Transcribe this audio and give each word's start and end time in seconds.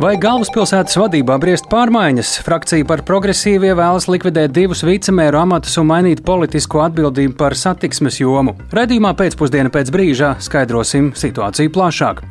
Vai 0.00 0.14
galvaspilsētas 0.16 0.96
vadībā 0.96 1.34
briest 1.36 1.66
pārmaiņas? 1.68 2.28
Frakcija 2.46 2.86
par 2.88 3.02
progresīvie 3.04 3.74
vēlas 3.76 4.06
likvidēt 4.08 4.54
divus 4.56 4.80
vicemēru 4.80 5.36
amatus 5.42 5.76
un 5.76 5.90
mainīt 5.90 6.22
politisko 6.24 6.80
atbildību 6.86 7.34
par 7.36 7.52
satiksmes 7.52 8.16
jomu. 8.22 8.54
Redījumā 8.72 9.10
pēcpusdienā 9.18 9.68
pēc 9.74 9.90
brīža 9.92 10.30
skaidrosim 10.40 11.10
situāciju 11.20 11.72
plašāk. 11.74 12.22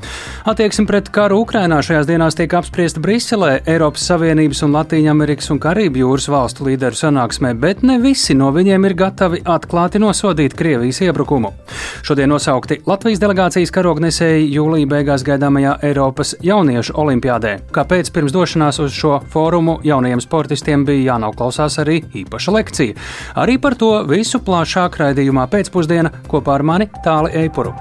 Attieksme 0.49 0.87
pret 0.89 1.11
karu 1.13 1.43
Ukrainā 1.43 1.77
šajās 1.85 2.09
dienās 2.09 2.39
tiek 2.39 2.55
apspriesta 2.57 3.03
Briselē, 3.05 3.51
Eiropas 3.69 4.07
Savienības 4.09 4.63
un 4.65 4.73
Latīņamerikas 4.73 5.53
un 5.53 5.61
Karību 5.61 6.01
jūras 6.01 6.25
valstu 6.33 6.65
līderu 6.71 6.97
sanāksmē, 6.97 7.53
bet 7.53 7.85
ne 7.85 7.99
visi 8.01 8.33
no 8.33 8.49
viņiem 8.55 8.89
ir 8.89 8.97
gatavi 9.03 9.43
atklāti 9.45 10.01
nosodīt 10.01 10.57
Krievijas 10.57 11.03
iebrukumu. 11.05 11.53
Šodien 12.01 12.33
nosaukti 12.33 12.81
Latvijas 12.89 13.21
delegācijas 13.21 13.77
karognesēji 13.77 14.49
jūlija 14.57 14.89
beigās 14.97 15.27
gaidāmajā 15.27 15.77
Eiropas 15.91 16.33
jauniešu 16.41 16.97
olimpiādē. 16.97 17.58
Kāpēc 17.75 18.11
pirms 18.15 18.33
došanās 18.35 18.81
uz 18.83 18.93
šo 18.95 19.19
fórumu 19.33 19.79
jaunajiem 19.85 20.21
sportistiem 20.23 20.85
bija 20.87 21.13
jānoklausās 21.13 21.79
arī 21.83 22.01
īpaša 22.23 22.55
lekcija? 22.55 22.97
Arī 23.39 23.59
par 23.61 23.77
to 23.79 23.91
visu 24.09 24.41
plašāk 24.43 24.99
raidījumā 25.03 25.47
pēcpusdienā 25.51 26.13
kopā 26.29 26.59
ar 26.59 26.65
mani 26.71 26.89
Tāli 27.05 27.35
Eipuru. 27.43 27.75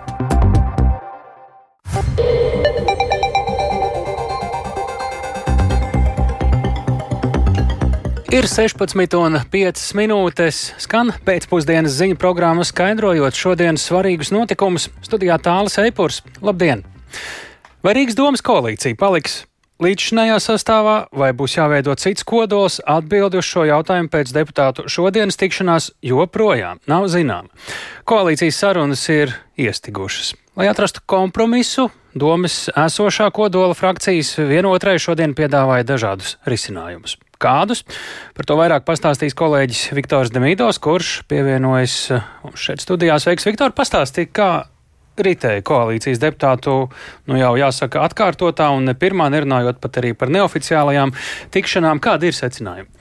Ir 8.29 8.45
16,5 8.45 9.95
minūtes, 9.97 10.59
skan 10.85 11.15
pēcpusdienas 11.25 11.95
ziņu 11.97 12.19
programma, 12.21 12.61
skaidrojot 12.61 13.33
šodienas 13.33 13.89
svarīgus 13.89 14.35
notikumus. 14.37 14.91
Studijā 15.01 15.41
tālāk 15.41 15.81
Eipurs. 15.87 16.21
Labdien! 16.45 16.85
Vai 17.81 17.97
Rīgas 17.97 18.19
domas 18.19 18.45
koalīcija 18.45 19.01
paliks 19.01 19.47
līdzšinējā 19.83 20.39
sastāvā, 20.43 20.97
vai 21.15 21.31
būs 21.37 21.57
jāveido 21.59 21.95
cits 21.99 22.27
kodols, 22.27 22.81
atbildi 22.87 23.41
uz 23.41 23.47
šo 23.49 23.67
jautājumu 23.69 24.11
pēc 24.13 24.33
deputātu 24.35 24.89
šodienas 24.91 25.39
tikšanās 25.41 25.93
joprojām 26.05 26.83
nav 26.91 27.09
zināma. 27.13 27.49
Koalīcijas 28.09 28.59
sarunas 28.59 29.05
ir 29.13 29.35
iestigušas. 29.59 30.35
Lai 30.59 30.67
atrastu 30.71 31.05
kompromisu, 31.07 31.87
domas 32.19 32.67
esošā 32.75 33.31
kodola 33.35 33.77
frakcijas 33.79 34.35
vienotrai 34.41 34.97
šodien 34.99 35.37
piedāvāja 35.39 35.87
dažādus 35.87 36.37
risinājumus. 36.49 37.15
Kādus? 37.39 37.85
Par 38.35 38.49
to 38.49 38.57
vairāk 38.59 38.83
pastāstīs 38.83 39.37
kolēģis 39.39 39.93
Viktors 39.95 40.33
Demīdos, 40.35 40.81
kurš 40.83 41.21
pievienojas 41.31 42.09
mums 42.43 42.65
šeit 42.65 42.83
studijās. 42.83 43.23
Sveiks, 43.23 43.47
Viktor, 43.47 43.71
pastāstīja, 43.77 44.33
kā 44.35 44.51
ritēja 45.25 45.65
koalīcijas 45.67 46.21
deputātu, 46.23 46.77
nu 47.29 47.41
jau 47.41 47.55
jāsaka, 47.61 48.05
atkārtotā 48.09 48.71
un 48.75 48.89
ne 48.91 48.95
pirmā, 48.99 49.29
nerunājot 49.33 49.81
pat 49.83 50.01
arī 50.03 50.15
par 50.19 50.33
neoficiālajām 50.35 51.15
tikšanām. 51.55 52.03
Kādi 52.05 52.31
ir 52.31 52.39
secinājumi? 52.39 52.98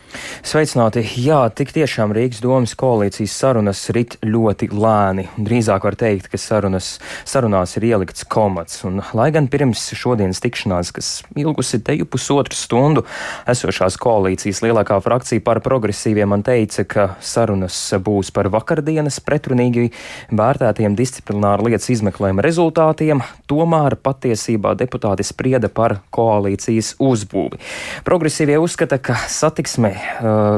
Sveicināti! 0.48 1.02
Jā, 1.20 1.42
tik 1.52 1.74
tiešām 1.76 2.14
Rīgas 2.16 2.40
domas 2.40 2.72
koalīcijas 2.80 3.34
sarunas 3.36 3.82
rit 3.92 4.16
ļoti 4.24 4.70
lēni. 4.72 5.26
Drīzāk 5.36 5.84
var 5.84 5.98
teikt, 6.00 6.30
ka 6.32 6.40
sarunas, 6.40 6.94
sarunās 7.28 7.76
ir 7.76 7.88
ielikts 7.90 8.24
komats. 8.32 8.80
Un, 8.88 9.02
lai 9.18 9.28
gan 9.36 9.50
pirms 9.52 9.84
šodienas 9.98 10.40
tikšanās, 10.44 10.94
kas 10.96 11.10
ilgusi 11.36 11.82
teju 11.84 12.08
pusotru 12.08 12.56
stundu, 12.56 13.04
esošās 13.50 13.98
koalīcijas 14.00 14.62
lielākā 14.64 15.00
frakcija 15.04 15.44
par 15.44 15.60
progresīviem 15.66 16.32
man 16.32 16.46
teica, 16.48 16.88
ka 16.88 17.10
sarunas 17.20 17.76
būs 18.00 18.32
par 18.36 18.48
vakardienas 18.54 19.20
pretrunīgi 19.28 19.90
vērtētiem 20.32 20.96
disciplināru 20.96 21.68
lietas 21.68 21.92
izmeklējuma 21.98 22.46
rezultātiem, 22.46 23.26
tomēr 23.52 23.98
patiesībā 24.00 24.78
deputāti 24.80 25.28
sprieda 25.28 25.68
par 25.68 26.00
koalīcijas 26.16 26.96
uzbūvi. 27.04 27.60
Progresīvie 28.08 28.56
uzskata, 28.64 29.02
ka 29.04 29.20
satiksme 29.28 29.97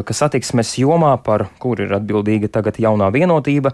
ka 0.05 0.15
satiksmes 0.15 0.75
jomā, 0.81 1.11
par 1.23 1.47
kur 1.61 1.79
ir 1.81 1.93
atbildīga 1.97 2.49
tagad 2.51 2.79
jaunā 2.81 3.09
vienotība, 3.13 3.71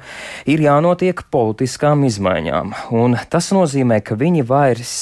ir 0.50 0.64
jānotiek 0.64 1.24
politiskām 1.34 2.06
izmaiņām. 2.08 2.74
Un 2.96 3.18
tas 3.31 3.52
nozīmē, 3.56 4.02
ka 4.06 4.18
viņi 4.20 4.46
vairs 4.48 4.94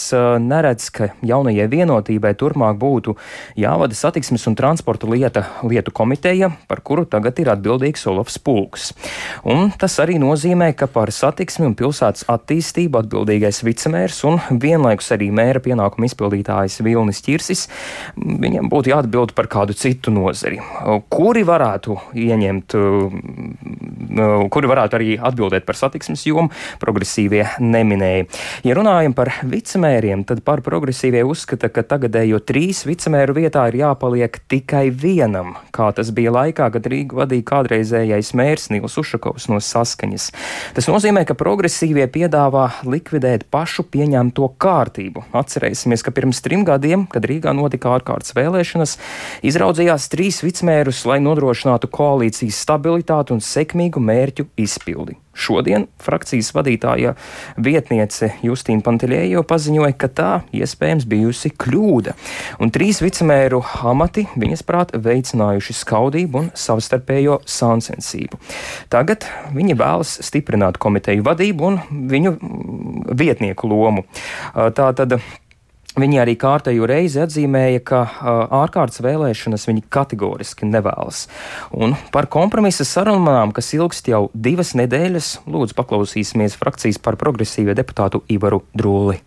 neredz, 0.44 0.90
ka 0.94 1.10
jaunajai 1.26 1.68
vienotībai 1.72 2.34
turpmāk 2.40 2.80
būtu 2.82 3.16
jāvada 3.60 3.98
satiksmes 3.98 4.48
un 4.50 4.58
transporta 4.60 5.10
lieta, 5.10 5.46
lietu 5.64 5.94
komiteja, 5.96 6.52
par 6.68 6.84
kuru 6.86 7.06
tagad 7.10 7.40
ir 7.44 7.52
atbildīgs 7.54 8.08
Olofs 8.12 8.40
Pulks. 8.40 8.92
Un 9.44 9.72
tas 9.80 9.98
arī 10.04 10.20
nozīmē, 10.22 10.72
ka 10.78 10.88
par 10.92 11.12
satiksmi 11.14 11.70
un 11.70 11.78
pilsētas 11.80 12.28
attīstību 12.32 13.04
atbildīgais 13.04 13.64
vicemērs 13.66 14.24
un 14.30 14.40
vienlaikus 14.64 15.12
arī 15.16 15.30
mēra 15.36 15.62
pienākumu 15.64 16.10
izpildītājs 16.10 16.82
Vilnis 16.86 17.24
Čirsis, 17.26 17.68
viņam 18.18 18.70
būtu 18.72 18.94
jāatbild 18.94 19.36
par 19.38 19.50
kādu 19.52 19.76
citu 19.78 20.14
nozari 20.14 20.53
nozari, 20.54 21.04
kuri 21.10 21.44
varētu 21.46 21.98
ieņemt, 22.14 22.76
kuri 24.54 24.70
varētu 24.70 24.98
arī 24.98 25.18
atbildēt 25.18 25.66
par 25.66 25.76
satiksmes 25.78 26.26
jomu, 26.28 26.50
progresīvie 26.80 27.46
neminēja. 27.60 28.26
Ja 28.64 28.76
runājam 28.78 29.14
par 29.14 29.32
vicemēriem, 29.44 30.24
tad 30.28 30.44
par 30.44 30.62
progresīvie 30.62 31.24
uzskata, 31.26 31.70
ka 31.70 31.84
tagadējo 31.84 32.40
trīs 32.44 32.84
vicemēru 32.86 33.38
vietā 33.38 33.66
ir 33.72 33.80
jāpaliek 33.82 34.40
tikai 34.52 34.90
vienam, 34.92 35.56
kā 35.74 35.92
tas 35.96 36.12
bija 36.14 36.34
laikā, 36.34 36.70
kad 36.74 36.90
Rīgu 36.90 37.18
vadīja 37.22 37.48
kādreizējais 37.50 38.34
mērs 38.38 38.70
Nils 38.74 38.98
Ušakovs 39.00 39.50
no 39.50 39.60
saskaņas. 39.64 40.30
Tas 40.76 40.90
nozīmē, 40.92 41.26
ka 41.26 41.38
progresīvie 41.38 42.06
piedāvā 42.12 42.70
likvidēt 42.86 43.48
pašu 43.54 43.88
pieņemto 43.90 44.52
kārtību. 44.62 45.26
Atcerēsimies, 45.34 46.04
ka 46.06 46.14
pirms 46.14 46.44
trim 46.46 46.66
gadiem, 46.68 47.08
kad 47.10 47.26
Rīgā 47.26 47.56
notika 47.56 47.96
ārkārtas 47.98 48.36
vēlēšanas, 48.38 48.98
izraudzījās 49.46 50.10
trīs 50.14 50.43
vicmērus, 50.46 51.04
lai 51.10 51.20
nodrošinātu 51.24 51.90
koalīcijas 51.94 52.64
stabilitāti 52.66 53.36
un 53.36 53.44
sekmīgu 53.44 54.02
mērķu 54.04 54.48
izpildi. 54.60 55.18
Šodien 55.34 55.88
frakcijas 55.98 56.52
vadītāja 56.54 57.16
vietniece 57.58 58.30
Justīna 58.46 58.84
Pantelējo 58.86 59.42
paziņoja, 59.50 59.96
ka 59.98 60.10
tā 60.14 60.32
iespējams 60.54 61.08
bijusi 61.10 61.50
kļūda, 61.58 62.14
un 62.62 62.70
trīs 62.74 63.02
vicemēru 63.02 63.64
amati 63.90 64.28
viņas 64.38 64.62
prāt 64.68 64.94
veicinājuši 64.94 65.76
skaudību 65.80 66.44
un 66.44 66.52
savstarpējo 66.54 67.40
sāncensību. 67.50 68.38
Tagad 68.94 69.26
viņi 69.58 69.78
vēlas 69.80 70.20
stiprināt 70.28 70.78
komiteju 70.78 71.26
vadību 71.26 71.70
un 71.72 71.82
viņu 72.14 72.36
vietnieku 73.18 73.72
lomu. 73.74 74.06
Tātad 74.54 75.18
Viņi 75.94 76.18
arī 76.24 76.34
kārtējo 76.42 76.88
reizi 76.90 77.20
atzīmēja, 77.22 77.84
ka 77.86 78.00
uh, 78.02 78.30
ārkārtas 78.64 79.04
vēlēšanas 79.06 79.68
viņi 79.70 79.84
kategoriski 79.94 80.66
nevēlas. 80.66 81.28
Un 81.70 81.94
par 82.14 82.26
kompromisa 82.34 82.86
sarunām, 82.88 83.52
kas 83.54 83.70
ilgst 83.78 84.10
jau 84.10 84.24
divas 84.34 84.74
nedēļas, 84.80 85.44
lūdzu 85.46 85.78
paklausīsimies 85.78 86.58
frakcijas 86.58 86.98
par 86.98 87.20
progresīvo 87.22 87.76
deputātu 87.78 88.24
Ivaru 88.34 88.64
Drūli. 88.74 89.20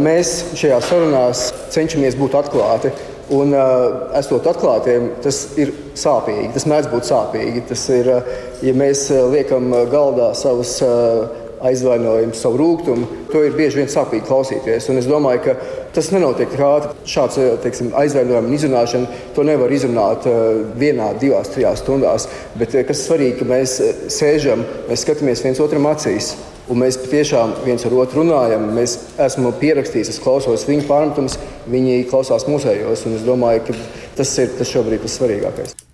Mēs 0.00 0.32
šajā 0.56 0.78
sarunās 0.84 1.44
cenšamies 1.74 2.16
būt 2.16 2.38
atklāti. 2.40 2.94
Un, 3.36 3.52
uh, 3.52 4.08
esot 4.16 4.48
atklātiem, 4.48 5.10
tas 5.20 5.42
ir 5.60 5.74
sāpīgi. 5.92 6.48
Tas 6.54 6.64
mēdz 6.64 6.88
būt 6.94 7.10
sāpīgi. 7.10 7.66
Tas 7.68 7.82
ir, 7.92 8.08
uh, 8.08 8.32
ja 8.64 8.72
mēs 8.72 9.10
liekam 9.34 9.68
galdā 9.92 10.30
savus 10.32 10.78
uh, 10.80 11.44
aizvainojumu, 11.64 12.34
savu 12.36 12.58
rūkumu. 12.60 13.06
To 13.32 13.42
ir 13.44 13.56
bieži 13.56 13.80
vien 13.80 13.90
sāpīgi 13.90 14.26
klausīties. 14.28 14.88
Un 14.92 15.00
es 15.00 15.08
domāju, 15.08 15.42
ka 15.46 15.56
tas 15.96 16.10
nenotiek 16.14 16.54
ātri. 16.54 16.92
Šāds 17.08 17.38
teiksim, 17.64 17.90
aizvainojuma 17.98 18.54
izrunāšana 18.56 19.22
to 19.36 19.46
nevar 19.46 19.72
izrunāt 19.74 20.28
uh, 20.28 20.60
vienā, 20.78 21.12
divās, 21.20 21.50
trijās 21.54 21.82
stundās. 21.84 22.28
Bet 22.58 22.76
uh, 22.76 22.84
kas 22.88 23.06
svarīgi, 23.06 23.38
ka 23.40 23.48
mēs 23.48 23.78
sēžam, 24.14 24.64
mēs 24.90 25.06
skatāmies 25.06 25.44
viens 25.46 25.64
otram 25.64 25.90
acīs. 25.90 26.34
Un 26.68 26.82
mēs 26.82 26.98
tiešām 27.08 27.54
viens 27.64 27.84
ar 27.88 27.96
otru 27.96 28.22
runājam. 28.22 28.68
Mēs 28.76 28.98
esam 29.24 29.48
pierakstījuši, 29.62 30.12
es 30.12 30.22
klausos 30.24 30.68
viņu 30.68 30.84
pārmetumus, 30.90 31.38
viņi 31.72 32.02
klausās 32.12 32.44
mūsējos. 32.50 33.08
Es 33.08 33.28
domāju, 33.28 33.70
ka 33.70 33.82
tas 34.20 34.38
ir 34.42 34.52
tas 34.60 34.76
šobrīd 34.76 35.06
tas 35.06 35.16
svarīgākais. 35.16 35.87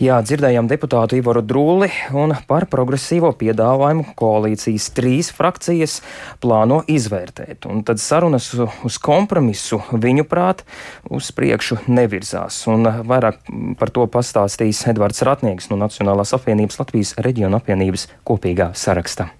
Jā, 0.00 0.20
dzirdējām 0.24 0.68
deputātu 0.70 1.18
Ivaru 1.18 1.42
Drūli 1.44 1.90
un 2.16 2.34
par 2.48 2.66
progresīvo 2.70 3.32
piedāvājumu 3.40 4.14
koalīcijas 4.18 4.90
trīs 4.96 5.32
frakcijas 5.34 5.98
plāno 6.42 6.80
izvērtēt. 6.90 7.68
Un 7.70 7.82
tad 7.86 8.02
sarunas 8.02 8.52
uz 8.56 9.00
kompromisu 9.02 9.82
viņu 9.92 10.26
prāt 10.30 10.64
uz 11.10 11.32
priekšu 11.36 11.82
nevirzās. 11.90 12.62
Un 12.70 12.86
vairāk 12.86 13.42
par 13.80 13.92
to 13.94 14.06
pastāstīs 14.10 14.84
Edvards 14.90 15.24
Ratnieks 15.26 15.70
no 15.72 15.80
Nacionālās 15.80 16.34
apvienības 16.36 16.80
Latvijas 16.82 17.16
reģiona 17.20 17.60
apvienības 17.60 18.08
kopīgā 18.28 18.72
saraksta. 18.78 19.30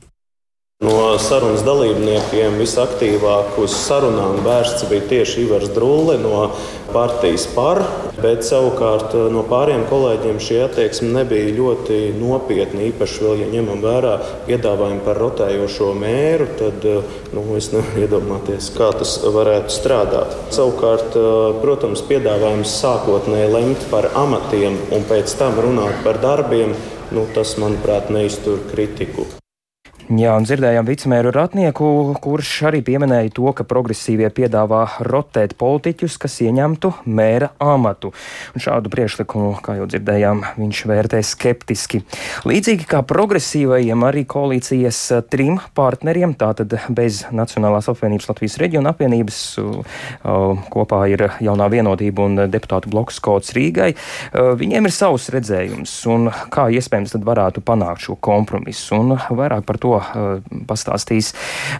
No 0.81 1.19
sarunas 1.21 1.61
dalībniekiem 1.61 2.55
visaktīvāk 2.57 3.59
uz 3.61 3.75
sarunām 3.77 4.39
vērsts 4.47 4.87
bija 4.89 5.05
tieši 5.11 5.43
Ivars 5.43 5.69
Drūle 5.75 6.15
no 6.23 6.39
partijas 6.95 7.43
par, 7.53 7.83
bet 8.23 8.47
savukārt 8.49 9.13
eh, 9.13 9.27
no 9.35 9.43
pāriem 9.51 9.83
kolēģiem 9.91 10.39
šī 10.41 10.57
attieksme 10.65 11.11
nebija 11.19 11.51
ļoti 11.59 11.99
nopietna. 12.17 12.87
Īpaši 12.89 13.27
vēl, 13.27 13.43
ja 13.43 13.49
ņemam 13.53 13.83
vērā 13.85 14.15
piedāvājumu 14.47 15.05
par 15.05 15.21
rotējošo 15.21 15.91
mēru, 16.01 16.47
tad 16.63 16.87
eh, 16.89 17.13
nu, 17.37 17.45
es 17.61 17.69
nevaru 17.75 18.01
iedomāties, 18.07 18.71
kā 18.79 18.89
tas 18.97 19.19
varētu 19.37 19.77
strādāt. 19.77 20.33
Savukārt, 20.57 21.13
eh, 21.13 21.43
protams, 21.61 22.07
piedāvājums 22.09 22.73
sākotnēji 22.81 23.53
lemt 23.53 23.85
par 23.93 24.09
amatiem 24.23 24.81
un 24.97 25.05
pēc 25.13 25.37
tam 25.45 25.61
runāt 25.61 26.01
par 26.09 26.25
darbiem, 26.25 26.73
nu, 27.13 27.29
tas, 27.37 27.59
manuprāt, 27.61 28.09
neiztur 28.09 28.65
kritiku. 28.73 29.29
Jā, 30.11 30.33
un 30.35 30.43
dzirdējām 30.43 30.89
vicemēru 30.89 31.31
Ratnieku, 31.31 31.87
kurš 32.19 32.49
arī 32.67 32.81
pieminēja 32.83 33.31
to, 33.31 33.53
ka 33.55 33.63
progresīvie 33.63 34.27
piedāvā 34.35 34.81
rotēt 35.07 35.53
politiķus, 35.55 36.17
kas 36.19 36.35
ieņemtu 36.43 36.89
mēra 37.07 37.53
amatu. 37.63 38.11
Un 38.51 38.65
šādu 38.65 38.91
priekšlikumu, 38.91 39.53
kā 39.63 39.77
jau 39.79 39.87
dzirdējām, 39.87 40.41
viņš 40.59 40.81
vērtē 40.91 41.21
skeptiski. 41.23 42.01
Līdzīgi 42.43 42.89
kā 42.91 43.05
progresīvajiem, 43.07 44.03
arī 44.09 44.25
koalīcijas 44.27 44.99
trim 45.31 45.61
partneriem, 45.79 46.35
tātad 46.35 46.75
bez 46.91 47.23
Nacionālās 47.31 47.87
apvienības 47.95 48.33
Latvijas 48.33 48.59
reģiona 48.65 48.91
apvienības, 48.91 49.39
kopā 50.75 51.05
ir 51.15 51.27
jaunā 51.39 51.71
vienotība 51.71 52.27
un 52.27 52.43
deputātu 52.51 52.91
bloks 52.91 53.23
kods 53.23 53.55
Rīgai, 53.55 53.93
viņiem 54.35 54.91
ir 54.91 54.97
savs 54.99 55.31
redzējums, 55.31 55.95
un 56.11 56.35
kā 56.51 56.67
iespējams 56.75 57.15
tad 57.15 57.31
varētu 57.31 57.63
panākt 57.63 58.09
šo 58.09 58.19
kompromisu. 58.19 58.99
Un 58.99 59.15
vairāk 59.15 59.63
par 59.71 59.79
to 59.79 60.00
pastāstīs 60.69 61.33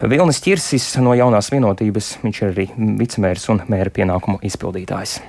Vilnis 0.03 0.43
Čirsis 0.45 0.93
no 1.03 1.15
jaunās 1.19 1.51
vienotības. 1.53 2.17
Viņš 2.25 2.43
ir 2.43 2.51
arī 2.53 2.67
vicemērs 3.01 3.49
un 3.55 3.63
mēra 3.71 3.93
pienākumu 3.95 4.43
izpildītājs. 4.47 5.21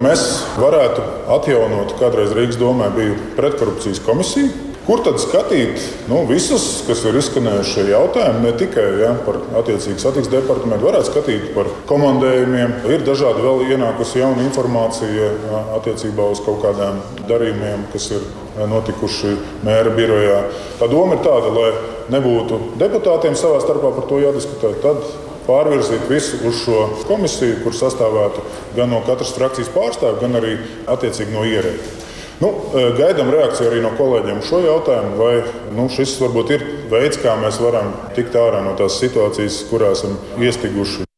Mēs 0.00 0.22
varētu 0.56 1.04
atjaunot, 1.36 1.98
kādreiz 2.00 2.32
Rīgas 2.32 2.56
domē 2.60 2.88
bija 2.94 3.16
pretkorupcijas 3.36 4.00
komisija, 4.06 4.48
Kur 4.90 5.02
tad 5.04 5.20
skatīt 5.20 5.82
nu, 6.08 6.22
visus, 6.26 6.80
kas 6.82 7.02
ir 7.06 7.14
izskanējuši 7.20 7.74
šie 7.74 7.82
jautājumi, 7.92 8.40
ne 8.42 8.52
tikai 8.58 8.86
ja, 9.02 9.10
par 9.26 9.36
attiecīgu 9.60 10.00
satiksmes 10.00 10.32
departamentu, 10.32 10.88
varētu 10.88 11.10
skatīt 11.10 11.44
par 11.54 11.68
komandējumiem. 11.86 12.72
Ir 12.88 13.04
dažādi 13.06 13.44
vēl 13.44 13.62
ienākusi 13.74 14.22
jauna 14.22 14.42
informācija 14.48 15.28
attiecībā 15.76 16.30
uz 16.32 16.40
kaut 16.42 16.64
kādiem 16.64 16.98
darījumiem, 17.28 17.84
kas 17.92 18.08
ir 18.16 18.24
notikuši 18.72 19.36
mēra 19.68 19.92
birojā. 19.94 20.42
Tā 20.80 20.88
doma 20.90 21.18
ir 21.18 21.24
tāda, 21.28 21.52
lai 21.54 21.70
nebūtu 22.12 22.60
deputātiem 22.80 23.36
savā 23.38 23.60
starpā 23.62 23.92
par 23.96 24.06
to 24.10 24.20
jādiskutē. 24.22 24.74
Tad 24.82 25.02
pārvirzīt 25.46 26.06
visu 26.10 26.40
uz 26.46 26.60
šo 26.64 26.84
komisiju, 27.08 27.60
kur 27.64 27.76
sastāvētu 27.76 28.44
gan 28.76 28.92
no 28.92 29.00
katras 29.06 29.34
frakcijas 29.36 29.72
pārstāvja, 29.74 30.20
gan 30.22 30.38
arī 30.40 30.56
attiecīgi 30.90 31.34
no 31.34 31.46
ierēģiem. 31.48 31.98
Nu, 32.40 32.54
gaidām 32.96 33.28
reakciju 33.34 33.68
arī 33.68 33.82
no 33.84 33.90
kolēģiem 33.98 34.38
uz 34.40 34.48
šo 34.48 34.62
jautājumu, 34.64 35.12
vai 35.20 35.34
nu, 35.76 35.90
šis 35.92 36.16
varbūt 36.22 36.54
ir 36.56 36.64
veids, 36.92 37.20
kā 37.20 37.36
mēs 37.42 37.60
varam 37.60 37.92
tikt 38.16 38.40
ārā 38.40 38.64
no 38.64 38.72
tās 38.80 38.96
situācijas, 39.02 39.60
kurā 39.68 39.92
esam 39.92 40.16
iestiguši. 40.40 41.09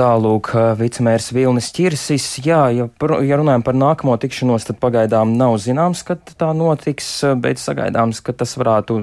Tālūk, 0.00 0.54
vicemērs 0.80 1.26
Vilnis 1.36 1.66
Čirsis. 1.76 2.24
Jā, 2.40 2.62
ja, 2.72 2.86
ja 2.88 3.36
runājam 3.36 3.60
par 3.66 3.76
nākamo 3.76 4.14
tikšanos, 4.16 4.64
tad 4.64 4.78
pagaidām 4.80 5.34
nav 5.36 5.58
zināms, 5.60 6.00
kad 6.08 6.30
tā 6.40 6.54
notiks, 6.56 7.08
bet 7.36 7.60
sagaidāms, 7.60 8.22
ka 8.24 8.32
tas 8.32 8.54
varētu 8.56 9.02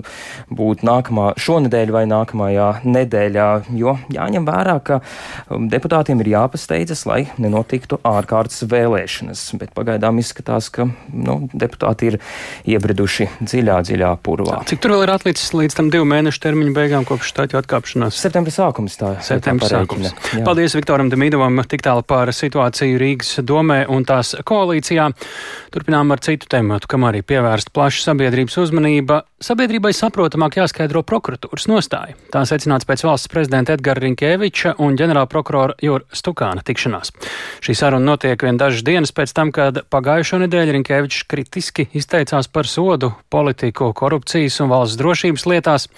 būt 0.58 0.82
nākamā 0.88 1.36
šonadēļ 1.38 1.94
vai 1.94 2.02
nākamajā 2.10 2.70
nedēļā, 2.88 3.46
jo 3.78 3.94
jāņem 4.16 4.48
vērā, 4.48 4.78
ka 4.88 4.98
um, 5.54 5.68
deputātiem 5.70 6.24
ir 6.26 6.32
jāpasteidzas, 6.32 7.06
lai 7.06 7.20
nenotiktu 7.38 8.02
ārkārtas 8.02 8.66
vēlēšanas, 8.66 9.46
bet 9.62 9.78
pagaidām 9.78 10.18
izskatās, 10.24 10.72
ka 10.74 10.90
nu, 11.14 11.38
deputāti 11.54 12.10
ir 12.10 12.20
iebriduši 12.74 13.30
dziļā, 13.44 13.78
dziļā 13.92 14.16
purvā. 14.26 14.64
Cik 14.74 14.82
tur 14.82 14.96
vēl 14.96 15.06
ir 15.06 15.14
atlicis 15.20 15.54
līdz 15.54 15.78
tam 15.78 15.94
divu 15.94 16.10
mēnešu 16.10 16.42
termiņu 16.48 16.74
beigām 16.74 17.06
kopš 17.06 17.36
štāķu 17.36 17.62
atkāpšanās? 17.62 18.18
Septembra 18.18 18.58
sākums 18.58 18.98
tā. 18.98 19.14
Septembra 19.30 19.70
sākums. 19.78 20.18
Paldies, 20.42 20.74
Viktor! 20.74 20.87
Viktoram 20.88 21.10
Demidovam 21.12 21.60
tik 21.68 21.81
tālu 21.84 22.00
par 22.07 22.30
situāciju 22.31 22.95
Rīgas 23.01 23.42
domē 23.44 23.81
un 23.92 24.06
tās 24.07 24.30
koalīcijā. 24.48 25.10
Turpinām 25.74 26.13
ar 26.16 26.22
citu 26.24 26.48
tematu, 26.48 26.88
kam 26.88 27.04
arī 27.04 27.19
pievērsta 27.28 27.74
plaša 27.75 28.06
sabiedrības 28.06 28.56
uzmanība. 28.62 29.18
Sabiedrībai 29.44 29.92
saprotamāk 29.92 30.56
jāskaidro 30.62 31.01
prokuratūras 31.04 31.68
nostāja. 31.68 32.16
Tā 32.31 32.45
secināts 32.48 32.88
pēc 32.88 33.04
valsts 33.04 33.28
prezidenta 33.34 33.75
Edgara 33.75 34.00
Rinkēviča 34.06 34.78
un 34.80 34.95
ģenerālprokurora 35.01 35.75
Jūra 35.84 36.07
Stukāna 36.16 36.63
tikšanās. 36.63 37.12
Šī 37.68 37.75
saruna 37.75 38.13
notiek 38.13 38.48
vien 38.48 38.56
dažas 38.56 38.88
dienas 38.88 39.12
pēc 39.12 39.36
tam, 39.36 39.51
kad 39.51 39.84
pagājušo 39.92 40.39
nedēļu 40.45 40.78
Rinkēvičs 40.78 41.28
kritiski 41.28 41.89
izteicās 42.00 42.48
par 42.48 42.72
sodu, 42.72 43.12
politiku, 43.28 43.92
korupcijas 43.92 44.63
un 44.63 44.72
valsts 44.72 45.04
drošības 45.04 45.48
lietās. 45.51 45.92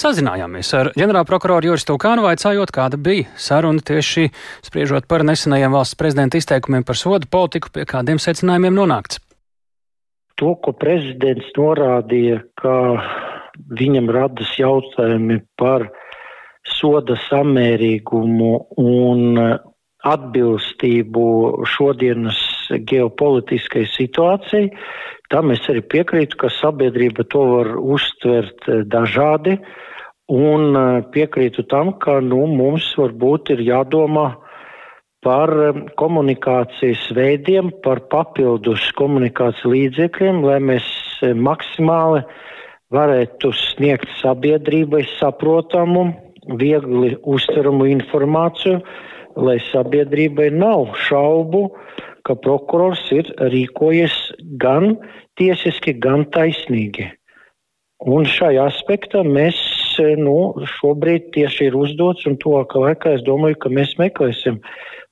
Sazinājāmies 0.00 0.70
ar 0.78 0.88
ģenerālprokuroru 0.96 1.68
Juris 1.68 1.84
Tūkānu, 1.84 2.22
vaicājot, 2.24 2.70
kāda 2.72 2.96
bija 2.96 3.26
saruna 3.36 3.82
tieši 3.84 4.30
spriežot 4.64 5.04
par 5.10 5.20
nesenajiem 5.28 5.74
valsts 5.76 5.98
prezidenta 6.00 6.38
izteikumiem 6.40 6.86
par 6.88 6.96
sodu 6.96 7.28
politiku, 7.28 7.68
pie 7.74 7.84
kādiem 7.90 8.16
secinājumiem 8.22 8.78
nonākts. 8.78 9.18
To, 10.40 10.54
ko 10.64 10.72
prezidents 10.72 11.50
norādīja, 11.58 12.38
ka 12.56 12.76
viņam 13.76 14.08
radas 14.16 14.54
jautājumi 14.56 15.42
par 15.60 15.84
soda 16.78 17.18
samērīgumu 17.26 18.54
un 18.80 19.36
atbilstību 20.14 21.26
šodienas 21.74 22.40
ģeopolitiskai 22.88 23.84
situācijai, 23.98 24.72
tam 25.28 25.52
es 25.52 25.68
arī 25.68 25.84
piekrītu, 25.84 26.40
ka 26.40 26.48
sabiedrība 26.56 27.28
to 27.28 27.44
var 27.52 27.74
uztvert 27.76 28.64
dažādi. 28.88 29.58
Un 30.30 30.76
piekrītu 31.10 31.64
tam, 31.66 31.92
ka 31.98 32.20
nu, 32.22 32.44
mums 32.46 32.92
varbūt 32.98 33.50
ir 33.56 33.64
jādomā 33.66 34.28
par 35.26 35.50
komunikācijas 36.00 37.02
veidiem, 37.16 37.72
par 37.84 38.04
papildus 38.12 38.86
komunikācijas 38.96 39.66
līdzekļiem, 39.74 40.40
lai 40.46 40.60
mēs 40.70 40.86
maksimāli 41.34 42.22
varētu 42.94 43.50
sniegt 43.58 44.08
sabiedrībai 44.20 45.02
saprotamu, 45.18 46.08
viegli 46.60 47.16
uztveramu 47.28 47.90
informāciju, 47.90 48.80
lai 49.36 49.58
sabiedrībai 49.70 50.50
nav 50.54 50.94
šaubu, 51.08 51.68
ka 52.26 52.36
prokurors 52.38 53.02
ir 53.14 53.30
rīkojies 53.50 54.14
gan 54.62 54.94
tiesiski, 55.40 55.94
gan 55.98 56.26
taisnīgi. 56.34 57.10
Un 58.00 58.24
šajā 58.24 58.64
aspektā 58.70 59.20
mēs 59.26 59.58
nu, 60.20 60.36
šobrīd 60.78 61.30
tieši 61.34 61.70
ir 61.70 61.76
uzdots, 61.78 62.26
un 62.30 62.38
tuvākā 62.40 62.82
laikā 62.84 63.16
es 63.18 63.24
domāju, 63.26 63.58
ka 63.62 63.72
mēs 63.72 63.96
meklēsim 64.00 64.60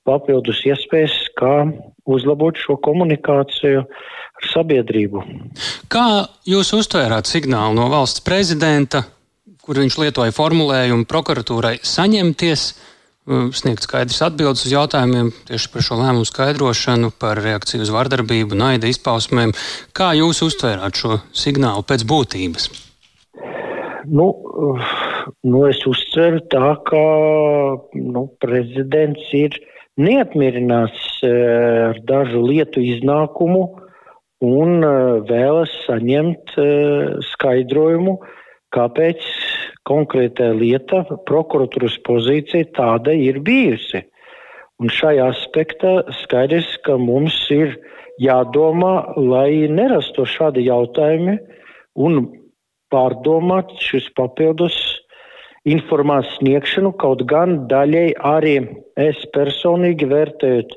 papildus 0.09 0.63
iespējas, 0.69 1.17
kā 1.39 1.69
uzlabot 2.09 2.57
šo 2.57 2.79
komunikāciju 2.85 3.85
ar 3.85 4.51
sabiedrību. 4.53 5.25
Kā 5.93 6.09
jūs 6.49 6.73
uztvērāt 6.79 7.29
signālu 7.29 7.77
no 7.77 7.89
valsts 7.93 8.25
prezidenta, 8.25 9.05
kur 9.65 9.81
viņš 9.83 9.99
lietoja 10.01 10.35
formulējumu 10.37 11.09
prokuratūrai 11.09 11.79
saņemties? 11.85 12.71
Sniegt 13.29 13.85
skaidrs 13.85 14.23
atbildes 14.25 14.65
uz 14.65 14.73
jautājumiem 14.73 15.29
tieši 15.51 15.69
par 15.75 15.85
šo 15.85 15.99
lēmumu 16.01 16.25
skaidrošanu, 16.25 17.13
par 17.21 17.37
reakciju 17.45 17.85
uz 17.85 17.93
vardarbību, 17.93 18.57
naida 18.57 18.89
izpausmēm. 18.89 19.53
Kā 19.93 20.15
jūs 20.17 20.41
uztvērāt 20.49 20.97
šo 20.97 21.19
signālu 21.37 21.85
pēc 21.85 22.09
būtības? 22.09 22.88
Nu, 24.11 24.29
nu 25.45 25.65
es 25.69 25.81
uztveru 25.89 26.41
tā, 26.53 26.73
ka 26.89 27.03
nu, 27.93 28.23
prezidents 28.41 29.29
ir 29.37 29.57
neapmierināts 30.01 31.05
uh, 31.27 31.91
ar 31.91 32.01
dažu 32.09 32.43
lietu 32.47 32.81
iznākumu 32.85 33.65
un 34.47 34.85
uh, 34.87 35.19
vēlas 35.29 35.73
saņemt 35.85 36.55
skaidrojumu, 37.33 38.19
kāpēc 38.75 39.25
konkrētā 39.89 40.53
lieta, 40.57 41.03
prokuratūras 41.29 41.99
pozīcija 42.07 42.71
tāda 42.77 43.15
ir 43.17 43.41
bijusi. 43.45 44.05
Un 44.79 44.93
šajā 44.95 45.31
aspektā 45.33 45.95
skaidrs, 46.23 46.69
ka 46.87 46.97
mums 47.01 47.37
ir 47.51 47.75
jādomā, 48.23 49.11
lai 49.19 49.67
nerastu 49.73 50.27
šādi 50.29 50.69
jautājumi 50.69 51.39
un 51.99 52.21
pārdomāt 52.93 53.75
šis 53.85 54.09
papildus 54.19 54.77
informācijas 55.69 56.39
sniegšanu, 56.39 56.95
kaut 57.03 57.25
gan 57.29 57.65
daļai 57.69 58.13
arī 58.25 58.57
es 58.97 59.21
personīgi 59.35 60.09
vērtējot 60.09 60.77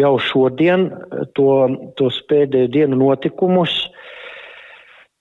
jau 0.00 0.14
šodien 0.24 0.90
to, 1.36 1.52
tos 1.96 2.20
pēdējo 2.28 2.72
dienu 2.76 3.00
notikumus, 3.00 3.74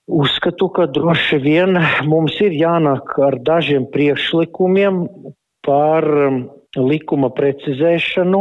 Uzskatu, 0.09 0.71
ka 0.73 0.87
droši 0.89 1.37
vien 1.37 1.77
mums 2.09 2.39
ir 2.41 2.55
jānāk 2.57 3.11
ar 3.21 3.35
dažiem 3.45 3.83
priekšlikumiem 3.93 5.03
par 5.61 6.07
um, 6.09 6.39
likuma 6.73 7.29
precizēšanu, 7.37 8.39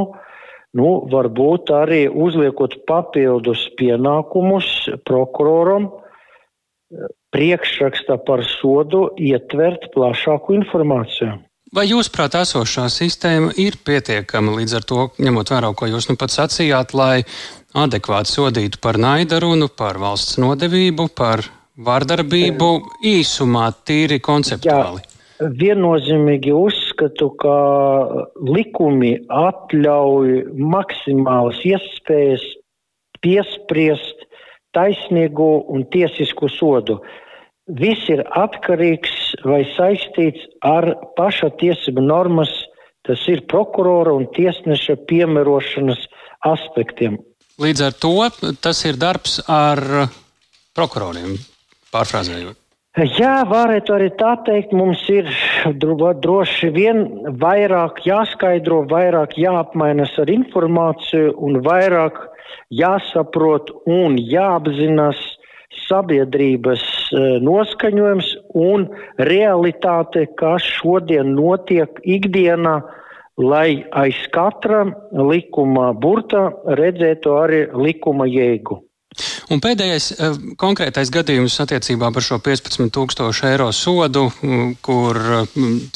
nu, 0.81 0.89
varbūt 1.13 1.69
arī 1.77 2.01
uzliekot 2.09 2.79
papildus 2.89 3.67
pienākumus 3.77 4.71
prokuroram, 5.05 5.91
priekšrakstā 7.35 8.19
par 8.27 8.45
sodu 8.47 9.09
ietvert 9.21 9.91
plašāku 9.95 10.57
informāciju. 10.59 11.37
Vai 11.75 11.85
jūs 11.91 12.09
prāt 12.09 12.33
esošā 12.39 12.87
sistēma 12.89 13.53
ir 13.61 13.77
pietiekama 13.85 14.55
līdz 14.57 14.75
ar 14.79 14.85
to, 14.89 15.03
ņemot 15.21 15.51
vērā, 15.53 15.73
ko 15.77 15.89
jūs 15.91 16.09
nu 16.09 16.17
pat 16.17 16.33
sacījāt, 16.33 16.95
lai 16.97 17.27
adekvāti 17.77 18.33
sodītu 18.33 18.81
par 18.81 18.97
naidarunu, 18.97 19.69
par 19.69 20.01
valsts 20.01 20.39
nodevību, 20.41 21.11
par 21.13 21.45
vārdarbību 21.77 22.71
īsumā, 23.13 23.67
tīri 23.85 24.17
konceptuāli? 24.25 25.05
Jā, 25.05 25.51
viennozīmīgi 25.61 26.55
uzskatu, 26.57 27.29
ka 27.37 27.59
likumi 28.49 29.19
atļauj 29.29 30.39
maksimālas 30.57 31.61
iespējas 31.69 32.49
piespriest 33.21 34.18
taisnīgu 34.79 35.49
un 35.75 35.85
tiesisku 35.93 36.49
sodu. 36.55 37.01
Viss 37.69 38.09
ir 38.09 38.23
atkarīgs 38.39 39.43
vai 39.45 39.65
saistīts 39.75 40.47
ar 40.65 40.95
paša 41.19 41.51
tiesību 41.61 42.05
normas, 42.07 42.53
tas 43.05 43.21
ir 43.29 43.45
prokurora 43.51 44.15
un 44.17 44.25
tiesneša 44.37 44.97
piemērošanas 45.11 46.07
aspektiem. 46.49 47.19
Līdz 47.59 47.85
ar 47.89 47.99
to 47.99 48.15
tas 48.63 48.81
ir 48.87 48.97
darbs 49.01 49.41
ar 49.51 49.83
prokuroriem, 50.79 51.35
pārfrāzējot. 51.93 52.57
Jā, 53.19 53.45
varētu 53.47 53.95
arī 53.95 54.09
tā 54.19 54.33
teikt, 54.47 54.73
mums 54.75 55.05
ir 55.13 55.29
droši 56.25 56.71
vien 56.75 57.05
vairāk 57.39 58.01
jāskaidro, 58.07 58.81
vairāk 58.91 59.37
jāapmainas 59.39 60.17
ar 60.19 60.33
informāciju 60.33 61.37
un 61.47 61.61
vairāk 61.63 62.19
jāsaprot 62.75 63.73
un 63.87 64.19
jāapzinās 64.19 65.21
sabiedrības 65.89 66.83
e, 67.13 67.23
noskaņojums 67.45 68.31
un 68.57 68.89
realitāte, 69.29 70.27
kas 70.41 70.65
šodien 70.79 71.35
notiek 71.37 72.01
ikdienā, 72.05 72.79
lai 73.39 73.85
aiz 73.95 74.19
katra 74.35 74.85
likuma 75.13 75.93
burta 75.95 76.49
redzētu 76.81 77.37
arī 77.39 77.63
likuma 77.87 78.27
jēgu. 78.27 78.81
Un 79.53 79.63
pēdējais 79.65 80.07
eh, 80.13 80.37
konkrētais 80.61 81.11
gadījums 81.13 81.57
attiecībā 81.65 82.11
par 82.15 82.25
šo 82.25 82.39
15,000 82.45 83.49
eiro 83.49 83.71
sodu, 83.75 84.27
kur 84.85 85.19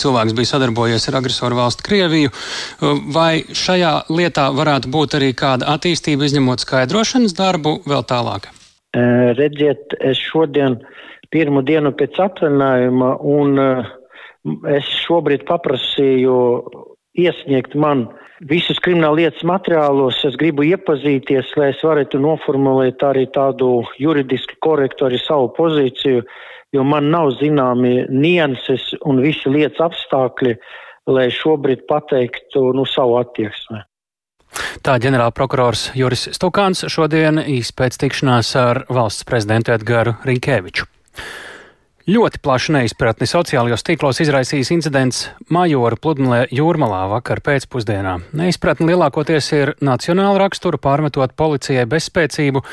cilvēks 0.00 0.36
bija 0.38 0.50
sadarbojies 0.54 1.08
ar 1.10 1.20
agresoru 1.20 1.60
valstu 1.60 1.86
Krieviju. 1.86 2.32
Eh, 2.32 3.02
vai 3.14 3.44
šajā 3.46 3.92
lietā 4.12 4.48
varētu 4.56 4.92
būt 4.92 5.18
arī 5.20 5.32
kāda 5.38 5.68
attīstība, 5.76 6.26
izņemot 6.28 6.64
skaidrošanas 6.64 7.36
darbu 7.38 7.78
vēl 7.88 8.06
tālāk? 8.08 8.48
Eh, 8.96 9.32
redziet, 9.38 9.96
es 10.00 10.20
šodien 10.32 10.80
pirmo 11.32 11.62
dienu 11.64 11.94
pēc 11.96 12.18
atvaļinājuma, 12.26 13.12
un 13.24 13.60
es 14.68 14.88
šobrīd 15.06 15.46
paprasīju 15.48 16.34
iesniegt 17.16 17.76
man 17.78 18.08
visus 18.48 18.80
krimināla 18.82 19.20
lietas 19.20 19.44
materiālos 19.46 20.20
es 20.26 20.36
gribu 20.40 20.64
iepazīties, 20.66 21.52
lai 21.58 21.70
es 21.72 21.82
varētu 21.84 22.20
noformulēt 22.22 23.02
arī 23.06 23.26
tādu 23.34 23.82
juridiski 24.00 24.58
korektu 24.64 25.06
arī 25.08 25.20
savu 25.22 25.52
pozīciju, 25.56 26.24
jo 26.72 26.84
man 26.86 27.10
nav 27.12 27.32
zināmi 27.38 28.08
nianses 28.10 28.92
un 29.06 29.22
visi 29.22 29.52
lietas 29.52 29.80
apstākļi, 29.88 30.56
lai 31.12 31.28
šobrīd 31.34 31.86
pateiktu 31.90 32.70
nu, 32.76 32.86
savu 32.88 33.18
attieksmi. 33.20 33.82
Tā 34.84 34.98
ģenerālprokurors 35.00 35.92
Juris 35.96 36.26
Stukāns 36.36 36.84
šodien 36.92 37.40
īspēc 37.40 37.96
tikšanās 38.02 38.52
ar 38.60 38.82
valsts 38.92 39.24
prezidentu 39.28 39.72
Edgaru 39.72 40.18
Rīkēviču. 40.28 40.88
Ļoti 42.02 42.40
plašu 42.42 42.72
neizpratni 42.74 43.28
sociālajos 43.30 43.84
tīklos 43.86 44.18
izraisījis 44.24 44.72
incidents 44.74 45.20
Majora 45.54 45.94
pludmalē 45.94 46.48
Jūrmalā 46.50 47.04
vakar 47.12 47.38
pēcpusdienā. 47.46 48.16
Neizpratni 48.34 48.88
lielākoties 48.88 49.50
ir 49.54 49.70
nacionāla 49.78 50.40
rakstura, 50.42 50.80
pārmetot 50.82 51.36
policijai 51.38 51.84
bezspēcību, 51.86 52.64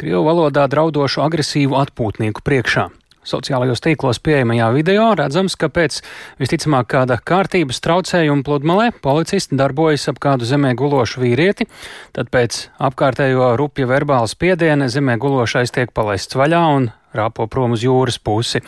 krievu 0.00 0.22
valodā 0.24 0.64
draudošu 0.72 1.20
agresīvu 1.20 1.76
atpūtnieku 1.82 2.40
priekšā. 2.40 2.86
Sociālajos 3.28 3.84
tīklos 3.84 4.22
pieejamajā 4.24 4.70
video 4.72 5.10
redzams, 5.20 5.58
ka 5.60 5.68
pēc 5.68 6.00
visticamāk 6.40 6.88
kāda 6.94 7.18
kārtības 7.20 7.82
traucējuma 7.84 8.46
pludmalē 8.46 8.86
policisti 9.04 9.58
darbojas 9.60 10.08
ap 10.08 10.22
kādu 10.22 10.48
zemē 10.48 10.72
gulošu 10.78 11.20
vīrieti, 11.26 11.68
tad 12.16 12.32
pēc 12.32 12.70
apkārtējo 12.88 13.52
rupja 13.60 13.90
verbāla 13.90 14.32
spiediena 14.32 14.88
zemē 14.88 15.18
gulošais 15.20 15.76
tiek 15.76 15.92
palaists 15.92 16.40
vaļā 16.40 16.62
un 16.78 16.88
rāpo 17.16 17.46
prom 17.50 17.74
uz 17.76 17.84
jūras 17.84 18.18
pusi. 18.20 18.60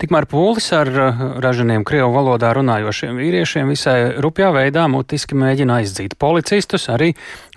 Tikmēr 0.00 0.26
pūlis 0.30 0.70
ar 0.76 0.90
eh, 0.90 1.24
ražaniem 1.44 1.84
krievu 1.86 2.12
valodā 2.14 2.52
runājošiem 2.56 3.18
vīriešiem 3.20 3.70
visai 3.70 3.98
rupjā 4.22 4.50
veidā 4.54 4.86
mutiski 4.90 5.38
mēģina 5.38 5.80
aizdzīt 5.82 6.16
policistus, 6.20 6.88
arī 6.92 7.12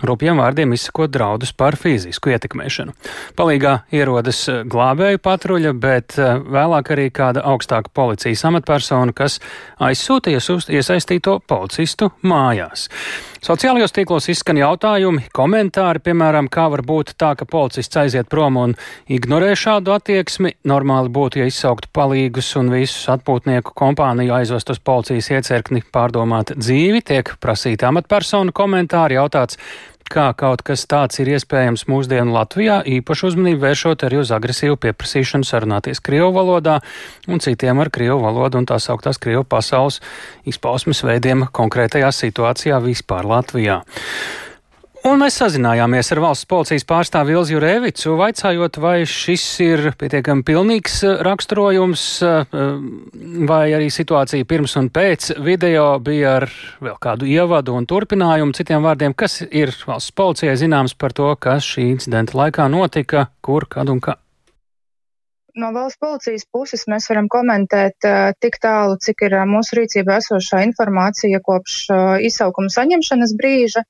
rupjiem 0.06 0.41
vārdiem 0.41 0.75
izsakot 0.77 1.12
draudus 1.13 1.53
par 1.58 1.77
fizisku 1.79 2.34
ietekmēšanu. 2.34 2.96
Palīgā 3.38 3.79
ierodas 3.96 4.44
eh, 4.51 4.62
glābēju 4.70 5.24
patruļa, 5.24 5.74
bet 5.77 6.20
eh, 6.22 6.38
vēlāk 6.58 6.94
arī 6.96 7.10
kāda 7.13 7.46
augstāka 7.53 7.94
policijas 7.94 8.46
amatpersona, 8.50 9.15
kas 9.17 9.39
aizsūties 9.82 10.51
uz 10.53 10.70
iesaistīto 10.74 11.39
policistu 11.48 12.12
mājās. 12.27 12.88
Sociālajos 13.46 13.94
tīklos 13.94 14.25
izskan 14.32 14.58
jautājumi, 14.58 15.27
komentāri, 15.36 16.01
piemēram, 16.08 16.48
kā 16.50 16.65
var 16.74 16.82
būt 16.86 17.13
tā, 17.22 17.36
ka 17.38 17.46
policists 17.46 18.00
aiziet 18.01 18.29
prom 18.32 18.58
un 18.58 18.74
ignorē 19.13 19.51
šādu 19.58 19.94
attieksmi. 19.94 20.56
Normāli 20.67 21.12
būtu, 21.13 21.41
ja 21.41 21.50
izsauktu 21.50 21.91
palīgus 21.94 22.50
un 22.58 22.72
visus 22.74 23.06
atpūtnieku 23.13 23.75
kompāniju 23.77 24.34
aizvest 24.39 24.74
uz 24.74 24.82
policijas 24.82 25.29
iecirkni 25.36 25.84
pārdomāt 25.94 26.56
dzīvi, 26.58 27.03
tiek 27.06 27.36
prasīta 27.44 27.91
amatpersonu 27.91 28.56
komentāri, 28.58 29.20
jautāts, 29.20 29.62
kā 30.11 30.29
kaut 30.37 30.63
kas 30.65 30.85
tāds 30.89 31.19
ir 31.21 31.29
iespējams 31.35 31.85
mūsdienu 31.91 32.33
Latvijā, 32.35 32.79
īpaši 32.87 33.27
uzmanību 33.29 33.61
vēršot 33.63 34.07
arī 34.07 34.21
uz 34.21 34.31
agresīvu 34.35 34.79
pieprasīšanu 34.85 35.47
sarunāties 35.47 36.01
Krievu 36.03 36.31
valodā 36.35 36.79
un 37.27 37.43
citiem 37.43 37.83
ar 37.83 37.91
Krievu 37.93 38.19
valodu 38.23 38.61
un 38.61 38.67
tā 38.69 38.79
sauktās 38.83 39.19
Krievu 39.21 39.45
pasaules 39.47 40.01
izpausmes 40.47 41.03
veidiem 41.05 41.47
konkrētajā 41.51 42.11
situācijā 42.15 42.81
vispār 42.83 43.27
Latvijā. 43.27 43.81
Un 45.07 45.21
mēs 45.21 45.37
sazinājāmies 45.39 46.09
ar 46.11 46.19
valsts 46.19 46.47
policijas 46.51 46.83
pārstāvi 46.87 47.31
Ilzu 47.31 47.61
Rēvicu, 47.63 48.17
vaicājot, 48.19 48.79
vai 48.83 49.05
šis 49.07 49.45
ir 49.63 49.85
pietiekami 49.95 50.43
pilnīgs 50.43 50.97
eh, 51.07 51.21
raksturojums, 51.23 52.03
eh, 52.27 52.57
vai 53.47 53.61
arī 53.77 53.87
situācija 53.93 54.47
pirms 54.49 54.75
un 54.81 54.89
pēc 54.91 55.29
video 55.45 55.85
bija 56.03 56.33
ar 56.41 56.47
vēl 56.83 56.99
kādu 56.99 57.29
ievadu 57.29 57.77
un 57.79 57.87
turpinājumu. 57.87 58.57
Citiem 58.57 58.83
vārdiem, 58.83 59.15
kas 59.15 59.45
ir 59.47 59.71
valsts 59.87 60.11
policijai 60.11 60.57
zināms 60.59 60.97
par 60.99 61.15
to, 61.15 61.31
kas 61.39 61.63
šī 61.63 61.87
incidenta 61.93 62.35
laikā 62.41 62.67
notika, 62.73 63.29
kur, 63.39 63.69
kad 63.71 63.87
un 63.93 64.03
kā? 64.03 64.19
no 65.57 65.71
valsts 65.73 65.97
policijas 65.97 66.45
puses 66.53 66.83
mēs 66.91 67.07
varam 67.09 67.25
komentēt 67.33 68.05
uh, 68.05 68.29
tik 68.37 68.59
tālu, 68.61 68.97
cik 69.01 69.23
ir 69.25 69.39
uh, 69.39 69.45
mūsu 69.49 69.79
rīcībā 69.79 70.19
esošā 70.21 70.61
informācija 70.67 71.41
kopš 71.41 71.77
uh, 71.89 72.01
izsaukuma 72.21 72.69
saņemšanas 72.73 73.33
brīža. 73.39 73.87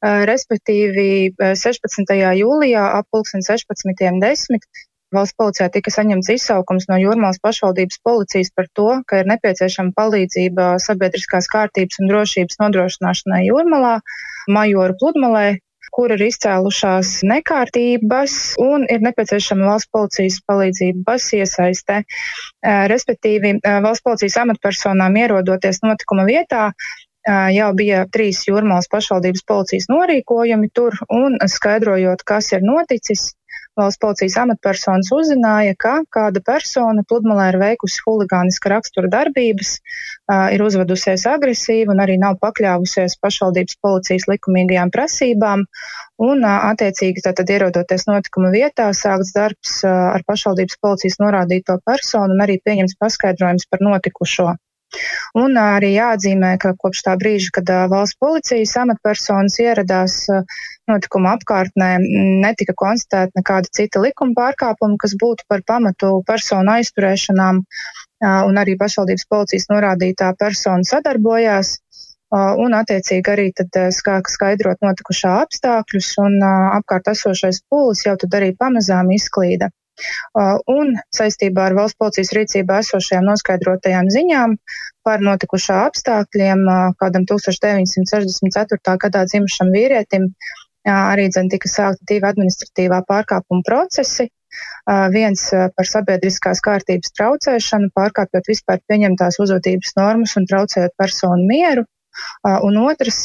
Eh, 0.00 0.22
respektīvi 0.24 1.34
16. 1.36 2.14
Eh, 2.16 2.38
jūlijā 2.40 2.84
ap 2.96 3.06
16.10. 3.12 4.64
Valsts 5.12 5.36
policijā 5.36 5.66
tika 5.74 5.90
saņemts 5.92 6.30
izsaukums 6.32 6.86
no 6.88 6.96
Jūrmālas 6.96 7.40
pašvaldības 7.42 7.98
policijas 8.06 8.52
par 8.54 8.68
to, 8.78 8.86
ka 9.10 9.20
ir 9.20 9.26
nepieciešama 9.28 9.92
palīdzība 9.98 10.76
sabiedriskās 10.80 11.50
kārtības 11.50 11.98
un 12.00 12.12
drošības 12.12 12.60
nodrošināšanai 12.62 13.42
Jūrmalā, 13.48 13.96
Majoru 14.48 14.96
pludmalē, 15.02 15.58
kur 15.90 16.14
ir 16.14 16.22
izcēlušās 16.28 17.10
nekārtības 17.26 18.38
un 18.62 18.86
ir 18.86 19.04
nepieciešama 19.04 19.68
valsts 19.72 19.90
policijas 19.92 20.38
palīdzības 20.48 21.28
iesaistē. 21.42 22.00
Eh, 22.06 22.82
respektīvi, 22.94 23.58
valsts 23.84 24.06
policijas 24.06 24.40
amatpersonām 24.46 25.20
ierodoties 25.26 25.82
notikuma 25.84 26.24
vietā, 26.30 26.70
jau 27.28 27.72
bija 27.76 28.06
trīs 28.12 28.44
jūrmālas 28.48 28.88
pašvaldības 28.92 29.44
policijas 29.48 29.90
norīkojumi 29.92 30.70
tur, 30.72 30.96
un 31.12 31.36
skaidrojot, 31.44 32.24
kas 32.24 32.52
ir 32.56 32.64
noticis, 32.64 33.32
valsts 33.78 34.00
policijas 34.02 34.36
amatpersonas 34.42 35.10
uzzināja, 35.14 35.74
ka 35.78 36.00
kāda 36.12 36.42
persona 36.44 37.04
pludmalē 37.08 37.50
ir 37.52 37.58
veikusi 37.62 38.02
huligāniska 38.06 38.72
rakstura 38.72 39.10
darbības, 39.12 39.76
ir 40.54 40.64
uzvedusies 40.64 41.26
agresīvi 41.30 41.90
un 41.94 42.02
arī 42.04 42.18
nav 42.20 42.38
pakļāvusies 42.42 43.18
pašvaldības 43.22 43.78
policijas 43.84 44.28
likumīgajām 44.30 44.92
prasībām. 44.94 45.66
Un, 46.20 46.44
attiecīgi, 46.44 47.24
tātad 47.24 47.48
ierodoties 47.48 48.04
notikuma 48.10 48.50
vietā, 48.52 48.90
sākts 48.96 49.32
darbs 49.36 49.78
ar 49.88 50.26
pašvaldības 50.28 50.80
policijas 50.82 51.20
norādīto 51.22 51.78
personu 51.86 52.36
un 52.36 52.44
arī 52.44 52.60
pieņems 52.64 52.98
paskaidrojums 53.00 53.70
par 53.70 53.86
notikušo. 53.86 54.50
Un 55.38 55.54
arī 55.60 55.92
jāatzīmē, 55.94 56.56
ka 56.62 56.72
kopš 56.78 57.04
tā 57.06 57.14
brīža, 57.20 57.52
kad 57.58 57.70
valsts 57.92 58.18
policijas 58.18 58.74
amatpersonas 58.82 59.58
ieradās 59.62 60.16
notikuma 60.90 61.36
apkārtnē, 61.38 61.90
netika 62.44 62.74
konstatēta 62.78 63.38
nekāda 63.38 63.70
cita 63.76 64.02
likuma 64.02 64.34
pārkāpuma, 64.38 64.98
kas 65.00 65.14
būtu 65.20 65.46
par 65.48 65.62
pamatu 65.66 66.16
personu 66.26 66.74
aizturēšanām, 66.78 67.62
un 68.50 68.62
arī 68.62 68.76
pašvaldības 68.80 69.28
policijas 69.30 69.70
norādītā 69.72 70.34
persona 70.38 70.86
sadarbojās. 70.94 71.78
Un, 72.30 72.74
attiecīgi, 72.78 73.26
arī 73.32 73.48
skāk 73.90 74.28
skaidrot 74.30 74.78
notikušā 74.86 75.32
apstākļus, 75.44 76.12
un 76.22 76.36
apkārt 76.46 77.10
esošais 77.10 77.58
pūlis 77.66 78.04
jau 78.06 78.14
tad 78.22 78.36
arī 78.38 78.52
pamazām 78.54 79.10
izklīda. 79.16 79.70
Un 80.74 80.94
saistībā 81.16 81.68
ar 81.68 81.76
valsts 81.78 81.98
policijas 82.00 82.32
rīcībā 82.36 82.80
esošajām 82.84 83.28
noskaidrotajām 83.30 84.10
ziņām 84.14 84.56
par 85.06 85.22
notikušā 85.24 85.78
apstākļiem 85.90 86.64
kādam 87.00 87.28
1964. 87.30 88.96
gadā 89.04 89.24
dzimušam 89.30 89.72
vīrietim 89.76 90.28
arī 90.88 91.28
dzen 91.28 91.48
tika 91.52 91.68
sākti 91.68 92.14
divi 92.14 92.28
administratīvā 92.28 93.02
pārkāpuma 93.08 93.64
procesi. 93.66 94.30
Viens 95.14 95.42
par 95.52 95.86
sabiedriskās 95.86 96.60
kārtības 96.64 97.12
traucēšanu, 97.14 97.92
pārkāpjot 97.94 98.48
vispār 98.50 98.80
pieņemtās 98.90 99.38
uzvedības 99.44 99.94
normas 99.96 100.34
un 100.40 100.48
traucējot 100.50 100.96
personu 100.98 101.46
mieru, 101.46 101.84
un 102.66 102.78
otrs 102.82 103.18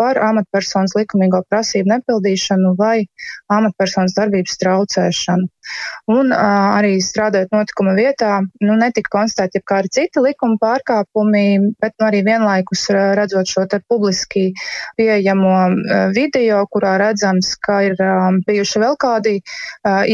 par 0.00 0.18
amatpersonas 0.30 0.94
likumīgo 0.98 1.42
prasību 1.50 1.90
nepildīšanu 1.94 2.74
vai 2.78 3.04
amatpersonas 3.52 4.14
darbības 4.16 4.58
traucēšanu. 4.62 5.48
Un 6.10 6.32
arī 6.34 6.96
strādājot 7.04 7.52
notikuma 7.54 7.94
vietā, 7.98 8.40
nu, 8.64 8.76
netika 8.80 9.12
konstatēti 9.12 9.60
jebkādi 9.60 9.92
citi 9.98 10.22
likuma 10.24 10.58
pārkāpumi, 10.62 11.74
bet 11.82 11.94
nu, 12.00 12.06
arī 12.08 12.22
vienlaikus 12.26 12.86
redzot 12.90 13.50
šo 13.50 13.66
publiski 13.88 14.48
pieejamo 14.98 15.54
video, 16.16 16.64
kurā 16.72 16.96
redzams, 17.02 17.54
ka 17.62 17.82
ir 17.90 18.00
bijuši 18.46 18.82
vēl 18.82 18.98
kādi 19.00 19.36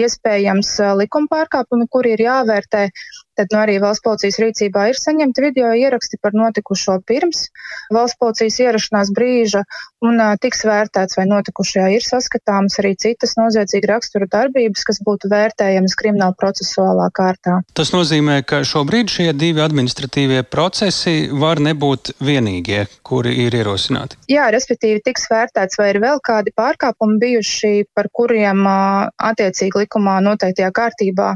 iespējams 0.02 0.74
likuma 1.00 1.32
pārkāpumi, 1.32 1.88
kuri 1.90 2.16
ir 2.16 2.26
jāvērtē 2.26 2.88
Tad 3.36 3.52
nu, 3.52 3.60
arī 3.60 3.76
valsts 3.82 4.04
policijas 4.04 4.40
rīcībā 4.40 4.88
ir 4.90 5.00
saņemti 5.00 5.44
video 5.44 5.72
ieraksti 5.76 6.20
par 6.22 6.36
notikušo 6.36 7.00
pirms 7.06 7.46
valsts 7.92 8.18
policijas 8.20 8.58
ierašanās 8.64 9.10
brīža, 9.14 9.62
un 10.04 10.20
uh, 10.20 10.34
tiks 10.40 10.64
vērtēts, 10.66 11.18
vai 11.18 11.26
notikušajā 11.30 11.88
ir 11.94 12.06
saskatāmas 12.06 12.78
arī 12.82 12.94
citas 13.00 13.36
noziedzīga 13.38 13.92
rakstura 13.92 14.28
darbības, 14.32 14.84
kas 14.88 15.00
būtu 15.06 15.30
vērtējamas 15.32 15.96
krimināla 15.98 16.36
procesuālā 16.40 17.08
kārtā. 17.16 17.60
Tas 17.76 17.92
nozīmē, 17.94 18.40
ka 18.48 18.62
šobrīd 18.66 19.12
šie 19.12 19.28
divi 19.36 19.62
administratīvie 19.64 20.42
procesi 20.50 21.28
var 21.32 21.62
nebūt 21.62 22.16
vienīgie, 22.24 22.86
kuri 23.06 23.36
ir 23.46 23.58
ierosināti. 23.60 24.20
Jā, 24.32 24.48
respektīvi 24.54 25.04
tiks 25.06 25.28
vērtēts, 25.32 25.78
vai 25.80 25.92
ir 25.94 26.00
vēl 26.02 26.22
kādi 26.24 26.54
pārkāpumi 26.56 27.20
bijuši, 27.22 27.74
par 27.96 28.10
kuriem 28.12 28.64
uh, 28.66 29.06
attiecīgi 29.30 29.84
likumā 29.84 30.18
noteiktajā 30.24 30.72
kārtībā 30.74 31.34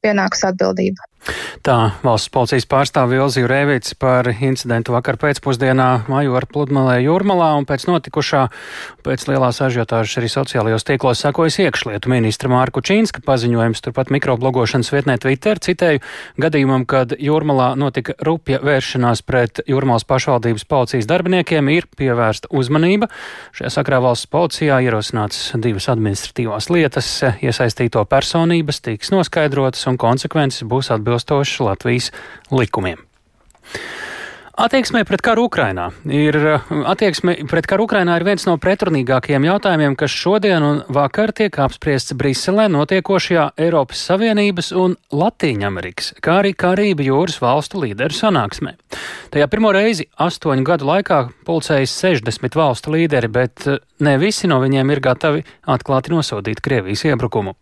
pienāks 0.00 0.44
atbildība. 0.48 1.04
Tā 1.64 1.94
valsts 2.04 2.28
policijas 2.28 2.66
pārstāvja 2.68 3.22
Ilzija 3.22 3.48
Rēvits 3.48 3.94
par 3.96 4.28
incidentu 4.28 4.92
vakar 4.92 5.16
pēcpusdienā 5.22 6.04
Majora 6.12 6.44
pludmalē 6.50 6.98
Jūrmalā 7.00 7.54
un 7.56 7.64
pēc 7.64 7.86
notikušā, 7.88 8.42
pēc 9.06 9.24
lielās 9.30 9.62
ažiotāžas 9.64 10.18
arī 10.20 10.28
sociālajos 10.28 10.84
tīklos 10.84 11.22
sakojas 11.24 11.56
iekšlietu 11.64 12.12
ministra 12.12 12.50
Mārku 12.52 12.82
Čīnska 12.84 13.24
paziņojums 13.24 13.80
turpat 13.86 14.12
mikroblogošanas 14.12 14.92
vietnē 14.92 15.16
Twitter 15.22 15.60
citēju 15.64 16.02
gadījumam, 16.44 16.84
kad 16.84 17.16
Jūrmalā 17.16 17.70
notika 17.80 18.12
rupja 18.20 18.60
vēršanās 18.60 19.24
pret 19.24 19.62
Jūrmalas 19.64 20.04
pašvaldības 20.04 20.68
policijas 20.68 21.08
darbiniekiem 21.08 21.72
ir 21.72 21.88
pievērsta 21.96 22.52
uzmanība. 22.52 23.08
Šajā 23.56 23.72
sakrā 23.78 24.02
valsts 24.04 24.28
policijā 24.28 24.82
ierosināts 24.84 25.54
divas 25.56 25.88
administratīvās 25.88 26.68
lietas, 26.68 27.10
iesaistīto 27.40 28.04
personības 28.10 28.84
tiks 28.84 29.14
noskaidrotas 29.14 29.88
un 29.88 29.96
konsekvences 30.00 30.68
būs 30.68 30.92
atbildīgas 30.92 31.13
atbilstoši 31.14 31.62
Latvijas 31.62 32.10
likumiem. 32.50 32.98
Attieksme 34.54 35.00
pret 35.02 35.18
karu 35.18 35.48
Ukrainā 35.48 35.88
ir, 36.06 36.36
attieksme 36.86 37.32
pret 37.50 37.66
karu 37.66 37.88
Ukrainā 37.88 38.14
ir 38.20 38.24
viens 38.26 38.44
no 38.46 38.52
pretrunīgākajiem 38.62 39.46
jautājumiem, 39.48 39.96
kas 39.98 40.14
šodien 40.14 40.62
un 40.62 40.76
vakar 40.94 41.32
tiek 41.34 41.56
apspriests 41.58 42.14
Briselē 42.14 42.68
notiekošajā 42.70 43.48
Eiropas 43.58 44.04
Savienības 44.06 44.70
un 44.78 44.94
Latīņamerikas, 45.10 46.12
kā 46.22 46.36
arī 46.44 46.52
Karību 46.54 47.02
jūras 47.08 47.40
valstu 47.42 47.82
līderu 47.82 48.14
sanāksmē. 48.14 48.76
Tajā 49.34 49.48
pirmo 49.50 49.72
reizi 49.74 50.06
astoņu 50.22 50.66
gadu 50.68 50.86
laikā 50.86 51.18
pulcējas 51.48 51.96
60 52.04 52.54
valstu 52.54 52.94
līderi, 52.94 53.32
bet 53.34 53.66
ne 54.06 54.14
visi 54.22 54.46
no 54.46 54.60
viņiem 54.62 54.92
ir 54.94 55.02
gatavi 55.02 55.42
atklāti 55.66 56.14
nosodīt 56.14 56.62
Krievijas 56.62 57.02
iebrukumu. 57.10 57.56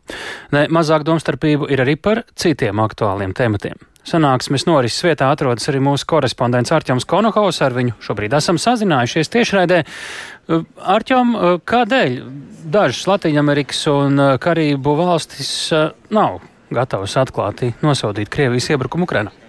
Ne 0.53 0.67
mazāk 0.69 1.09
domstarpību 1.09 1.73
ir 1.73 1.87
arī 1.87 1.97
par 1.97 2.27
citiem 2.37 2.85
aktuāliem 2.85 3.33
tematiem. 3.33 3.81
Sanāksmes 4.09 4.67
norises 4.67 5.05
vietā 5.07 5.29
atrodas 5.31 5.69
arī 5.71 5.83
mūsu 5.85 6.07
korespondents 6.11 6.73
Arķems 6.75 7.07
Konohaus. 7.09 7.61
Ar 7.63 7.77
viņu 7.77 7.97
šobrīd 8.03 8.35
esam 8.39 8.59
sazinājušies 8.61 9.31
tiešraidē. 9.33 9.83
Arķem, 10.97 11.37
kādēļ 11.69 12.17
dažas 12.73 13.07
Latvijas-Amerikas 13.11 13.85
un 13.93 14.25
Karību 14.43 14.97
valstis 14.99 15.53
nav 16.11 16.41
gatavas 16.73 17.15
atklāti 17.21 17.75
nosodīt 17.85 18.33
Krievijas 18.33 18.73
iebrukumu 18.75 19.07
Ukrainā? 19.07 19.42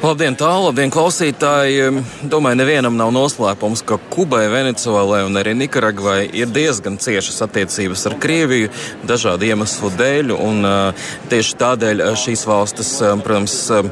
Labdien, 0.00 0.36
tālu, 0.36 0.68
labdien, 0.68 0.90
klausītāji! 0.92 2.02
Domāju, 2.30 2.58
nevienam 2.60 2.96
nav 2.96 3.12
noslēpums, 3.14 3.82
ka 3.86 3.98
Kubai, 4.12 4.42
Venecuēlai 4.52 5.22
un 5.26 5.38
arī 5.40 5.54
Nikaragvai 5.56 6.22
ir 6.36 6.50
diezgan 6.52 6.98
ciešas 7.00 7.40
attiecības 7.46 8.06
ar 8.10 8.16
Krieviju 8.20 8.70
dažādu 9.08 9.48
iemeslu 9.48 9.90
dēļ, 9.96 10.32
un 10.36 10.68
uh, 10.68 11.08
tieši 11.32 11.56
tādēļ 11.60 12.04
šīs 12.20 12.44
valstis, 12.48 12.92
protams, 13.24 13.56
uh, 13.72 13.88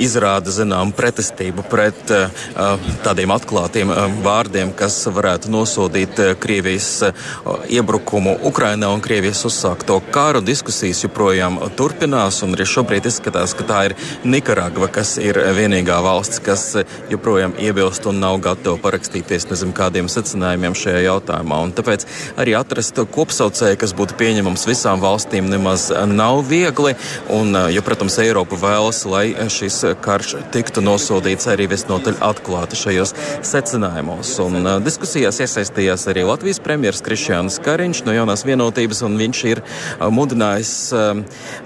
izrāda 0.00 0.52
zinām 0.54 0.92
pretestību 0.96 1.64
pret 1.68 2.12
tādiem 3.04 3.32
atklātiem 3.34 3.90
vārdiem, 4.24 4.70
kas 4.76 4.96
varētu 5.12 5.50
nosodīt 5.52 6.20
Krievijas 6.40 6.88
iebrukumu 7.68 8.36
Ukrainā 8.48 8.90
un 8.94 9.02
Krievijas 9.04 9.44
uzsākto 9.48 10.00
kāru. 10.14 10.42
Diskusijas 10.44 11.02
joprojām 11.04 11.58
turpinās, 11.78 12.40
un 12.46 12.56
arī 12.56 12.68
šobrīd 12.68 13.08
izskatās, 13.10 13.54
ka 13.58 13.66
tā 13.68 13.82
ir 13.90 13.96
Nikaragva, 14.24 14.90
kas 14.92 15.17
ir 15.20 15.38
vienīgā 15.56 15.98
valsts, 16.04 16.40
kas 16.44 16.64
joprojām 17.10 17.54
iebilst 17.60 18.06
un 18.08 18.20
nav 18.22 18.38
gatava 18.44 18.78
parakstīties 18.82 19.48
nezinu 19.50 19.74
kādiem 19.76 20.08
secinājumiem 20.10 20.76
šajā 20.78 21.02
jautājumā. 21.06 21.60
Un 21.66 21.74
tāpēc 21.76 22.06
arī 22.40 22.54
atrast 22.58 22.98
kopsaucēju, 23.14 23.78
kas 23.80 23.94
būtu 23.98 24.16
pieņemams 24.20 24.66
visām 24.68 25.02
valstīm, 25.02 25.48
nemaz 25.50 25.88
nav 26.10 26.42
viegli. 26.48 26.94
Un, 27.34 27.54
jo, 27.72 27.84
protams, 27.86 28.18
Eiropa 28.22 28.58
vēlas, 28.60 29.04
lai 29.08 29.26
šis 29.52 29.80
karš 30.04 30.36
tiktu 30.54 30.82
nosodīts 30.84 31.48
arī 31.50 31.68
visnotaļ 31.70 32.20
atklāti 32.24 32.78
šajos 32.78 33.14
secinājumos. 33.46 34.34
Un, 34.44 34.60
diskusijās 34.84 35.40
iesaistījās 35.44 36.08
arī 36.10 36.26
Latvijas 36.28 36.62
premjerministrs 36.64 37.06
Krišjāns 37.08 37.60
Kariņš 37.64 38.04
no 38.06 38.14
jaunās 38.16 38.44
vienotības, 38.48 39.02
un 39.06 39.18
viņš 39.20 39.44
ir 39.52 39.62
mudinājis 40.14 40.74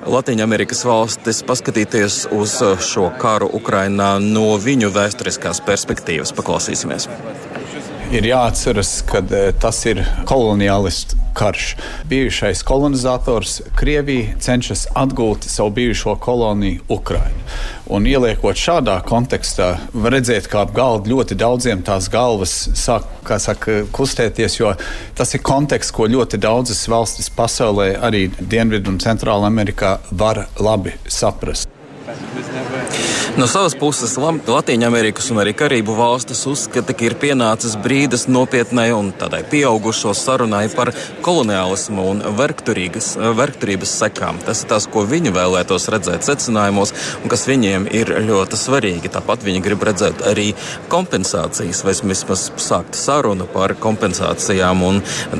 Latvijas 0.06 0.84
valstis 0.86 1.42
paskatīties 1.46 2.26
uz 2.34 2.54
šo 2.84 3.08
karu 3.20 3.41
Ukrainā 3.46 4.14
no 4.22 4.52
viņu 4.60 4.92
vēsturiskās 4.94 5.62
perspektīvas. 5.66 6.34
Paklausīsimies! 6.36 7.08
Ir 8.12 8.26
jāatceras, 8.28 8.98
ka 9.08 9.22
e, 9.24 9.46
tas 9.56 9.78
ir 9.88 10.02
koloniālists 10.28 11.16
karš. 11.32 11.76
Bijušais 12.08 12.60
kolonizators 12.62 13.60
Krievija 13.76 14.34
cenšas 14.40 14.86
atgūt 14.94 15.46
savu 15.48 15.70
bijušo 15.70 16.14
koloniju 16.20 16.80
Ukrainu. 16.88 17.40
Un 17.88 18.06
ieliekot 18.06 18.56
šādā 18.56 18.98
kontekstā, 19.08 19.70
var 19.92 20.12
redzēt, 20.12 20.48
kā 20.52 20.60
ap 20.66 20.74
galdu 20.76 21.14
ļoti 21.14 21.36
daudziem 21.40 21.82
tās 21.84 22.10
galvas 22.12 22.52
sāk 22.76 23.08
saka, 23.40 23.82
kustēties, 23.96 24.58
jo 24.60 24.74
tas 25.16 25.32
ir 25.34 25.40
konteksts, 25.40 25.96
ko 25.96 26.04
ļoti 26.04 26.40
daudzas 26.40 26.84
valstis 26.88 27.32
pasaulē, 27.32 27.94
arī 27.96 28.26
Dienvidu 28.40 28.92
un 28.92 29.00
Centrāla 29.00 29.48
Amerikā, 29.48 29.98
var 30.10 30.46
labi 30.60 30.92
saprast. 31.08 31.68
No 33.36 33.46
savas 33.46 33.74
puses, 33.74 34.16
Latvijas 34.20 35.30
un 35.32 35.38
arī 35.40 35.54
Karību 35.56 35.94
valstis 35.96 36.42
uzskata, 36.44 36.92
ka 36.92 37.06
ir 37.06 37.14
pienācis 37.16 37.78
brīdis 37.80 38.26
nopietnai 38.28 38.90
un 38.92 39.06
tādai 39.16 39.40
pieaugušo 39.48 40.12
sarunai 40.12 40.66
par 40.68 40.90
koloniālismu 41.24 42.04
un 42.10 42.20
vergturības 42.36 43.94
sekām. 43.96 44.36
Tas 44.44 44.60
ir 44.60 44.68
tas, 44.68 44.84
ko 44.84 45.06
viņi 45.08 45.32
vēlētos 45.32 45.88
redzēt 45.94 46.28
secinājumos, 46.28 46.92
un 47.22 47.32
kas 47.32 47.46
viņiem 47.48 47.86
ir 47.96 48.12
ļoti 48.26 48.58
svarīgi. 48.60 49.12
Tāpat 49.16 49.48
viņi 49.48 49.64
grib 49.64 49.88
redzēt 49.88 50.20
arī 50.28 50.50
kompensācijas, 50.92 51.80
vai 51.88 51.96
vismaz 52.12 52.44
sākt 52.60 53.00
sarunu 53.00 53.48
par 53.48 53.72
kompensācijām, 53.80 54.84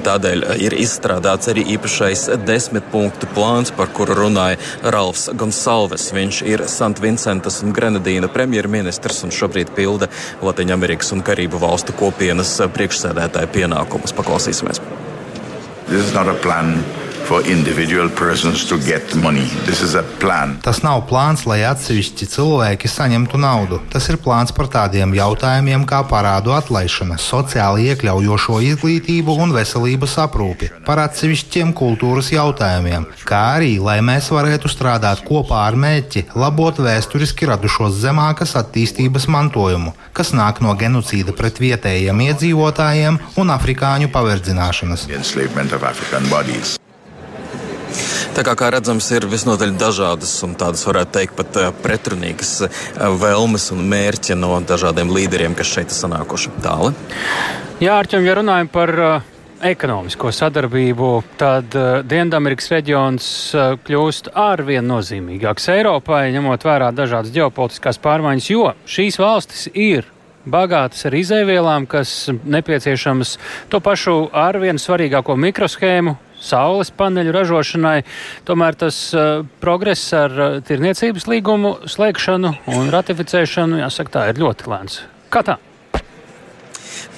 tādēļ 0.09 0.47
ir 0.65 0.79
izstrādāts 0.81 1.53
arī 1.53 1.67
īpašais 1.77 2.25
desmit 2.49 2.89
punktu 2.95 3.29
plāns, 3.37 3.69
par 3.77 3.93
kuru 3.93 4.17
runāja 4.25 4.57
Ralfs 4.97 5.29
Gonsalves. 5.37 6.09
Viņš 6.17 6.43
ir 6.49 6.67
Sant 6.73 7.05
Vincentas 7.05 7.61
un 7.61 7.77
Grenadīna 7.83 8.31
premjerministrs 8.31 9.25
un 9.27 9.35
šobrīd 9.35 9.73
pilda 9.75 10.07
Latvijas 10.43 11.11
un 11.17 11.25
Karību 11.27 11.59
valstu 11.63 11.95
kopienas 11.99 12.55
priekšsēdētāja 12.77 13.51
pienākumus. 13.51 14.15
Paklausīsimies! 14.15 14.79
This 15.89 16.07
is 16.07 16.15
not 16.15 16.31
a 16.31 16.35
plan 16.39 16.77
Tas 20.65 20.83
nav 20.85 21.05
plāns, 21.11 21.45
lai 21.49 21.61
atsevišķi 21.69 22.29
cilvēki 22.33 22.91
saņemtu 22.91 23.41
naudu. 23.41 23.81
Tas 23.93 24.09
ir 24.13 24.19
plāns 24.23 24.53
par 24.55 24.69
tādiem 24.73 25.15
jautājumiem 25.17 25.87
kā 25.89 26.03
parādu 26.09 26.55
atlaišana, 26.57 27.19
sociāli 27.23 27.89
iekļaujošo 27.93 28.59
izglītību 28.73 29.37
un 29.45 29.55
veselības 29.57 30.19
aprūpi, 30.27 30.71
par 30.87 31.03
atsevišķiem 31.07 31.73
kultūras 31.79 32.33
jautājumiem, 32.35 33.07
kā 33.29 33.43
arī, 33.57 33.77
lai 33.83 33.99
mēs 34.05 34.31
varētu 34.35 34.71
strādāt 34.73 35.25
kopā 35.29 35.65
ar 35.69 35.79
mērķi 35.79 36.27
labot 36.39 36.83
vēsturiski 36.83 37.49
radušos 37.51 37.99
zemākas 38.03 38.57
attīstības 38.61 39.29
mantojumu, 39.33 39.95
kas 40.17 40.35
nāk 40.37 40.63
no 40.65 40.75
genocīda 40.79 41.37
pret 41.39 41.63
vietējiem 41.63 42.27
iedzīvotājiem 42.29 43.19
un 43.41 43.57
afrikāņu 43.57 44.13
paverdzināšanas. 44.13 45.09
Tā 48.33 48.41
kā, 48.47 48.55
kā 48.57 48.71
redzams, 48.73 49.11
ir 49.13 49.27
visnotaļ 49.29 49.75
dažādas 49.77 50.31
un 50.47 50.55
tādas, 50.57 50.87
varētu 50.89 51.13
teikt, 51.19 51.35
pat 51.37 51.57
eh, 51.61 51.67
pretrunīgas 51.85 52.53
eh, 52.65 52.79
vēlmes 53.21 53.67
un 53.75 53.83
mērķi 53.91 54.39
no 54.41 54.55
dažādiem 54.65 55.13
līderiem, 55.13 55.53
kas 55.59 55.69
šeit 55.69 55.93
ir 55.93 55.99
sanākuši. 55.99 56.55
Tāli. 56.65 56.95
Jā, 57.83 57.99
Arķim, 57.99 58.25
ja 58.25 58.39
runājam 58.39 58.71
par 58.73 58.95
uh, 58.97 59.29
ekonomisko 59.69 60.33
sadarbību, 60.33 61.11
tad 61.37 61.77
uh, 61.77 62.01
Dienvidamerikas 62.09 62.73
reģions 62.73 63.29
uh, 63.53 63.77
kļūst 63.85 64.33
arvien 64.33 64.89
nozīmīgāks 64.89 65.69
Eiropai, 65.77 66.25
ņemot 66.33 66.65
vērā 66.65 66.89
dažādas 66.97 67.37
ģeopolitiskās 67.37 68.01
pārmaiņas, 68.01 68.51
jo 68.55 68.73
šīs 68.89 69.21
valstis 69.21 69.69
ir 69.75 70.09
bagātas 70.49 71.05
ar 71.05 71.21
izēvielām, 71.21 71.85
kas 71.85 72.31
nepieciešamas 72.33 73.37
to 73.69 73.85
pašu 73.85 74.23
arvien 74.33 74.81
svarīgāko 74.81 75.37
mikroshēmu 75.37 76.17
saules 76.43 76.93
paneļu 76.99 77.35
ražošanai. 77.39 77.97
Tomēr 78.49 78.79
tas 78.85 78.99
uh, 79.17 79.43
progress 79.63 80.13
ar 80.17 80.39
uh, 80.39 80.61
tirniecības 80.67 81.29
līgumu 81.31 81.77
slēgšanu 81.91 82.57
un 82.77 82.95
ratificēšanu, 82.95 83.83
jāsaka, 83.85 84.17
tā 84.19 84.31
ir 84.33 84.43
ļoti 84.43 84.73
lēns. 84.73 85.03
Kā 85.33 85.45
tā? 85.47 85.59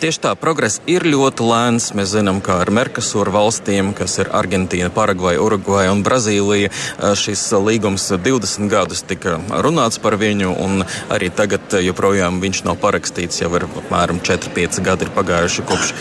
Tieši 0.04 0.20
tā, 0.20 0.30
progress 0.36 0.82
ir 0.84 1.06
ļoti 1.08 1.44
lēns. 1.48 1.86
Mēs 1.96 2.10
zinām, 2.12 2.42
ka 2.44 2.58
ar 2.60 2.68
Merkusūru 2.76 3.32
valstīm, 3.32 3.94
kas 3.96 4.18
ir 4.20 4.28
Argentīna, 4.36 4.90
Paragvaja, 4.92 5.40
Urugvaja 5.40 5.94
un 5.94 6.02
Brazīlija, 6.04 6.68
šis 7.16 7.46
līgums 7.56 8.10
20 8.12 8.68
gadus 8.68 9.00
tika 9.08 9.38
runāts 9.64 9.96
par 10.04 10.18
viņu, 10.20 10.50
un 10.60 10.84
arī 11.08 11.30
tagad 11.32 11.78
joprojām 11.86 12.42
viņš 12.44 12.66
nav 12.68 12.76
parakstīts. 12.84 13.40
Jau 13.40 13.48
ir 13.56 13.64
apmēram 13.64 14.20
4-5 14.20 14.84
gadi 14.84 15.08
pagājuši 15.16 15.64
kopš 15.72 15.94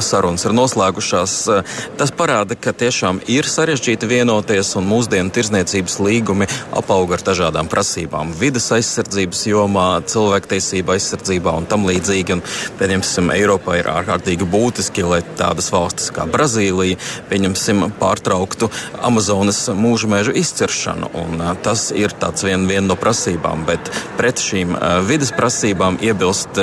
sarunas 0.00 0.44
ir 0.46 0.54
noslēgušās. 0.56 1.34
Tas 1.98 2.12
parāda, 2.16 2.56
ka 2.58 2.72
tiešām 2.76 3.20
ir 3.30 3.48
sarežģīti 3.48 4.08
vienoties, 4.08 4.72
un 4.78 4.88
mūsdienu 4.88 5.32
tirzniecības 5.34 5.98
līgumi 6.02 6.48
apaug 6.78 7.12
ar 7.14 7.24
dažādām 7.26 7.68
prasībām. 7.72 8.32
Vides 8.38 8.70
aizsardzības 8.74 9.44
jomā, 9.50 9.86
cilvēktiesība 10.08 10.96
aizsardzībā 10.96 11.54
un 11.60 11.68
tam 11.70 11.86
līdzīgi. 11.88 12.38
Un, 12.38 12.44
pieņemsim, 12.80 13.21
Eiropā 13.30 13.78
ir 13.78 13.90
ārkārtīgi 13.92 14.48
būtiski, 14.50 15.04
lai 15.06 15.20
tādas 15.38 15.70
valstis 15.72 16.10
kā 16.14 16.26
Brazīlija, 16.26 16.98
pieņemsim, 17.30 17.84
pārtrauktu 18.00 18.70
Amazonas 19.04 19.68
mūža 19.76 20.10
mežu 20.10 20.34
izciršanu. 20.42 21.12
Un, 21.22 21.42
tas 21.62 21.90
ir 21.94 22.14
viena 22.42 22.68
vien 22.68 22.86
no 22.88 22.96
prasībām, 22.98 23.66
bet 23.68 23.90
pret 24.18 24.40
šīm 24.42 24.74
vides 25.06 25.32
prasībām 25.36 25.98
iebilst 26.02 26.58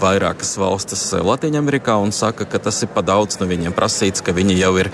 vairākas 0.00 0.56
valstis 0.60 1.08
Latvijā 1.12 1.96
un 1.96 2.12
saka, 2.12 2.44
ka 2.44 2.58
tas 2.58 2.82
ir 2.84 2.90
pa 2.94 3.02
daudz 3.02 3.40
no 3.40 3.46
viņiem 3.48 3.74
prasīts, 3.74 4.22
ka 4.22 4.34
viņi 4.36 4.58
jau 4.58 4.72
ir 4.82 4.90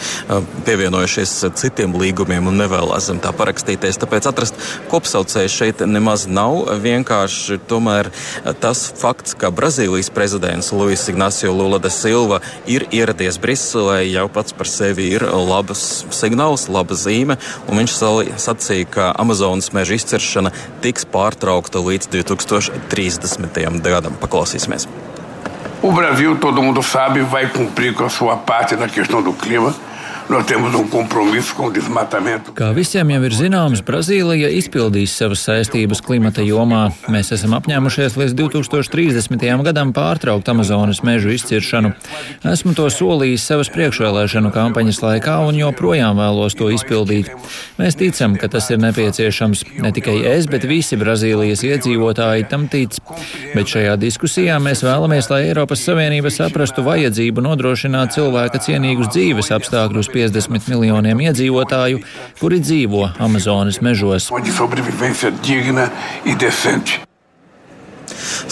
pievienojušies 0.67 1.33
citiem 1.59 1.97
līgumiem 1.99 2.47
un 2.47 2.61
nevēlas 2.61 3.09
zem 3.11 3.19
tā 3.23 3.33
parakstīties. 3.37 3.99
Tāpēc 4.03 4.29
atrast 4.31 4.55
kopsaucēju 4.93 5.53
šeit 5.53 5.83
nemaz 5.87 6.27
nav. 6.31 6.69
Vienkārši 6.83 7.59
tomēr 7.69 8.11
tas 8.63 8.87
fakts, 8.97 9.35
ka 9.39 9.51
Brazīlijas 9.55 10.13
prezidents 10.15 10.73
Luis 10.77 11.09
Ignacio 11.09 11.53
Lula 11.53 11.79
de 11.81 11.91
Silva 11.91 12.41
ir 12.69 12.85
ieradies 12.93 13.39
Briselē, 13.41 14.03
jau 14.11 14.27
pats 14.29 14.53
par 14.53 14.69
sevi 14.69 15.09
ir 15.17 15.25
labs 15.25 16.05
signāls, 16.13 16.69
laba 16.69 16.95
zīme. 16.95 17.39
Viņš 17.67 17.97
sacīja, 18.45 18.91
ka 18.93 19.09
Amazonas 19.17 19.73
meža 19.73 19.97
izciršana 19.97 20.53
tiks 20.85 21.09
pārtraukta 21.09 21.81
līdz 21.81 22.13
2030. 22.13 23.61
gadam. 23.87 24.17
Paklausīsimies! 24.21 24.87
O 25.83 25.93
Brasil, 25.93 26.37
todo 26.41 26.63
mundo 26.63 26.83
sabe, 26.83 27.21
vai 27.23 27.49
cumprir 27.49 27.95
com 27.95 28.05
a 28.05 28.11
sua 28.11 28.37
parte 28.37 28.77
na 28.77 28.89
questão 28.89 29.23
do 29.23 29.33
clima. 29.33 29.75
Nós 30.29 30.45
temos 30.45 30.75
um 30.75 30.89
compromisso 30.89 31.55
com 31.55 31.67
o 31.67 31.71
desmatamento. 31.71 32.51
Kā 32.51 32.73
visiem 32.75 33.13
jau 33.15 33.21
ir 33.29 33.35
zināms, 33.37 33.79
Brazīlija 33.87 34.49
izpildīs 34.59 35.13
savas 35.15 35.45
saistības 35.47 36.01
klimata 36.03 36.43
jomā. 36.43 36.89
Mēs 37.07 37.31
esam 37.37 37.55
apņēmušies 37.55 38.17
līdz 38.19 38.35
2030. 38.35 39.63
gadam 39.69 39.93
pārtraukt 39.95 40.49
Amazonas 40.51 41.05
mežu 41.07 41.31
izciršanu. 41.31 41.93
Esmu 42.43 42.75
to 42.75 42.89
solījis 42.91 43.45
savas 43.47 43.71
priekšvēlēšanu 43.71 44.51
kampaņas 44.51 44.99
laikā 45.05 45.37
un 45.47 45.61
joprojām 45.61 46.19
vēlos 46.19 46.59
to 46.59 46.73
izpildīt. 46.75 47.31
Mēs 47.79 47.95
ticam, 47.95 48.35
ka 48.35 48.51
tas 48.51 48.67
ir 48.75 48.83
nepieciešams. 48.83 49.63
Ne 49.79 49.95
tikai 49.95 50.17
es, 50.33 50.51
bet 50.51 50.67
visi 50.67 50.99
Brazīlijas 50.99 51.63
iedzīvotāji 51.71 52.49
tam 52.51 52.67
tic. 52.73 52.99
Bet 53.55 53.71
šajā 53.71 53.95
diskusijā 54.03 54.59
mēs 54.59 54.83
vēlamies, 54.83 55.31
lai 55.31 55.45
Eiropas 55.53 55.87
Savienība 55.87 56.35
saprastu 56.35 56.83
vajadzību 56.83 57.47
nodrošināt 57.47 58.19
cilvēka 58.19 58.65
cienīgus 58.67 59.15
dzīves 59.15 59.55
apstākļus 59.55 60.15
50 60.17 60.71
miljoniem 60.73 61.25
iedzīvotāju, 61.29 62.03
kuri 62.41 62.61
dzīvo 62.65 63.11
Amazonas 63.29 63.83
mežos. 63.85 64.31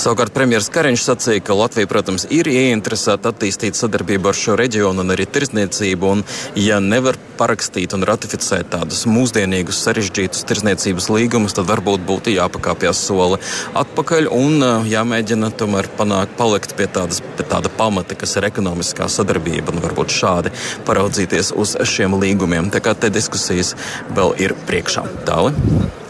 Savukārt 0.00 0.34
premjerministrs 0.34 0.72
Kariņš 0.74 1.04
sacīja, 1.08 1.44
ka 1.44 1.56
Latvija, 1.58 1.90
protams, 1.90 2.26
ir 2.34 2.48
ieinteresēta 2.50 3.32
attīstīt 3.32 3.78
sadarbību 3.78 4.30
ar 4.30 4.38
šo 4.38 4.56
reģionu 4.60 5.04
un 5.04 5.14
arī 5.14 5.26
tirzniecību. 5.30 6.10
Un, 6.14 6.24
ja 6.58 6.80
nevar 6.82 7.18
parakstīt 7.38 7.94
un 7.96 8.06
ratificēt 8.06 8.70
tādus 8.74 9.04
mūsdienīgus, 9.10 9.80
sarežģītus 9.86 10.46
tirzniecības 10.48 11.08
līgumus, 11.12 11.56
tad 11.56 11.68
varbūt 11.70 12.04
būtu 12.06 12.34
jāpakāpjas 12.34 13.02
soli 13.08 13.40
atpakaļ 13.78 14.30
un 14.34 14.68
jāmēģina 14.90 15.50
tomēr 15.58 15.90
panākt, 15.98 16.36
palikt 16.38 16.76
pie, 16.78 16.88
tādas, 16.90 17.22
pie 17.38 17.48
tāda 17.50 17.72
pamata, 17.72 18.18
kas 18.18 18.36
ir 18.38 18.48
ekonomiskā 18.50 19.08
sadarbība 19.10 19.74
un 19.74 19.82
varbūt 19.84 20.14
šādi 20.14 20.54
paraudzīties 20.88 21.54
uz 21.58 21.76
šiem 21.94 22.18
līgumiem. 22.20 22.70
Tā 22.74 22.82
kā 22.84 22.96
te 22.98 23.12
diskusijas 23.14 23.74
vēl 24.14 24.34
ir 24.46 24.56
priekšā. 24.68 25.06
Tālāk. 25.28 26.02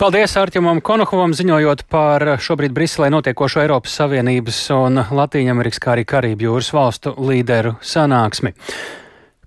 Paldies 0.00 0.36
Arķimam 0.40 0.78
Konohovam 0.84 1.34
ziņojot 1.36 1.84
par 1.92 2.24
šobrīd 2.40 2.72
Briselē 2.76 3.10
notiekošo 3.12 3.60
Eiropas 3.64 3.98
Savienības 4.00 4.62
un 4.76 5.02
Latīņamerikas, 5.12 5.82
kā 5.82 5.94
arī 5.96 6.06
Karību 6.08 6.48
jūras 6.48 6.70
valstu 6.76 7.12
līderu 7.20 7.74
sanāksmi. 7.84 8.54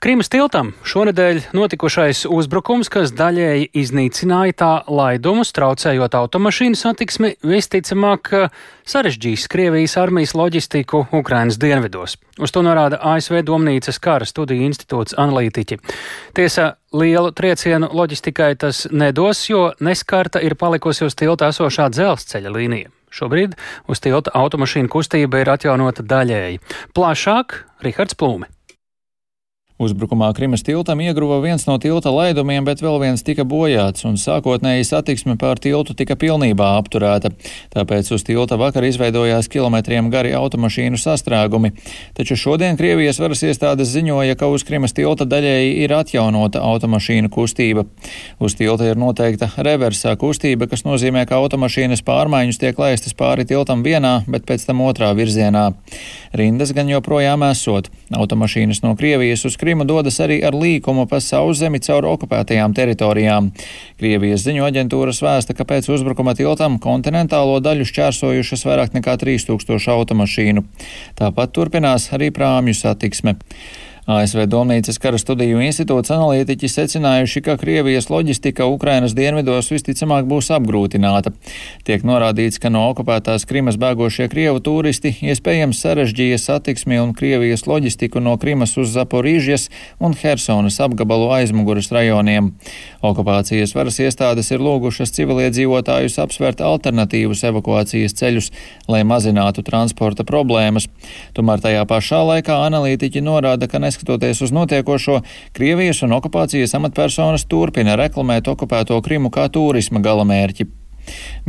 Krīmas 0.04 0.28
tiltam 0.28 0.74
šonadēļ 0.84 1.38
notikušais 1.56 2.26
uzbrukums, 2.28 2.90
kas 2.92 3.14
daļēji 3.16 3.70
iznīcināja 3.80 4.56
tā 4.60 4.72
laidumus, 4.92 5.54
traucējot 5.56 6.18
automašīnu 6.20 6.76
satiksmi, 6.76 7.30
visticamāk 7.40 8.28
sarežģīs 8.84 9.46
Krievijas 9.48 9.94
armijas 10.02 10.34
loģistiku 10.36 11.06
Ukrainas 11.16 11.56
dienvidos. 11.56 12.18
Uz 12.36 12.52
to 12.52 12.66
norāda 12.68 13.00
ASV 13.00 13.46
Domnīcas 13.48 14.02
kara 14.04 14.28
studiju 14.28 14.66
institūts 14.68 15.16
analītiķi. 15.24 15.78
Tiesa, 16.36 16.74
lielu 16.92 17.32
triecienu 17.32 17.88
loģistikai 17.96 18.58
tas 18.60 18.82
nedos, 18.92 19.46
jo 19.48 19.70
neskarta 19.80 20.42
ir 20.44 20.58
palikusi 20.60 21.08
uz 21.08 21.16
tilta 21.16 21.48
esošā 21.54 21.88
dzelzceļa 21.96 22.52
līnija. 22.58 22.92
Šobrīd 23.08 23.56
uz 23.88 24.04
tilta 24.04 24.36
automašīnu 24.36 24.92
kustība 24.92 25.46
ir 25.46 25.54
atjaunota 25.56 26.04
daļēji. 26.04 26.60
Plašāk 26.92 27.56
Rihards 27.88 28.20
Plūmi. 28.20 28.52
Uzbrukumā 29.82 30.28
Krimas 30.38 30.62
tiltam 30.62 31.00
iegruva 31.02 31.40
viens 31.42 31.64
no 31.66 31.80
tilta 31.82 32.12
laidumiem, 32.14 32.62
bet 32.62 32.84
vēl 32.86 33.00
viens 33.02 33.24
tika 33.26 33.42
bojāts, 33.42 34.04
un 34.06 34.20
sākotnēji 34.22 34.86
satiksme 34.86 35.34
pār 35.42 35.58
tiltu 35.58 35.96
tika 35.98 36.14
pilnībā 36.14 36.68
apturēta. 36.78 37.32
Tāpēc 37.74 38.12
uz 38.14 38.22
tilta 38.28 38.60
vakar 38.62 38.86
izveidojās 38.86 39.50
kilometriem 39.50 40.12
gari 40.14 40.36
automašīnu 40.38 41.00
sastrēgumi. 41.02 41.72
Taču 42.14 42.38
šodien 42.38 42.78
Krievijas 42.78 43.18
varas 43.18 43.42
iestādes 43.42 43.90
ziņoja, 43.96 44.36
ka 44.38 44.52
uz 44.54 44.62
Krimas 44.68 44.94
tilta 44.94 45.26
daļēji 45.26 45.74
ir 45.88 45.96
atjaunota 45.98 46.62
automašīnu 46.62 47.34
kustība. 47.34 47.88
Uz 48.38 48.54
tilta 48.60 48.86
ir 48.92 49.02
noteikta 49.02 49.50
reversā 49.58 50.14
kustība, 50.22 50.70
kas 50.70 50.86
nozīmē, 50.86 51.26
ka 51.26 51.42
automašīnas 51.42 52.06
pārmaiņas 52.06 52.62
tiek 52.62 52.78
laistas 52.78 53.18
pāri 53.18 53.50
tiltam 53.50 53.82
vienā, 53.82 54.20
bet 54.30 54.46
pēc 54.46 54.70
tam 54.70 54.86
otrā 54.86 55.16
virzienā. 55.18 55.72
Rindas 56.38 56.78
gan 56.78 56.94
joprojām 56.94 57.42
esot. 57.50 57.90
Automašīnas 58.14 58.86
no 58.86 58.94
Krievijas 59.00 59.48
uz 59.50 59.58
Krimu 59.74 59.88
dodas 59.90 60.20
arī 60.22 60.36
ar 60.46 60.54
līkumu 60.54 61.08
pa 61.10 61.18
sauszemi 61.18 61.80
caur 61.82 62.06
okupētajām 62.06 62.76
teritorijām. 62.78 63.48
Krievijas 63.98 64.44
ziņu 64.46 64.68
aģentūras 64.68 65.18
vēsta, 65.26 65.56
ka 65.58 65.66
pēc 65.66 65.88
uzbrukuma 65.96 66.36
tiltam 66.38 66.76
kontinentālo 66.84 67.56
daļu 67.58 67.88
šķērsojušas 67.90 68.68
vairāk 68.70 68.94
nekā 68.94 69.16
3000 69.24 69.90
automašīnu. 69.96 70.62
Tāpat 71.18 71.56
turpinās 71.58 72.06
arī 72.14 72.30
prāmju 72.36 72.78
satiksme. 72.84 73.34
ASV 74.04 74.50
Domnīcas 74.52 74.98
kara 75.00 75.16
studiju 75.16 75.62
institūts 75.64 76.12
analītiķi 76.12 76.68
secinājuši, 76.68 77.42
ka 77.46 77.54
Krievijas 77.62 78.10
loģistika 78.12 78.66
Ukrainas 78.68 79.14
dienvidos 79.16 79.70
visticamāk 79.72 80.26
būs 80.28 80.50
apgrūtināta. 80.52 81.32
Tiek 81.88 82.04
norādīts, 82.04 82.60
ka 82.60 82.68
no 82.74 82.82
okupētās 82.90 83.48
Krimas 83.48 83.78
bēgošie 83.80 84.28
Krievu 84.34 84.60
turisti 84.66 85.14
iespējams 85.24 85.80
sarežģīja 85.86 86.42
satiksmi 86.44 87.00
un 87.00 87.14
Krievijas 87.16 87.64
loģistiku 87.64 88.20
no 88.20 88.36
Krimas 88.42 88.76
uz 88.76 88.92
Zaporīžas 88.92 89.70
un 90.04 90.18
Hersonas 90.20 90.82
apgabalu 90.84 91.32
aizmuguras 91.38 91.88
rajoniem. 91.96 92.52
Okupācijas 93.08 93.72
varas 93.72 94.02
iestādes 94.04 94.52
ir 94.52 94.60
lūgušas 94.68 95.16
civiliedzīvotājus 95.16 96.20
apsvērt 96.26 96.60
alternatīvus 96.60 97.46
evakuācijas 97.54 98.20
ceļus, 98.20 98.52
lai 98.92 99.06
mazinātu 99.08 99.64
transporta 99.64 100.28
problēmas. 100.28 100.92
Tomēr 101.40 101.64
tajā 101.64 101.88
pašā 101.88 102.20
laikā 102.34 102.60
analītiķi 102.68 103.24
norāda, 103.24 103.72
ka 103.72 103.80
neskatoties 103.94 104.42
uz 104.42 104.52
notiekošo, 104.52 105.22
Krievijas 105.54 106.02
un 106.04 106.18
okupācijas 106.18 106.74
amatpersonas 106.78 107.46
turpina 107.46 107.96
reklamēt 107.96 108.48
okupēto 108.48 109.02
Krimu 109.02 109.30
kā 109.30 109.50
turisma 109.54 110.02
galamērķi. 110.02 110.83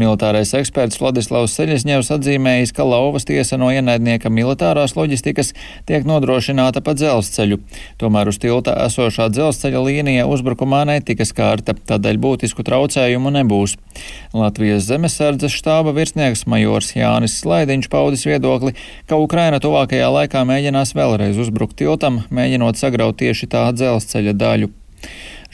Militārais 0.00 0.50
eksperts 0.58 0.98
Vladislavs 0.98 1.54
Seļasņevs 1.54 2.10
atzīmējis, 2.16 2.72
ka 2.74 2.86
lauvas 2.86 3.26
tiesa 3.28 3.58
no 3.60 3.68
ienaidnieka 3.70 4.32
militārās 4.32 4.96
loģistikas 4.98 5.52
tiek 5.86 6.06
nodrošināta 6.08 6.82
pa 6.84 6.96
dzelzceļu. 6.98 7.60
Tomēr 8.02 8.30
uz 8.32 8.40
tilta 8.42 8.74
esošā 8.86 9.28
dzelzceļa 9.30 9.84
līnija 9.86 10.26
uzbrukumā 10.30 10.82
netika 10.90 11.26
skārta, 11.28 11.76
tādēļ 11.78 12.20
būtisku 12.26 12.66
traucējumu 12.66 13.34
nebūs. 13.38 13.76
Latvijas 14.34 14.88
zemesardzes 14.88 15.54
štāba 15.54 15.94
virsnieks 15.94 16.46
majors 16.50 16.94
Jānis 16.96 17.38
Slaidiņš 17.42 17.90
paudis 17.92 18.26
viedokli, 18.26 18.74
ka 19.06 19.20
Ukraina 19.22 19.62
tuvākajā 19.62 20.10
laikā 20.18 20.42
mēģinās 20.48 20.96
vēlreiz 20.98 21.38
uzbrukt 21.38 21.78
tiltam, 21.78 22.24
mēģinot 22.34 22.80
sagraut 22.80 23.22
tieši 23.22 23.50
tā 23.54 23.68
dzelzceļa 23.76 24.34
daļu. 24.40 24.74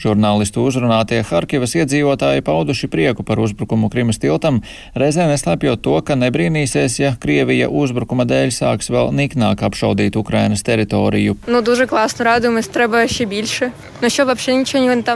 Žurnālistu 0.01 0.63
uzrunātie 0.65 1.19
Harkivas 1.21 1.75
iedzīvotāji 1.77 2.41
pauduši 2.45 2.87
prieku 2.89 3.21
par 3.25 3.37
uzbrukumu 3.43 3.89
Krimas 3.93 4.17
tiltam, 4.21 4.61
reizē 4.97 5.27
neslēpjot 5.29 5.83
to, 5.85 5.93
ka 6.05 6.17
nebrīnīsies, 6.17 6.95
ja 7.03 7.11
Krievija 7.21 7.67
uzbrukuma 7.69 8.25
dēļ 8.25 8.49
sāks 8.55 8.89
vēl 8.89 9.11
niknāk 9.13 9.61
apšaudīt 9.67 10.17
Ukrainas 10.17 10.65
teritoriju. 10.65 11.37
Nu, 11.45 11.61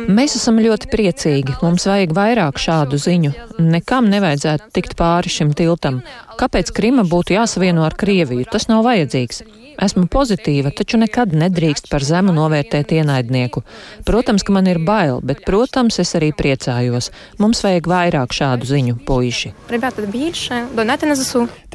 Mēs 0.06 0.38
esam 0.38 0.62
ļoti 0.62 0.92
priecīgi. 0.94 1.58
Mums 1.66 1.88
vajag 1.90 2.14
vairāk 2.14 2.62
šādu 2.62 3.02
ziņu. 3.02 3.34
Nekam 3.66 4.12
nevajadzētu 4.14 4.70
tikt 4.76 4.94
pāri 5.00 5.34
šim 5.34 5.58
tiltam. 5.58 6.04
Kāpēc 6.36 6.72
Krima 6.76 7.06
būtu 7.08 7.38
jāsavieno 7.38 7.86
ar 7.88 7.96
Krieviju? 7.96 8.44
Tas 8.52 8.68
nav 8.68 8.84
vajadzīgs. 8.84 9.46
Esmu 9.86 10.06
pozitīva, 10.12 10.72
taču 10.72 10.96
nekad 11.00 11.34
nedrīkst 11.36 11.90
par 11.92 12.04
zemu 12.04 12.32
novērtēt 12.36 12.94
ienaidnieku. 12.96 13.64
Protams, 14.08 14.44
ka 14.48 14.54
man 14.56 14.70
ir 14.72 14.80
bail, 14.88 15.20
bet, 15.24 15.42
protams, 15.48 16.00
es 16.00 16.14
arī 16.16 16.30
priecājos. 16.36 17.10
Mums 17.44 17.60
vajag 17.66 17.90
vairāk 17.92 18.36
šādu 18.36 18.70
ziņu, 18.70 18.96
puiši. 19.08 19.52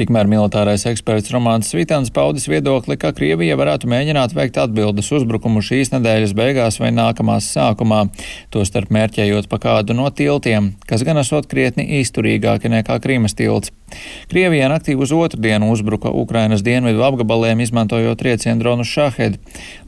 Tikmēr 0.00 0.30
militārais 0.32 0.86
eksperts 0.88 1.32
Romāns 1.34 1.72
Svitāns 1.72 2.12
paudis 2.12 2.48
viedokli, 2.48 2.96
ka 3.00 3.12
Krievija 3.16 3.58
varētu 3.60 3.90
mēģināt 3.92 4.36
veikt 4.36 4.60
atbildes 4.62 5.12
uzbrukumu 5.20 5.60
šīs 5.64 5.92
nedēļas 5.92 6.32
beigās 6.36 6.80
vai 6.80 6.94
nākamās 6.96 7.52
sākumā, 7.52 8.06
tostarp 8.52 8.92
mērķējot 8.96 9.50
pa 9.52 9.60
kādu 9.60 9.96
no 9.98 10.08
tiltiem, 10.08 10.72
kas 10.88 11.04
gan 11.04 11.20
esot 11.20 11.50
krietni 11.52 11.84
izturīgāki 12.00 12.72
nekā 12.72 12.96
Krīmas 13.04 13.36
tilts. 13.36 13.74
Krievija 14.30 14.68
naktī 14.70 14.94
uz 14.96 15.12
otru 15.12 15.40
dienu 15.42 15.70
uzbruka 15.72 16.10
Ukrainas 16.10 16.62
dienvidu 16.62 17.02
apgabaliem, 17.06 17.60
izmantojot 17.60 18.18
triecienu 18.18 18.60
dronu 18.60 18.84
Šahed. 18.84 19.38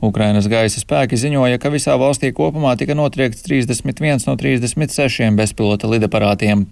Ukrainas 0.02 0.48
gaisa 0.50 0.80
spēki 0.82 1.18
ziņoja, 1.20 1.60
ka 1.62 1.70
visā 1.70 1.94
valstī 2.00 2.32
kopumā 2.34 2.74
tika 2.78 2.96
notriekts 2.98 3.44
31 3.46 4.26
no 4.26 4.36
36 4.40 5.36
bezpilota 5.38 5.90
lidaparātiem. 5.90 6.66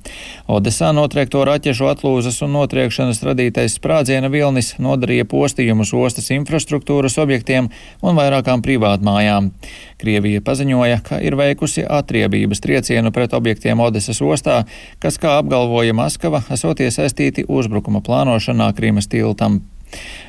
Odesā 0.51 0.91
notriekto 0.97 1.45
raķešu 1.47 1.91
atlūzas 1.93 2.41
un 2.47 2.57
notriekšanas 2.59 3.23
radītais 3.27 3.77
sprādziena 3.79 4.31
vilnis 4.33 4.75
nodarīja 4.83 5.29
postījumus 5.31 5.95
ostas 5.95 6.31
infrastruktūras 6.35 7.19
objektiem 7.23 7.71
un 8.03 8.19
vairākām 8.19 8.65
privātmājām. 8.67 9.53
Krievija 10.01 10.41
paziņoja, 10.45 11.01
ka 11.05 11.21
ir 11.23 11.37
veikusi 11.37 11.85
atriebības 11.85 12.63
triecienu 12.65 13.13
pret 13.13 13.35
objektiem 13.37 13.81
Odesas 13.85 14.21
ostā, 14.25 14.63
kas, 15.03 15.19
kā 15.21 15.37
apgalvoja 15.41 15.95
Maskava, 15.97 16.43
esot 16.51 16.81
iesaistīti 17.21 17.45
uzbrukuma 17.49 18.01
plānošanā 18.01 18.73
Krīmas 18.77 19.09
tiltam. 19.09 19.61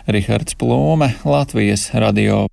Rihards 0.07 0.55
Plūme, 0.57 1.13
Latvijas 1.23 1.91
radio. 1.93 2.47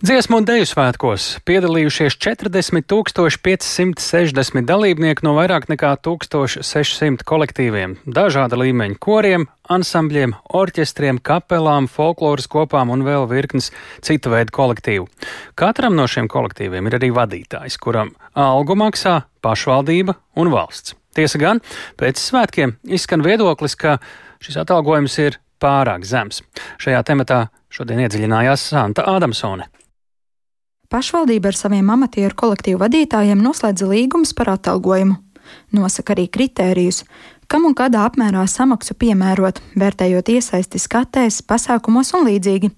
Dziesmu 0.00 0.38
un 0.40 0.46
deju 0.48 0.64
svētkos 0.64 1.42
piedalījušies 1.44 2.14
40 2.16 2.86
560 2.88 4.64
dalībnieki 4.64 5.26
no 5.26 5.34
vairāk 5.36 5.66
nekā 5.68 5.90
1600 6.00 7.26
kolektīviem, 7.28 7.98
dažāda 8.06 8.56
līmeņa 8.56 8.96
koriem, 8.96 9.44
ansambļiem, 9.68 10.32
orķestriem, 10.56 11.18
kapelām, 11.20 11.90
folkloras 11.90 12.48
kopām 12.48 12.94
un 12.94 13.04
vēl 13.04 13.28
virknes 13.28 13.68
citu 14.00 14.32
veidu 14.32 14.54
kolektīvu. 14.56 15.10
Katram 15.58 15.98
no 15.98 16.08
šiem 16.08 16.30
kolektīviem 16.32 16.88
ir 16.88 16.96
arī 16.96 17.12
vadītājs, 17.12 17.76
kuram 17.76 18.14
algu 18.32 18.78
maksā 18.78 19.26
pašvaldība 19.44 20.16
un 20.40 20.54
valsts. 20.54 20.96
Tiesa 21.14 21.40
gan, 21.42 21.60
pēc 21.98 22.20
svētkiem 22.22 22.76
izskan 22.86 23.24
viedoklis, 23.26 23.74
ka 23.74 23.98
šis 24.42 24.60
atalgojums 24.62 25.16
ir 25.18 25.40
pārāk 25.60 26.06
zems. 26.06 26.44
Šajā 26.80 27.02
tematā 27.06 27.48
šodien 27.72 28.04
iedziļinājās 28.04 28.68
Santa 28.70 29.06
Ādamsone. 29.10 29.66
Pašvaldība 30.90 31.50
ar 31.50 31.58
saviem 31.58 31.90
amatieru 31.94 32.34
kolektīvu 32.38 32.80
vadītājiem 32.82 33.42
noslēdza 33.42 33.86
līgumus 33.90 34.32
par 34.34 34.54
atalgojumu. 34.56 35.18
Nosaka 35.74 36.14
arī 36.14 36.26
kritērijus, 36.30 37.04
kam 37.50 37.66
un 37.66 37.74
kādā 37.78 38.04
apmērā 38.06 38.42
samaksu 38.50 38.94
piemērot, 38.98 39.58
vērtējot 39.78 40.34
iesaisti 40.34 40.82
skatēs, 40.82 41.42
pasākumos 41.46 42.14
un 42.18 42.26
līdzīgi. 42.30 42.70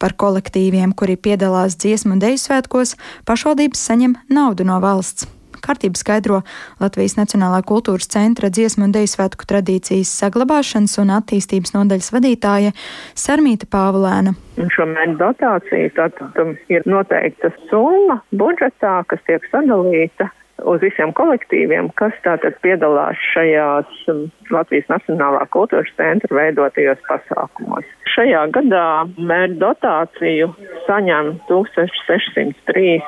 Par 0.00 0.16
kolektīviem, 0.20 0.96
kuri 0.96 1.16
piedalās 1.16 1.76
dziesmu 1.80 2.18
deju 2.20 2.40
svētkos, 2.40 2.96
pašvaldības 3.28 3.86
saņem 3.88 4.18
naudu 4.32 4.68
no 4.68 4.80
valsts 4.84 5.28
kārtību 5.64 6.00
skaidro 6.00 6.42
Latvijas 6.82 7.16
Nacionālā 7.18 7.62
kultūras 7.66 8.10
centra 8.12 8.50
dziesmu 8.52 8.88
un 8.88 8.94
deju 8.94 9.10
svētku 9.14 9.48
tradīcijas 9.48 10.12
saglabāšanas 10.22 10.98
un 11.02 11.14
attīstības 11.18 11.74
nodaļas 11.76 12.12
vadītāja 12.14 12.74
Sarmīta 13.18 13.68
Pāvulēna. 13.72 14.34
Šo 14.74 14.86
mērķu 14.90 15.18
dotāciju 15.22 15.94
tātad 15.96 16.38
um, 16.42 16.54
ir 16.72 16.86
noteikta 16.88 17.52
summa 17.70 18.20
budžetā, 18.36 19.00
kas 19.10 19.22
tiek 19.28 19.44
sadalīta 19.52 20.28
uz 20.68 20.82
visiem 20.84 21.12
kolektīviem, 21.16 21.90
kas 21.98 22.14
tātad 22.26 22.58
piedalās 22.64 23.18
šajās 23.32 23.90
um, 24.12 24.26
Latvijas 24.52 24.88
Nacionālā 24.92 25.46
kultūras 25.54 25.90
centra 25.98 26.36
veidotajos 26.38 27.00
pasākumos. 27.08 27.88
Šajā 28.14 28.44
gadā 28.54 28.86
mērķu 29.16 29.58
dotāciju 29.62 30.50
saņem 30.86 31.36
1603 31.48 32.98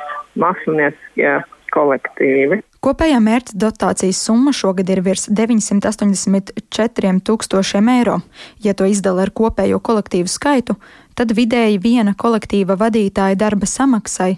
mākslinieckie 0.40 1.34
kolektīvi. 1.74 2.60
Kopējā 2.84 3.16
mērķa 3.24 3.56
dotācijas 3.56 4.18
summa 4.26 4.52
šogad 4.52 4.90
ir 4.92 5.00
virs 5.06 5.24
984 5.32 7.14
tūkstošiem 7.24 7.88
eiro. 7.94 8.18
Ja 8.60 8.74
to 8.76 8.84
izdala 8.90 9.24
ar 9.24 9.32
kopējo 9.32 9.80
kolektīvu 9.80 10.28
skaitu, 10.28 10.76
tad 11.16 11.32
vidēji 11.32 11.80
viena 11.80 12.12
kolektīva 12.18 12.76
vadītāja 12.80 13.40
darba 13.40 13.68
samaksai 13.70 14.34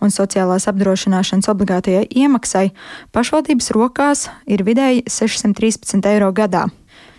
un 0.00 0.14
sociālās 0.14 0.68
apdrošināšanas 0.72 1.50
obligātajai 1.52 2.06
iemaksai 2.24 2.70
pašvaldības 3.12 3.72
rokās 3.76 4.28
ir 4.48 4.64
vidēji 4.64 5.04
613 5.10 6.08
eiro 6.14 6.32
gadā. 6.32 6.70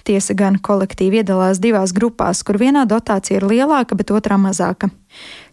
Tiesa 0.07 0.35
gan 0.37 0.57
kolektīvi 0.63 1.21
iedalās 1.21 1.61
divās 1.61 1.93
grupās, 1.93 2.41
kur 2.47 2.57
vienā 2.61 2.87
dotācija 2.89 3.39
ir 3.39 3.47
lielāka, 3.49 3.97
bet 3.97 4.13
otrā 4.15 4.39
mazāka. 4.41 4.89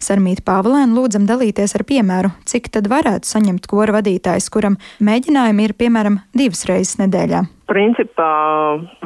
Sarmīta 0.02 0.44
Pāvilēna 0.46 0.94
lūdzam 0.94 1.26
dalīties 1.28 1.74
ar 1.76 1.84
piemēru, 1.88 2.30
cik 2.48 2.70
tad 2.74 2.88
varētu 2.90 3.28
saņemt 3.28 3.66
kora 3.70 3.98
vadītājs, 3.98 4.48
kuram 4.54 4.78
mēģinājumi 5.04 5.68
ir 5.68 5.74
piemēram 5.78 6.20
divas 6.36 6.64
reizes 6.70 7.00
nedēļā. 7.02 7.44
Principā 7.68 8.32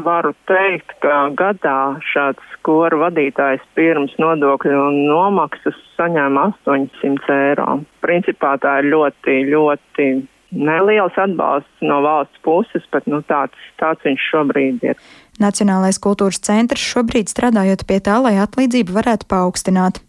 varu 0.05 0.35
teikt, 0.47 0.93
ka 1.03 1.33
gadā 1.39 1.79
šāds 2.13 2.53
kora 2.63 3.01
vadītājs 3.09 3.65
pirms 3.75 4.13
nodokļu 4.23 4.77
un 4.79 5.01
nomaksas 5.09 5.79
saņēma 5.97 6.53
800 6.63 7.41
eiro. 7.49 7.81
Principā 8.05 8.55
tā 8.63 8.79
ir 8.83 8.93
ļoti, 8.93 9.41
ļoti 9.51 10.07
neliels 10.53 11.17
atbalsts 11.19 11.83
no 11.83 12.01
valsts 12.05 12.39
puses, 12.45 12.85
bet 12.93 13.09
nu, 13.11 13.23
tāds, 13.29 13.59
tāds 13.81 14.05
viņš 14.07 14.29
šobrīd 14.31 14.85
ir. 14.93 15.01
Nacionālais 15.41 15.99
kultūras 16.03 16.43
centrs 16.45 16.85
šobrīd 16.93 17.31
strādājot 17.33 17.87
pie 17.89 18.01
tā, 18.05 18.19
lai 18.21 18.37
atlīdzību 18.43 18.93
varētu 18.93 19.29
paaugstināt. 19.31 20.03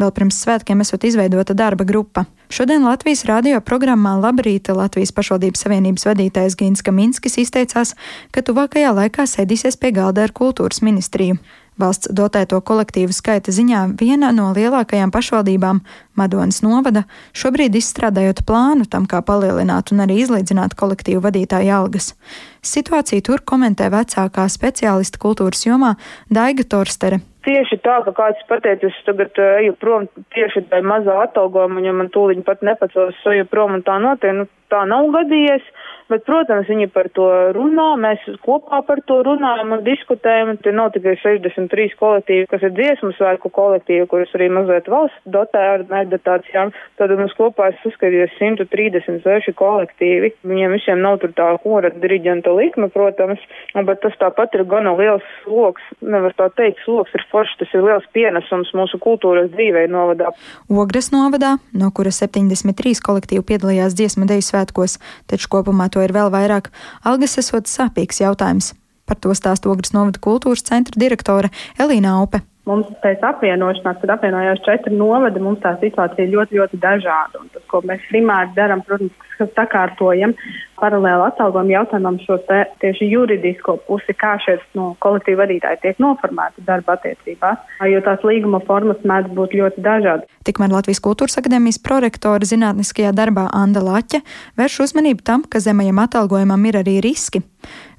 Vēl 0.00 0.10
pirms 0.14 0.40
svētkiem 0.42 0.82
esot 0.82 1.04
izveidota 1.06 1.54
darba 1.54 1.86
grupa. 1.86 2.26
Šodien 2.50 2.82
Latvijas 2.82 3.22
radio 3.28 3.60
programmā 3.62 4.16
Labrīta 4.18 4.74
Latvijas 4.74 5.12
pašvaldības 5.14 5.62
savienības 5.64 6.06
vadītājs 6.08 6.58
Gins 6.58 6.82
Kaminskis 6.82 7.38
izteicās, 7.44 7.94
ka 8.34 8.42
tuvākajā 8.42 8.90
laikā 8.96 9.28
sēdīsies 9.30 9.78
pie 9.78 9.92
galda 9.94 10.26
ar 10.26 10.34
kultūras 10.34 10.82
ministriju. 10.82 11.38
Valsts 11.80 12.10
dotēto 12.16 12.60
kolektīvu 12.60 13.14
skaita 13.16 13.54
ziņā 13.54 13.82
viena 14.00 14.30
no 14.36 14.50
lielākajām 14.56 15.12
pašvaldībām, 15.14 15.80
Madonas 16.20 16.60
novada, 16.64 17.06
šobrīd 17.32 17.78
izstrādājot 17.80 18.44
plānu 18.48 18.84
tam, 18.90 19.06
kā 19.08 19.22
palielināt 19.24 19.94
un 19.94 20.04
arī 20.04 20.20
izlīdzināt 20.24 20.76
kolektīvu 20.78 21.24
vadītāju 21.24 21.72
algas. 21.78 22.12
Situāciju 22.60 23.24
tur 23.24 23.44
komentē 23.46 23.88
vecākā 23.92 24.44
speciālista 24.52 25.20
kultūras 25.22 25.64
jomā 25.64 25.94
Daiga 26.28 26.66
Torstere. 26.68 27.22
Tieši 27.46 27.78
tā, 27.80 28.02
ka 28.04 28.12
kāds 28.12 28.40
pateica, 28.50 28.90
es 28.90 28.96
tagad 29.06 29.38
uh, 29.40 29.54
eju 29.62 29.72
prom 29.80 30.04
tieši 30.36 30.66
dēļ 30.68 30.84
mazā 30.84 31.14
atalgojuma, 31.24 31.80
ja 31.86 31.94
man 31.96 32.10
tūliņ 32.12 32.42
pat 32.44 32.60
nepacels, 32.66 33.16
eju 33.32 33.46
prom 33.48 33.78
un 33.78 33.84
tā 33.86 33.96
notiek, 34.02 34.36
nu 34.36 34.44
tā 34.68 34.82
nav 34.88 35.08
gadījies. 35.14 35.64
Bet, 36.10 36.24
protams, 36.26 36.66
viņi 36.66 36.88
par 36.90 37.06
to 37.14 37.28
runā, 37.54 37.92
mēs 38.02 38.24
kopā 38.42 38.80
par 38.82 38.98
to 39.06 39.20
runājam 39.22 39.76
un 39.76 39.84
diskutējam. 39.86 40.56
Te 40.58 40.72
nav 40.74 40.90
tikai 40.96 41.12
63 41.22 41.94
kolektīvi, 42.00 42.48
kas 42.50 42.64
ir 42.66 42.72
dziesmu 42.74 43.12
svētku 43.14 43.52
kolektīvi, 43.54 44.08
kurus 44.10 44.32
arī 44.34 44.48
mazliet 44.50 44.90
valsts 44.90 45.30
dotē 45.30 45.62
ar 45.76 45.84
meditācijām. 45.86 46.72
Tad 46.98 47.14
mums 47.14 47.36
kopā 47.38 47.68
es 47.70 47.84
uzskatīju 47.86 48.26
136 48.40 49.54
kolektīvi. 49.60 50.32
Viņiem 50.50 50.74
visiem 50.74 50.98
nav 51.04 51.20
tur 51.22 51.30
tā 51.36 51.46
kora 51.62 51.92
diriģenta 51.94 52.56
likme, 52.58 52.90
protams, 52.90 53.46
bet 53.78 54.02
tas 54.02 54.18
tāpat 54.18 54.58
ir 54.58 54.66
gana 54.66 54.96
liels 54.98 55.30
sloks. 55.44 55.86
Nevar 56.02 56.34
tā 56.34 56.50
teikt, 56.58 56.82
sloks 56.88 57.14
ir 57.14 57.26
foršs, 57.30 57.60
tas 57.62 57.78
ir 57.78 57.86
liels 57.86 58.10
pienesums 58.16 58.74
mūsu 58.74 58.98
kultūras 58.98 59.52
dzīvei 59.54 59.86
novadā. 59.94 60.34
Ogres 60.66 61.12
novadā, 61.14 61.54
no 61.70 61.94
kura 61.94 62.10
73 62.10 62.98
kolektīvi 63.06 63.46
piedalījās 63.46 63.94
dziesmu 63.94 64.26
deju 64.26 64.48
svētkos, 64.50 64.98
taču 65.30 65.54
kopumā 65.54 65.86
to 65.86 65.99
to 66.00 66.06
ir 66.08 66.16
vēl 66.16 66.32
vairāk. 66.32 66.70
Algas 67.04 67.36
esot 67.40 67.68
sāpīgs 67.68 68.22
jautājums. 68.24 68.72
Par 69.04 69.18
to 69.20 69.34
stāsta 69.36 69.68
Ogres 69.68 69.92
novada 69.92 70.22
kultūras 70.22 70.64
centra 70.64 70.96
direktore 70.96 71.50
Elīna 71.78 72.16
Aupe. 72.20 72.44
Mums 72.70 72.90
pēc 73.02 73.24
apvienošanās, 73.26 73.98
kad 73.98 74.12
apvienojās 74.14 74.60
četri 74.62 74.94
novadi, 74.94 75.42
mums 75.42 75.58
tā 75.64 75.72
situācija 75.80 76.26
ir 76.26 76.34
ļoti, 76.36 76.58
ļoti 76.60 76.78
dažāda. 76.78 77.40
Un 77.42 77.48
tas, 77.50 77.64
ko 77.70 77.80
mēs 77.86 78.04
primāri 78.12 78.52
darām, 78.54 78.84
protams, 78.86 79.16
ka 79.40 79.48
sakārtojam 79.56 80.34
paralēli 80.78 81.26
atalgojumu 81.26 81.74
jautājumam 81.74 82.18
šo 82.22 82.36
te, 82.48 82.60
tieši 82.82 83.08
juridisko 83.10 83.74
pusi, 83.88 84.14
kā 84.16 84.36
šeit 84.44 84.62
no 84.78 84.92
kolektīva 85.02 85.42
vadītāji 85.44 85.80
tiek 85.82 86.02
noformēti 86.02 86.64
darba 86.68 86.94
attiecībās, 86.98 87.64
jo 87.90 88.02
tās 88.06 88.22
līguma 88.28 88.62
formas 88.68 89.02
mēdz 89.02 89.32
būt 89.36 89.56
ļoti 89.60 89.84
dažādas. 89.84 90.28
Tikmēr 90.46 90.72
Latvijas 90.76 91.02
Kultūras 91.04 91.40
akadēmijas 91.40 91.80
prorektora 91.84 92.48
zinātniskajā 92.48 93.10
darbā 93.16 93.48
Anda 93.56 93.82
Laķa 93.84 94.22
vērš 94.60 94.78
uzmanību 94.86 95.26
tam, 95.26 95.44
ka 95.44 95.62
zemajam 95.64 96.00
atalgojumam 96.04 96.70
ir 96.70 96.80
arī 96.84 97.00
riski. 97.04 97.42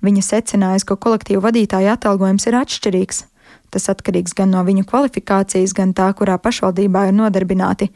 Viņa 0.05 0.25
secinājusi, 0.25 0.88
ka 0.89 0.97
kolektīvu 0.97 1.43
vadītāju 1.43 1.91
atalgojums 1.93 2.47
ir 2.49 2.57
atšķirīgs. 2.63 3.25
Tas 3.71 3.88
atkarīgs 3.93 4.36
gan 4.38 4.51
no 4.51 4.63
viņu 4.67 4.84
kvalifikācijas, 4.89 5.73
gan 5.77 5.93
tā, 5.97 6.10
kurā 6.17 6.36
pašvaldībā 6.41 7.07
ir 7.10 7.15
nodarbināti, 7.15 7.89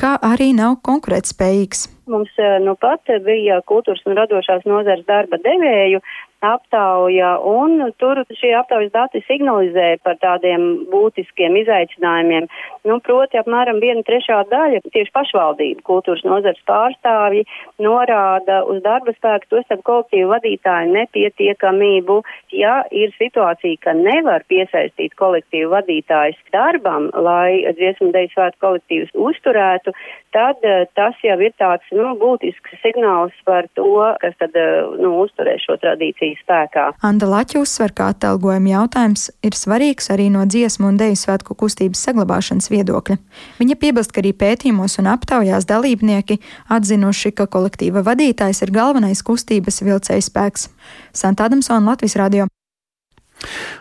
kā 0.00 0.14
arī 0.32 0.52
nav 0.56 0.78
konkurētspējīgs. 0.84 1.86
Mums 2.12 2.32
eh, 2.42 2.58
nu 2.64 2.76
pat 2.76 3.08
bija 3.24 3.62
kultūras 3.68 4.04
un 4.06 4.18
radošās 4.18 4.66
nozares 4.68 5.06
darba 5.08 5.40
devēju 5.40 6.02
aptauja, 6.42 7.36
un 7.46 7.80
tur 8.02 8.20
šie 8.34 8.52
aptaujas 8.58 8.92
dati 8.94 9.22
signalizē 9.28 9.96
par 10.02 10.18
tādiem 10.22 10.84
būtiskiem 10.90 11.56
izaicinājumiem. 11.62 12.48
Nu, 12.88 12.98
proti, 13.06 13.38
apmēram 13.38 13.78
viena 13.82 14.02
trešā 14.06 14.40
daļa 14.50 14.82
tieši 14.88 15.14
pašvaldību 15.14 15.84
kultūras 15.86 16.24
nozars 16.26 16.62
pārstāvji 16.68 17.44
norāda 17.82 18.62
uz 18.70 18.82
darba 18.84 19.14
spēku, 19.14 19.48
to 19.50 19.62
starp 19.66 19.84
kolektīvu 19.86 20.32
vadītāju 20.34 20.96
nepietiekamību. 20.96 22.18
Ja 22.58 22.82
ir 22.90 23.14
situācija, 23.18 23.78
ka 23.86 23.94
nevar 23.98 24.44
piesaistīt 24.50 25.14
kolektīvu 25.20 25.72
vadītājs 25.76 26.40
darbam, 26.54 27.10
lai 27.14 27.62
dziesmu 27.78 28.10
deju 28.14 28.34
svētu 28.34 28.62
kolektīvus 28.66 29.14
uzturētu, 29.30 29.94
tad 30.34 30.62
uh, 30.66 30.84
tas 30.96 31.18
jau 31.24 31.36
ir 31.40 31.52
tāds 31.60 31.86
nu, 31.94 32.12
būtisks 32.20 32.78
signāls 32.82 33.34
par 33.48 33.68
to, 33.78 33.88
kas 34.22 34.36
tad 34.40 34.56
uh, 34.58 34.94
nu, 35.00 35.14
uzturēs 35.24 35.64
šo 35.66 35.76
tradīciju 35.82 36.38
spēkā. 36.42 36.86
Anda 37.06 37.28
Laķa 37.30 37.60
uzsver, 37.62 37.94
ka 37.96 38.10
atalgojuma 38.12 38.72
jautājums 38.74 39.28
ir 39.44 39.56
svarīgs 39.58 40.10
arī 40.14 40.28
no 40.32 40.44
dziesmu 40.48 40.90
un 40.92 41.00
deju 41.00 41.18
svētku 41.20 41.56
kustības 41.58 42.02
saglabāšanas 42.08 42.70
viedokļa. 42.72 43.18
Viņa 43.60 43.78
piebilst, 43.82 44.14
ka 44.14 44.24
arī 44.24 44.34
pētījumos 44.36 44.98
un 45.02 45.10
aptaujās 45.12 45.68
dalībnieki 45.70 46.40
atzinuši, 46.72 47.34
ka 47.36 47.48
kolektīva 47.52 48.04
vadītājs 48.06 48.64
ir 48.64 48.74
galvenais 48.74 49.22
kustības 49.26 49.82
vilcējs 49.84 50.32
spēks. 50.32 50.68
Santa 51.16 51.48
Adamsona 51.48 51.92
Latvijas 51.92 52.18
radio. 52.20 52.48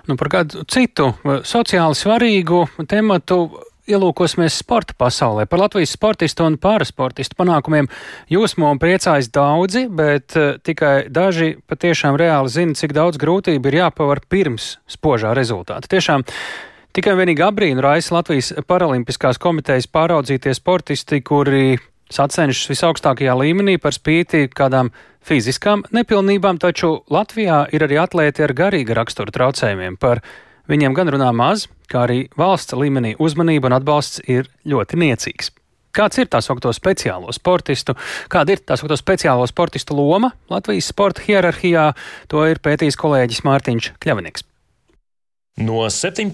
Nu, 0.09 0.15
par 0.17 0.31
kādu 0.33 0.63
citu 0.71 1.11
sociāli 1.45 1.97
svarīgu 1.97 2.63
tematu 2.89 3.43
ielūkosimies 3.91 4.57
sporta 4.63 4.95
pasaulē. 4.97 5.45
Par 5.49 5.61
Latvijas 5.61 5.93
sportistu 5.95 6.47
un 6.47 6.57
parasportistu 6.61 7.37
panākumiem 7.39 7.89
jūsmo 8.31 8.71
un 8.71 8.81
priecājas 8.81 9.29
daudzi, 9.33 9.85
bet 9.87 10.37
uh, 10.39 10.57
tikai 10.63 11.11
daži 11.11 11.53
patiešām 11.69 12.17
reāli 12.19 12.51
zina, 12.51 12.77
cik 12.77 12.95
daudz 12.97 13.21
grūtību 13.21 13.71
ir 13.71 13.79
jāpavar 13.83 14.23
pirms 14.31 14.75
spožā 14.89 15.35
rezultāta. 15.37 15.91
Tiešām 15.91 16.25
tikai 16.95 17.15
vienīgi 17.19 17.45
abrīnu 17.45 17.83
raisa 17.83 18.17
Latvijas 18.17 18.53
Paralimpiskās 18.67 19.39
komitejas 19.41 19.89
pāraudzītie 19.91 20.55
sportisti, 20.57 21.21
kuri 21.21 21.77
sacenšas 22.11 22.71
visaugstākajā 22.71 23.35
līmenī 23.39 23.77
par 23.81 23.95
spīti 23.95 24.47
kādām 24.51 24.91
fiziskām 25.25 25.85
nepilnībām, 25.93 26.59
taču 26.61 27.01
Latvijā 27.13 27.65
ir 27.73 27.85
arī 27.85 27.99
atlēti 28.01 28.45
ar 28.45 28.55
garīga 28.57 28.97
rakstura 28.97 29.33
traucējumiem. 29.33 29.97
Par 30.01 30.23
Viņiem 30.69 30.93
gan 30.97 31.09
runā 31.13 31.31
maz, 31.33 31.65
kā 31.89 32.05
arī 32.05 32.25
valsts 32.37 32.75
līmenī 32.77 33.15
uzmanība 33.19 33.71
un 33.71 33.77
atbalsts 33.79 34.21
ir 34.29 34.49
ļoti 34.67 34.99
niecīgs. 35.01 35.51
Kāds 35.91 36.21
ir 36.21 36.29
tā 36.31 36.39
saucamo 36.39 36.71
speciālo 36.75 37.33
sportistu, 37.35 37.97
kāda 38.31 38.55
ir 38.55 38.61
tā 38.63 38.77
saucamo 38.79 38.99
speciālo 38.99 39.47
sportistu 39.49 39.97
loma 39.97 40.31
Latvijas 40.51 40.87
sporta 40.93 41.25
hierarhijā, 41.25 41.89
to 42.31 42.45
ir 42.47 42.63
pētījis 42.63 42.99
kolēģis 43.01 43.43
Mārtiņš 43.47 43.91
Kļavinieks. 43.99 44.50
No 45.61 45.83
17. 45.85 46.31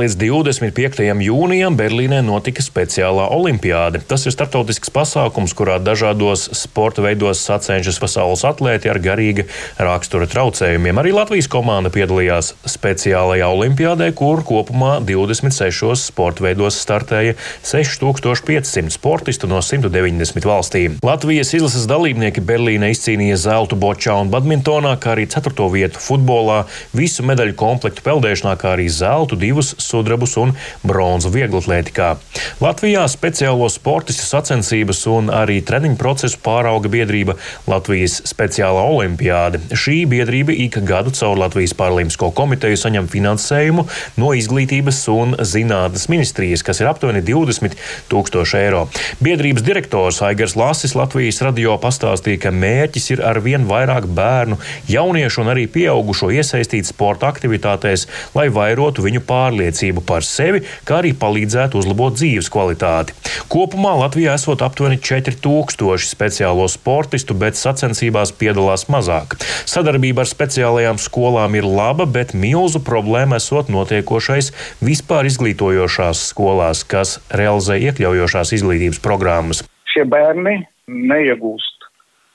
līdz 0.00 0.16
25. 0.20 0.98
jūnijam 1.24 1.76
Berlīnē 1.78 2.18
notika 2.20 2.60
speciālā 2.60 3.24
olimpiāde. 3.32 4.02
Tas 4.04 4.26
ir 4.28 4.34
starptautisks 4.34 4.90
pasākums, 4.92 5.54
kurā 5.56 5.78
dažādos 5.80 6.42
sporta 6.58 7.00
veidos 7.04 7.40
sacensšas 7.46 7.96
pasaules 8.02 8.42
atlēti 8.44 8.90
ar 8.92 9.00
garīga 9.00 9.46
rakstura 9.80 10.28
traucējumiem. 10.28 11.00
Arī 11.00 11.14
Latvijas 11.16 11.48
komanda 11.48 11.92
piedalījās 11.94 12.52
speciālajā 12.68 13.48
olimpiādē, 13.54 14.10
kur 14.18 14.42
kopumā 14.44 14.98
26 15.08 15.96
sporta 16.10 16.44
veidos 16.44 16.76
startēja 16.82 17.38
6500 17.64 18.92
sportistu 18.92 19.48
no 19.48 19.62
190 19.64 20.50
valstīm. 20.50 21.00
Latvijas 21.06 21.54
izlases 21.56 21.88
dalībnieki 21.88 22.44
Berlīnē 22.44 22.92
izcīnīja 22.92 23.40
zeltu 23.46 23.80
bočā 23.80 24.18
un 24.20 24.34
badmintonā, 24.34 24.98
kā 25.00 25.14
arī 25.16 25.24
4. 25.32 25.70
vietu 25.72 26.02
futbolā, 26.10 26.66
visu 26.92 27.24
medaļu 27.24 27.56
komplektu 27.56 28.04
peldēšanā 28.04 28.56
kā 28.66 28.74
arī 28.74 28.88
zeltu, 28.90 29.38
divus 29.38 29.74
sudrabus 29.78 30.34
un 30.40 30.54
bronzu 30.86 31.30
vieglatlētikā. 31.34 32.16
Latvijā 32.60 33.04
speciālo 33.10 33.68
sportistu 33.70 34.26
sacensības 34.26 35.04
un 35.12 35.30
arī 35.30 35.60
treniņu 35.62 35.98
procesu 36.00 36.40
pārauga 36.42 36.90
biedrība 36.90 37.36
Latvijas 37.70 38.18
speciālā 38.26 38.82
olimpiāde. 38.90 39.60
Šī 39.70 40.02
biedrība 40.10 40.54
ik 40.66 40.80
gadu 40.86 41.14
caur 41.14 41.38
Latvijas 41.38 41.76
Paralimpisko 41.78 42.32
komiteju 42.36 42.78
saņem 42.80 43.10
finansējumu 43.12 43.86
no 44.18 44.32
izglītības 44.36 45.02
un 45.12 45.36
zinātnes 45.46 46.08
ministrijas, 46.10 46.64
kas 46.66 46.82
ir 46.82 46.90
aptuveni 46.90 47.22
20 47.26 47.76
tūkstoši 48.10 48.58
eiro. 48.64 48.86
Biedrības 49.22 49.64
direktors 49.66 50.22
Aigars 50.26 50.56
Lasis 50.58 50.96
Latvijas 50.98 51.42
radio 51.44 51.76
pastāstīja, 51.82 52.46
ka 52.46 52.54
mērķis 52.54 53.10
ir 53.14 53.24
ar 53.26 53.40
vien 53.44 53.68
vairāk 53.68 54.08
bērnu, 54.16 54.58
jauniešu 54.90 55.44
un 55.44 55.52
arī 55.54 55.66
pieaugušo 55.70 56.32
iesaistīt 56.34 56.88
sporta 56.88 57.28
aktivitātēs, 57.30 58.06
lai 58.36 58.45
vairotu 58.52 59.04
viņu 59.04 59.22
pārliecību 59.26 60.02
par 60.06 60.24
sevi, 60.26 60.62
kā 60.88 61.00
arī 61.00 61.12
palīdzētu 61.16 61.80
uzlabot 61.80 62.16
dzīves 62.16 62.50
kvalitāti. 62.52 63.14
Kopumā 63.52 63.94
Latvijā 64.00 64.36
esot 64.38 64.64
aptuveni 64.66 64.98
4000 65.02 66.06
speciālo 66.06 66.66
sportistu, 66.70 67.36
bet 67.38 67.58
sacensībās 67.60 68.34
piedalās 68.36 68.86
mazāk. 68.92 69.38
Sadarbība 69.68 70.24
ar 70.24 70.30
speciālajām 70.30 71.00
skolām 71.02 71.58
ir 71.58 71.68
laba, 71.68 72.06
bet 72.06 72.34
milzu 72.34 72.82
problēma 72.84 73.40
esot 73.42 73.70
notiekošais 73.72 74.52
vispār 74.84 75.28
izglītojošās 75.30 76.28
skolās, 76.32 76.84
kas 76.88 77.18
realizē 77.30 77.78
iekļaujošās 77.88 78.56
izglītības 78.58 79.02
programmas. 79.04 79.64
Šie 79.92 80.04
bērni 80.08 80.60
neiegūst 80.86 81.75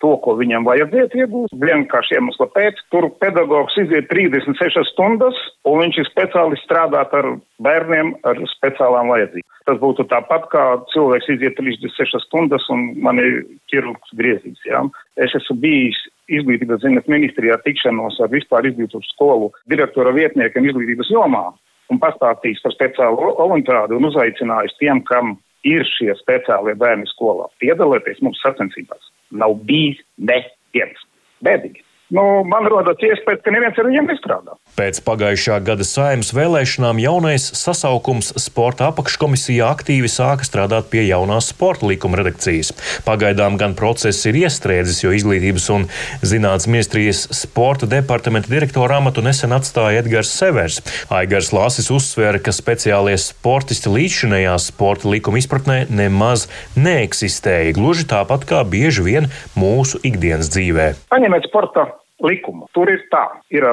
to, 0.02 0.12
ko 0.24 0.36
viņam 0.40 0.66
vajadzētu 0.68 1.22
iegūt. 1.22 1.56
Vienkārši 1.62 2.18
iemesla 2.18 2.48
pēc, 2.56 2.82
tur 2.94 3.08
pedagogs 3.22 3.78
iziet 3.82 4.10
36 4.12 4.84
stundas, 4.92 5.38
un 5.70 5.82
viņš 5.84 6.02
ir 6.02 6.10
speciālists 6.10 6.68
strādāt 6.68 7.14
ar 7.18 7.30
bērniem 7.64 8.16
ar 8.28 8.42
speciālām 8.56 9.14
vajadzībām. 9.14 9.48
Tas 9.70 9.78
būtu 9.78 10.08
tāpat, 10.10 10.48
kā 10.52 10.64
cilvēks 10.94 11.30
iziet 11.36 11.58
36 11.60 12.26
stundas, 12.26 12.66
un 12.74 12.88
man 13.06 13.22
ir 13.22 13.44
ķirurgs 13.72 14.16
griezīs. 14.18 14.58
Ja? 14.66 14.82
Es 15.22 15.36
esmu 15.38 15.60
bijis 15.62 16.00
izglītības 16.32 16.82
zinātnes 16.82 17.12
ministrijā 17.12 17.60
tikšanos 17.66 18.18
ar 18.24 18.32
vispār 18.34 18.72
izglītības 18.72 19.14
skolu 19.14 19.52
direktora 19.70 20.16
vietniekiem 20.18 20.70
izglītības 20.72 21.14
jomā 21.14 21.46
un 21.92 22.00
pastāstījis 22.02 22.64
par 22.64 22.74
speciālo 22.74 23.36
olimpiādu 23.46 24.00
un 24.00 24.10
uzaicinājis 24.10 24.78
tiem, 24.80 25.04
kam 25.06 25.36
ir 25.68 25.86
šie 25.86 26.14
speciālie 26.18 26.74
bērni 26.80 27.06
skolā, 27.12 27.50
piedalīties 27.62 28.24
mums 28.26 28.40
sacensībās 28.42 29.12
nav 29.32 29.56
bijis 29.68 30.02
neviens. 30.18 31.08
Bēdīgi. 31.46 31.84
Nu, 32.12 32.44
man 32.48 32.68
rodas 32.68 33.00
iespējas, 33.08 33.42
ka 33.46 33.54
neviens 33.56 33.78
ar 33.80 33.88
viņiem 33.88 34.10
nestrādā. 34.12 34.58
Pēc 34.72 35.02
pagājušā 35.04 35.58
gada 35.68 35.84
saimnes 35.84 36.32
vēlēšanām 36.32 37.00
jaunais 37.04 37.44
sasaukums 37.60 38.32
sporta 38.40 38.88
apakškomisijā 38.88 39.68
aktīvi 39.68 40.08
sāka 40.12 40.48
strādāt 40.48 40.88
pie 40.94 41.04
jaunās 41.10 41.50
sporta 41.52 41.90
likuma 41.90 42.22
redakcijas. 42.22 42.72
Pagaidām 43.04 43.58
gan 43.60 43.76
process 43.76 44.24
ir 44.30 44.40
iestrēdzis, 44.46 45.04
jo 45.04 45.12
izglītības 45.18 45.68
un 45.76 45.88
zinātnes 46.24 46.70
ministrijas 46.72 47.26
sporta 47.36 47.90
departamenta 47.92 48.52
direktora 48.52 49.02
amatu 49.02 49.24
nesen 49.26 49.52
atstāja 49.58 50.06
Edgars 50.06 50.32
Severs. 50.32 50.80
Aigars 51.12 51.52
Lāsis 51.52 51.92
uzsvēra, 51.92 52.40
ka 52.40 52.56
speciālie 52.56 53.18
sportisti 53.20 53.92
līdzšinējā 53.92 54.56
sporta 54.64 55.12
likuma 55.12 55.42
izpratnē 55.44 55.82
nemaz 55.92 56.48
neeksistēja, 56.80 57.76
gluži 57.76 58.08
tāpat 58.08 58.48
kā 58.48 58.64
bieži 58.64 59.04
vien 59.04 59.32
mūsu 59.60 60.00
ikdienas 60.08 60.52
dzīvē. 60.56 60.94
Paņemiet 61.12 61.52
sporta 61.52 61.90
likumu. 62.24 62.70
Tur 62.76 62.92
ir 62.94 63.04
tā, 63.12 63.28
ir 63.54 63.68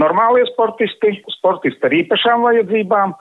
normālie 0.00 0.46
sportisti, 0.50 1.18
sportisti 1.36 1.86
ar 1.86 1.96
īpašām 1.96 2.46
vajadzībām, 2.46 3.14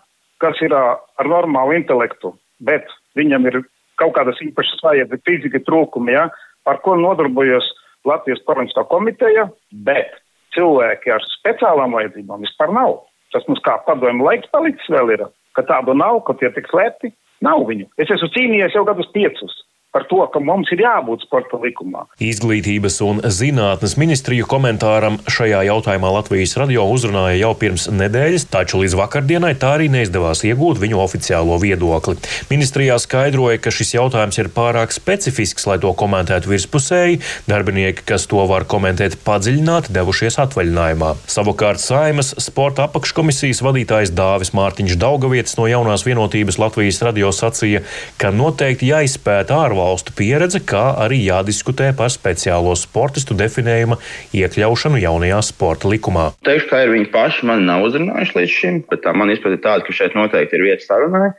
kas 0.44 0.62
ir 0.66 0.76
ar 0.76 1.28
normālu 1.28 1.76
intelektu, 1.80 2.34
bet 2.64 2.88
viņam 3.20 3.48
ir 3.52 3.62
kaut 4.00 4.16
kādas 4.16 4.40
īpašas 4.44 4.84
vajadzības, 4.86 5.26
fizika 5.28 5.62
trūkumi, 5.68 6.16
ja, 6.16 6.30
ar 6.70 6.82
ko 6.86 6.96
nodarbojas 7.00 7.68
Latvijas 8.08 8.42
Paralimpiskā 8.48 8.86
komiteja, 8.88 9.50
bet 9.86 10.14
cilvēki 10.56 11.12
ar 11.14 11.26
speciālām 11.40 11.98
vajadzībām 11.98 12.46
vispār 12.48 12.72
nav. 12.76 13.02
Tas 13.34 13.44
mums 13.50 13.62
kā 13.66 13.76
padomju 13.86 14.26
laiks 14.26 14.50
palicis 14.54 14.90
vēl 14.90 15.14
ir, 15.18 15.26
ka 15.58 15.66
tādu 15.68 15.94
nav, 15.98 16.24
ka 16.26 16.38
tie 16.40 16.50
tik 16.56 16.70
slēpti. 16.72 17.12
Nav 17.46 17.62
viņu. 17.70 17.86
Es 18.02 18.10
esmu 18.12 18.28
cīnījies 18.36 18.74
jau 18.76 18.82
gadus 18.88 19.08
piecus 19.14 19.54
par 19.90 20.06
to, 20.06 20.20
ka 20.30 20.40
mums 20.44 20.70
ir 20.70 20.84
jābūt 20.84 21.24
sporta 21.26 21.58
likumā. 21.58 22.04
Izglītības 22.22 23.00
un 23.02 23.22
zinātnes 23.34 23.96
ministriju 23.98 24.46
komentāram 24.50 25.18
šajā 25.26 25.64
jautājumā 25.66 26.12
Latvijas 26.14 26.54
radio 26.62 26.86
uzrunāja 26.94 27.40
jau 27.40 27.56
pirms 27.58 27.88
nedēļas, 27.90 28.46
taču 28.54 28.84
līdz 28.84 28.96
vakardienai 29.00 29.56
tā 29.58 29.74
arī 29.80 29.88
neizdevās 29.90 30.44
iegūt 30.46 30.82
viņu 30.84 31.00
oficiālo 31.02 31.58
viedokli. 31.62 32.20
Ministrijā 32.52 33.00
skaidroja, 33.02 33.58
ka 33.64 33.74
šis 33.74 33.96
jautājums 33.96 34.38
ir 34.38 34.52
pārāk 34.54 34.94
specifisks, 34.94 35.66
lai 35.66 35.80
to 35.82 35.96
komentētu 35.98 36.54
virspusēji. 36.54 37.22
Darbinieki, 37.50 38.06
kas 38.14 38.30
to 38.30 38.46
var 38.50 38.68
komentēt 38.70 39.18
padziļināti, 39.26 39.96
devušies 39.98 40.38
atvaļinājumā. 40.46 41.16
Savukārt 41.26 41.82
Saimas 41.82 42.36
sporta 42.38 42.86
apakškomisijas 42.86 43.64
vadītājs 43.66 44.14
Dāvis 44.14 44.54
Mārtiņš 44.54 45.02
Daugavietis 45.02 45.58
no 45.58 45.66
jaunās 45.72 46.06
vienotības 46.06 46.62
Latvijas 46.62 47.02
radio 47.10 47.34
sacīja, 47.34 47.82
ka 48.22 48.30
noteikti 48.36 48.94
jāizpēta 48.94 49.58
ārvalstu 49.58 49.79
valstu 49.80 50.14
pieredze, 50.18 50.62
kā 50.62 50.84
arī 51.06 51.22
jādiskutē 51.26 51.92
par 51.98 52.12
speciālo 52.14 52.76
sportistu 52.78 53.38
definējuma 53.40 54.00
iekļaušanu 54.36 55.02
jaunajā 55.02 55.42
sporta 55.50 55.90
likumā. 55.92 56.30
Teikšu, 56.48 56.70
kā 56.72 56.84
ir 56.86 56.94
viņi 56.96 57.12
paši, 57.14 57.48
man 57.50 57.66
nav 57.70 57.88
uzrunājuši 57.88 58.38
līdz 58.40 58.58
šim, 58.60 58.82
bet 58.92 59.06
tā 59.06 59.16
man 59.16 59.32
izpēta 59.34 59.62
tāda, 59.70 59.88
ka 59.88 59.96
šeit 59.96 60.18
noteikti 60.20 60.60
ir 60.60 60.68
vietas 60.70 60.90
sarunai. 60.90 61.32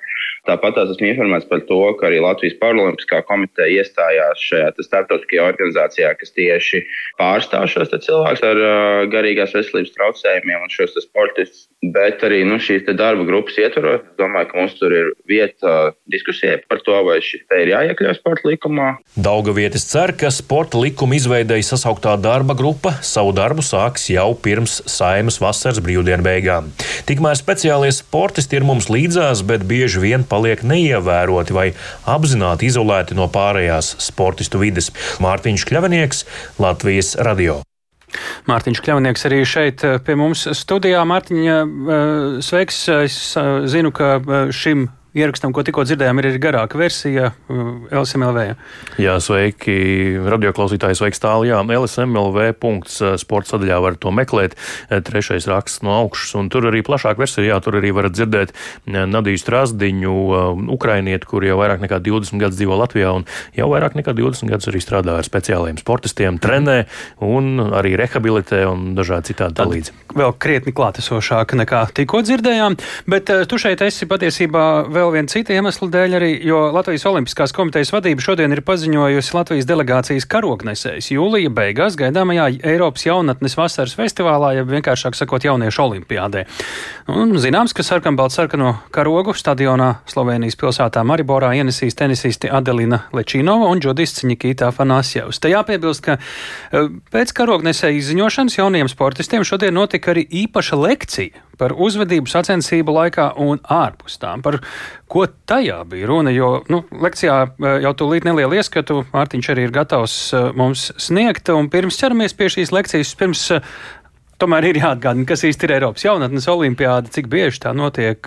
Tāpat 0.50 0.80
esmu 0.82 1.12
informēts 1.12 1.46
par 1.46 1.60
to, 1.68 1.78
ka 2.00 2.08
arī 2.08 2.18
Latvijas 2.24 2.56
Paralimpiskā 2.58 3.20
komiteja 3.28 3.84
iestājās 3.84 4.42
šajā 4.42 4.70
starptautiskajā 4.82 5.44
organizācijā, 5.46 6.10
kas 6.18 6.34
tieši 6.34 6.80
pārstāv 7.20 7.68
šos 7.70 7.92
cilvēkus 7.94 8.42
ar 8.48 8.58
uh, 8.58 9.02
garīgās 9.12 9.54
veselības 9.54 9.94
traucējumiem 9.94 10.64
un 10.66 10.72
šos 10.74 10.98
sportistus. 11.04 11.68
Bet 11.94 12.24
arī 12.26 12.42
nu, 12.44 12.58
šīs 12.60 12.82
darba 12.98 13.24
grupas 13.28 13.56
ietvaros, 13.62 14.02
domāju, 14.18 14.50
ka 14.50 14.58
mums 14.58 14.74
tur 14.76 14.92
ir 14.92 15.12
vieta 15.30 15.94
diskusijai 16.12 16.58
par 16.68 16.82
to, 16.84 16.98
vai 17.06 17.20
šis 17.24 17.46
te 17.48 17.62
ir 17.62 17.70
jāiekļauj 17.72 18.18
sporta 18.18 18.50
likumā. 18.50 18.88
Daugavietis 19.16 19.86
cer, 19.88 20.12
ka 20.18 20.28
sporta 20.34 20.80
likuma 20.82 21.16
izveidēja 21.16 21.70
sasauktā 21.70 22.16
darba 22.20 22.58
grupa 22.58 22.96
savu 23.06 23.32
darbu 23.36 23.64
sāks 23.64 24.10
jau 24.12 24.28
pirms 24.34 24.80
saimas 24.90 25.38
vasaras 25.40 25.80
brīvdienu 25.80 26.26
beigām. 26.26 26.68
Tikmēr 27.08 27.38
speciālie 27.38 27.94
sportisti 27.96 28.58
ir 28.58 28.66
mums 28.68 28.90
līdzās, 28.92 29.40
bet 29.46 29.64
bieži 29.70 30.04
vien 30.04 30.26
paliek 30.40 30.64
neievēroti 30.64 31.52
vai 31.56 31.70
apzināti 32.08 32.70
izolēti 32.72 33.16
no 33.18 33.28
pārējās 33.28 33.98
sportistu 34.00 34.62
vides. 34.64 34.88
Mārtiņš 35.20 35.66
Kļavinieks, 35.68 36.24
Latvijas 36.62 37.18
radio. 37.20 37.60
Mārtiņš 38.48 38.80
Kļavnieks 38.82 39.26
arī 39.28 39.42
šeit 39.46 39.84
eh, 39.86 39.98
pie 40.02 40.16
mums 40.18 40.46
studijā. 40.58 41.04
Mārtiņa, 41.06 41.58
eh, 41.60 42.40
sveiks! 42.42 42.80
Es 43.04 43.18
eh, 43.38 43.50
zinu, 43.70 43.92
ka 43.94 44.16
šim 44.54 44.88
ierakstam, 45.16 45.54
ko 45.54 45.64
tikko 45.66 45.84
dzirdējām, 45.88 46.20
ir 46.20 46.28
arī 46.30 46.40
garāka 46.42 46.78
versija 46.78 47.32
uh, 47.32 47.70
LSMLV. 47.90 48.44
Jā, 49.02 49.16
sveiki, 49.22 49.74
radioklausītāji, 50.30 50.98
sveiks 50.98 51.22
tālu. 51.22 51.48
Jā, 51.50 51.60
LSMLV 51.64 52.52
uh, 52.54 53.16
sporta 53.20 53.56
sadaļā 53.56 53.80
var 53.82 53.98
to 54.00 54.12
meklēt. 54.14 54.54
Uh, 54.86 55.00
trešais 55.06 55.48
raksts 55.50 55.82
no 55.86 55.96
augšas, 55.96 56.36
un 56.38 56.50
tur 56.52 56.68
arī 56.70 56.84
plašāk 56.86 57.18
versija, 57.20 57.48
jā, 57.52 57.58
tur 57.64 57.80
arī 57.80 57.92
varat 57.96 58.14
dzirdēt 58.14 58.54
Nadiju 58.86 59.40
Strasdiņu, 59.40 60.14
ukrainieti, 60.70 61.26
kur 61.28 61.44
jau 61.46 61.58
vairāk 61.60 61.82
nekā 61.82 62.00
20 62.04 62.40
gadus 62.42 62.58
dzīvo 62.58 62.78
Latvijā, 62.78 63.12
un 63.16 63.26
jau 63.56 63.68
vairāk 63.72 63.96
nekā 63.98 64.14
20 64.16 64.50
gadus 64.50 64.70
arī 64.70 64.82
strādā 64.82 65.16
ar 65.18 65.26
speciālajiem 65.26 65.80
sportistiem, 65.80 66.38
trenē 66.42 66.84
un 67.24 67.72
arī 67.80 67.96
rehabilitē 67.98 68.62
un 68.70 68.92
dažādi 68.98 69.32
citādi 69.32 69.58
palīdz. 69.58 69.92
Vēl 70.16 70.34
krietni 70.42 70.74
klātesošāk 70.76 71.54
nekā 71.60 71.84
tikko 71.96 72.22
dzirdējām, 72.26 72.78
bet 73.10 73.30
tu 73.50 73.60
šeit 73.60 73.82
esi 73.86 74.08
patiesībā 74.10 74.64
vēl 75.00 75.12
viena 75.14 75.30
cita 75.30 75.54
iemesla 75.56 75.88
dēļ 75.92 76.14
arī, 76.18 76.30
jo 76.44 76.58
Latvijas 76.74 77.06
Olimpiskās 77.08 77.54
komitejas 77.56 77.92
vadība 77.94 78.24
šodien 78.24 78.52
ir 78.52 78.62
paziņojusi 78.66 79.34
Latvijas 79.36 79.68
delegācijas 79.68 80.26
karognesējs 80.30 81.10
jūlija 81.14 81.52
beigās 81.56 81.96
gaidāmajā 82.00 82.48
Eiropas 82.68 83.06
jaunatnes 83.06 83.56
vasaras 83.58 83.96
festivālā, 83.98 84.52
ja 84.58 84.66
vienkāršāk 84.68 85.16
sakot, 85.16 85.46
jauniešu 85.48 85.84
olimpiādē. 85.86 86.44
Un 87.14 87.32
zināms, 87.40 87.74
ka 87.76 87.84
sarkanbalts 87.86 88.36
sarkano 88.38 88.74
karogu 88.94 89.34
stadionā 89.36 89.90
Slovenijas 90.10 90.58
pilsētā 90.60 91.04
Mariborā 91.08 91.52
ienesīs 91.58 91.96
tenisisti 91.98 92.50
Adelina 92.52 93.04
Lečīnova 93.16 93.70
un 93.72 93.80
džodists 93.82 94.26
Nikita 94.28 94.68
Afanasjevs. 94.70 95.40
Te 95.40 95.52
jāpiebilst, 95.54 96.04
ka 96.04 96.18
eh, 96.20 96.90
pēc 97.14 97.34
karognesēja 97.36 98.00
izziņošanas 98.02 98.60
jauniem 98.60 98.90
sportistiem 98.92 99.46
šodien 99.48 99.76
notika 99.76 100.12
arī 100.14 100.26
īpaša 100.44 100.80
lekcija 100.80 101.46
par 101.60 101.74
uzvedību 101.76 102.30
sacensību 102.30 102.94
laikā 102.96 103.26
un 103.40 103.60
ārpus 103.68 104.16
tām. 104.20 104.44
Par 104.44 104.60
ko 105.10 105.26
tajā 105.26 105.80
bija 105.90 106.08
runa, 106.10 106.32
jo 106.34 106.50
nu, 106.70 106.82
lekcijā 107.02 107.36
eh, 107.48 107.78
jau 107.84 107.92
tūlīt 107.98 108.26
nelielu 108.28 108.60
ieskatu 108.60 109.04
Mārtiņš 109.12 109.50
arī 109.54 109.66
ir 109.66 109.74
gatavs 109.74 110.16
eh, 110.34 110.50
mums 110.56 110.90
sniegt. 111.00 111.50
Un 111.54 111.70
pirms 111.72 111.98
ķeramies 112.00 112.36
pie 112.38 112.50
šīs 112.54 112.74
lekcijas, 112.74 113.14
pirms 113.18 113.46
eh, 113.56 113.72
tomēr 114.40 114.70
ir 114.70 114.78
jāatgādina, 114.80 115.26
kas 115.28 115.44
īsti 115.46 115.66
ir 115.66 115.74
Eiropas 115.76 116.04
jaunatnes 116.04 116.48
olimpiāda, 116.50 117.10
cik 117.12 117.28
bieži 117.32 117.60
tā 117.62 117.72
notiek, 117.76 118.18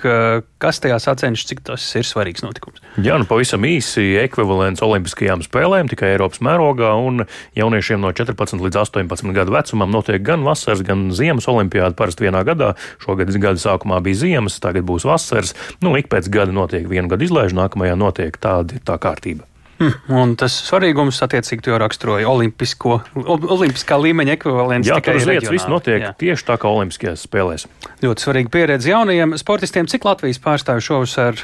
kas 0.62 0.82
tajā 0.84 1.00
sacenšas, 1.02 1.48
cik 1.50 1.64
tas 1.68 1.86
ir 2.00 2.08
svarīgs 2.08 2.46
notikums. 2.46 2.82
Jā, 3.04 3.18
nu 3.22 3.28
pavisam 3.30 3.66
īsi 3.68 4.14
ekvivalents 4.22 4.84
Olimpiskajām 4.86 5.44
spēlēm, 5.46 5.90
tikai 5.92 6.14
Eiropas 6.14 6.44
mērogā, 6.46 6.94
un 7.02 7.26
jauniešiem 7.58 8.04
no 8.04 8.14
14 8.16 8.62
līdz 8.64 8.82
18 8.86 9.34
gadu 9.36 9.56
vecumam 9.56 9.94
notiek 9.94 10.22
gan 10.26 10.46
vasaras, 10.46 10.84
gan 10.86 11.08
ziemas 11.16 11.50
olimpiāda 11.52 11.98
parasti 11.98 12.28
vienā 12.28 12.44
gadā. 12.48 12.74
Šogad 13.04 13.34
gada 13.34 13.62
sākumā 13.62 14.02
bija 14.06 14.24
ziemas, 14.26 14.60
tagad 14.64 14.86
būs 14.90 15.08
vasaras. 15.10 15.56
Nu, 15.84 15.96
ik 16.00 16.12
pēc 16.14 16.30
gada 16.34 16.56
notiek 16.56 16.86
viena 16.90 17.10
gada 17.12 17.26
izlaiža, 17.26 17.58
nākamajā 17.64 17.98
notiek 18.00 18.38
tāda 18.42 18.80
tā 18.86 19.00
kārtība. 19.02 19.48
Hmm, 19.84 20.16
un 20.16 20.34
tas 20.40 20.54
svarīgums, 20.64 21.18
attiecīgi, 21.26 21.64
to 21.66 21.78
raksturoja 21.82 22.30
olimpisko, 22.30 23.02
olimpiskā 23.20 23.98
līmeņa 24.00 24.38
ekvivalents. 24.38 24.88
Jā, 24.88 25.00
tur 25.04 25.18
uz 25.20 25.28
vietas 25.28 25.52
viss 25.52 25.68
notiek 25.68 26.06
jā. 26.06 26.12
tieši 26.20 26.48
tā 26.48 26.56
kā 26.62 26.72
Olimpiskajās 26.72 27.26
spēlēs. 27.28 27.66
Ļoti 28.04 28.24
svarīga 28.26 28.52
pieredze 28.54 28.92
jaunajiem 28.94 29.36
sportistiem. 29.40 29.90
Cik 29.92 30.08
Latvijas 30.08 30.40
pārstāvju 30.44 30.86
šovasar 30.88 31.42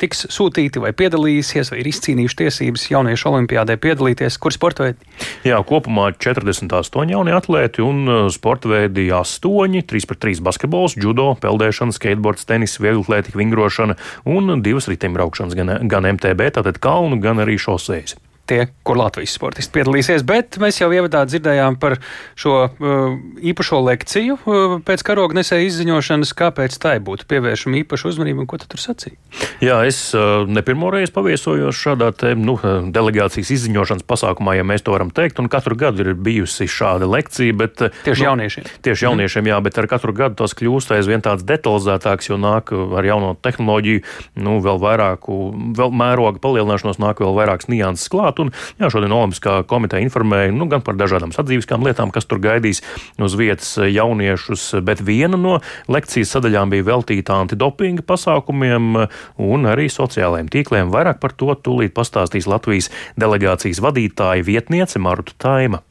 tiks 0.00 0.26
sūtīti 0.34 0.82
vai 0.82 0.92
piedalīsies, 0.96 1.72
vai 1.72 1.80
ir 1.82 1.88
izcīnījuši 1.90 2.38
tiesības 2.42 2.86
jauniešu 2.92 3.30
olimpiādē 3.32 3.78
piedalīties? 3.80 4.36
Kur 4.42 4.54
sporta 4.54 4.84
veidi? 4.84 5.08
Jā, 5.48 5.60
kopumā 5.66 6.10
48 6.16 7.14
jaunie 7.14 7.34
atlēti 7.36 7.84
un 7.84 8.04
uh, 8.04 8.20
sporta 8.32 8.72
veidi 8.72 9.08
8, 9.14 9.80
3 9.88 10.08
pret 10.12 10.22
3 10.28 10.44
basketbols, 10.44 10.98
judo, 11.00 11.30
peldēšana, 11.40 11.96
skateboards, 11.96 12.44
tenis, 12.48 12.76
vieglatlētika, 12.82 13.38
vingrošana 13.40 13.96
un 14.28 14.58
divas 14.64 14.90
riteņbraukšanas 14.92 15.56
gan, 15.58 15.74
gan 15.88 16.12
MTB, 16.12 16.52
tātad 16.58 16.80
kalnu, 16.82 17.20
gan 17.22 17.40
arī 17.44 17.56
nosseis. 17.78 18.16
Tie, 18.48 18.66
kur 18.86 18.98
Latvijas 18.98 19.34
sportisti 19.36 19.74
piedalīsies. 19.76 20.24
Bet 20.26 20.56
mēs 20.62 20.80
jau 20.80 20.88
ievadā 20.94 21.24
dzirdējām 21.28 21.76
par 21.80 21.98
šo 22.38 22.54
uh, 22.66 23.16
īpašo 23.44 23.80
lekciju 23.84 24.38
uh, 24.38 24.76
pēc 24.84 25.04
karoga 25.06 25.38
nesēja 25.38 25.68
izziņošanas, 25.68 26.32
kāpēc 26.38 26.78
tai 26.80 26.96
būtu 27.04 27.28
pievēršama 27.28 27.82
īpaša 27.82 28.08
uzmanība 28.12 28.44
un 28.44 28.50
ko 28.50 28.60
tu 28.60 28.68
tur 28.70 28.82
sacīji. 28.82 29.18
Jā, 29.64 29.80
es 29.88 30.00
uh, 30.16 30.48
ne 30.48 30.64
pirmo 30.66 30.90
reizi 30.94 31.12
paviesojos 31.14 31.76
šādā 31.76 32.10
te, 32.16 32.32
nu, 32.38 32.56
uh, 32.56 32.88
delegācijas 32.94 33.52
izziņošanas 33.58 34.06
pasākumā, 34.08 34.56
ja 34.58 34.66
mēs 34.66 34.86
to 34.86 34.96
varam 34.96 35.12
teikt, 35.14 35.42
un 35.42 35.50
katru 35.52 35.76
gadu 35.78 36.06
ir 36.06 36.14
bijusi 36.16 36.68
šāda 36.70 37.08
lekcija. 37.10 37.56
Bet, 37.58 37.84
uh, 37.84 38.02
tieši 38.06 38.24
nu, 38.24 38.30
jauniešiem. 38.30 38.68
Tieši 38.80 39.04
mhm. 39.04 39.08
jauniešiem, 39.10 39.44
mm. 39.44 39.52
jā, 39.52 39.60
bet 39.68 39.82
ar 39.82 39.90
katru 39.90 40.16
gadu 40.16 40.40
tas 40.40 40.56
kļūst 40.56 40.96
aizvien 40.96 41.24
tāds 41.24 41.44
detalizētāks, 41.48 42.30
jo 42.32 42.40
nāk 42.40 42.72
ar 42.72 43.06
jauno 43.06 43.34
tehnoloģiju, 43.44 44.04
nu, 44.40 44.58
vēl 44.64 44.80
vairāku, 44.82 45.38
vēl 45.76 45.94
mēroga 45.94 46.40
palielināšanos 46.42 47.00
nāk 47.02 47.20
vēl 47.24 47.36
vairākas 47.36 47.68
nianses 47.70 48.08
klāt 48.12 48.37
klāt. 48.38 48.46
Un, 48.48 48.52
jā, 48.78 48.90
šodien 48.90 49.12
Olimpiskā 49.12 49.62
komiteja 49.66 50.02
informēja 50.04 50.52
nu, 50.52 50.68
gan 50.68 50.82
par 50.82 50.96
dažādām 50.96 51.32
sadzīviskām 51.32 51.84
lietām, 51.84 52.10
kas 52.10 52.26
tur 52.26 52.38
gaidīs 52.38 52.82
uz 53.18 53.34
vietas 53.34 53.76
jauniešus, 53.78 54.80
bet 54.82 55.00
viena 55.00 55.36
no 55.36 55.60
lekcijas 55.88 56.36
sadaļām 56.36 56.70
bija 56.70 56.86
veltīta 56.86 57.38
antidopinga 57.42 58.02
pasākumiem 58.06 59.08
un 59.38 59.68
arī 59.68 59.88
sociālajiem 59.88 60.48
tīkliem. 60.48 60.92
Vairāk 60.92 61.20
par 61.20 61.32
to 61.32 61.54
tūlīt 61.54 61.94
pastāstīs 61.94 62.48
Latvijas 62.48 62.90
delegācijas 63.18 63.82
vadītāja 63.82 64.46
vietniece 64.46 64.98
Marta 64.98 65.34
Taima. 65.38 65.87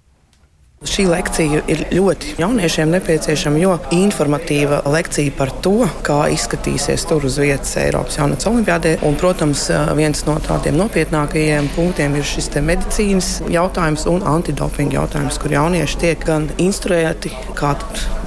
Šī 0.86 1.08
lekcija 1.10 1.64
ir 1.74 1.80
ļoti 1.90 2.36
jauniešiem 2.38 2.92
nepieciešama, 2.94 3.58
jo 3.58 3.72
informatīva 3.98 4.84
lekcija 4.86 5.34
par 5.34 5.50
to, 5.66 5.88
kā 6.06 6.28
izskatīsies 6.30 7.02
tur 7.10 7.24
uz 7.26 7.40
vietas 7.42 7.72
Eiropas 7.82 8.20
jaunatnes 8.20 8.46
olimpiādē. 8.46 8.92
Un, 9.08 9.18
protams, 9.18 9.64
viens 9.98 10.22
no 10.28 10.36
tādiem 10.46 10.78
nopietnākajiem 10.78 11.72
punktiem 11.74 12.20
ir 12.20 12.28
šis 12.30 12.52
medicīnas 12.62 13.30
jautājums 13.50 14.06
un 14.12 14.22
antidopinga 14.30 15.00
jautājums, 15.00 15.40
kur 15.42 15.56
jaunieši 15.56 15.98
tiek 16.04 16.28
gan 16.30 16.46
instruēti, 16.62 17.34
kā 17.58 17.74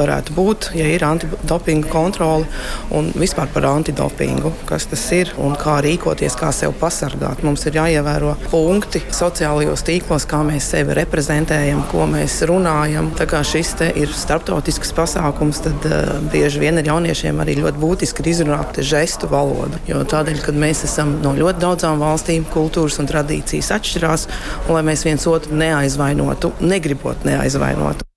varētu 0.01 0.35
būt, 0.35 0.73
ja 0.75 0.91
ir 0.91 1.07
antidopinga 1.07 1.87
kontrole 1.95 2.51
un 2.91 3.13
vispār 3.15 3.47
par 3.55 3.69
antidopingu, 3.71 4.51
kas 4.67 4.89
tas 4.91 5.07
ir 5.15 5.31
un 5.39 5.55
kā 5.55 5.79
rīkoties, 5.87 6.35
kā 6.43 6.51
sevi 6.51 6.75
pasargāt. 6.83 7.47
Mums 7.47 7.69
ir 7.71 7.79
jāievēro 7.79 8.35
punkti 8.51 9.05
sociālajos 9.07 9.87
tīklos, 9.87 10.27
kā 10.27 10.43
mēs 10.51 10.73
sevi 10.75 10.99
reprezentējam, 10.99 11.87
ko 11.95 12.11
mēs 12.11 12.40
runājam. 12.49 13.11
Tā 13.19 13.27
kā 13.31 13.43
šis 13.47 13.73
ir 13.91 14.13
starptautisks 14.17 14.93
pasākums, 14.97 15.63
tad 15.65 15.87
uh, 15.89 16.17
bieži 16.33 16.63
vien 16.63 16.81
ar 16.81 16.91
jauniešiem 16.91 17.41
arī 17.43 17.59
ļoti 17.61 17.83
būtiski 17.83 18.25
ir 18.25 18.31
izrunāt 18.35 18.83
žestu 18.85 19.31
valodu. 19.31 19.81
Jo 19.89 20.03
tādēļ, 20.09 20.43
kad 20.47 20.59
mēs 20.59 20.85
esam 20.89 21.19
no 21.25 21.35
ļoti 21.39 21.63
daudzām 21.63 22.03
valstīm, 22.03 22.47
kultūras 22.53 23.01
un 23.03 23.11
tradīcijas 23.11 23.73
atšķirās, 23.79 24.29
un 24.67 24.79
lai 24.79 24.85
mēs 24.93 25.07
viens 25.09 25.27
otru 25.31 25.59
neaizvainotu, 25.61 26.55
negribot 26.61 27.29
neaizvainot. 27.29 28.10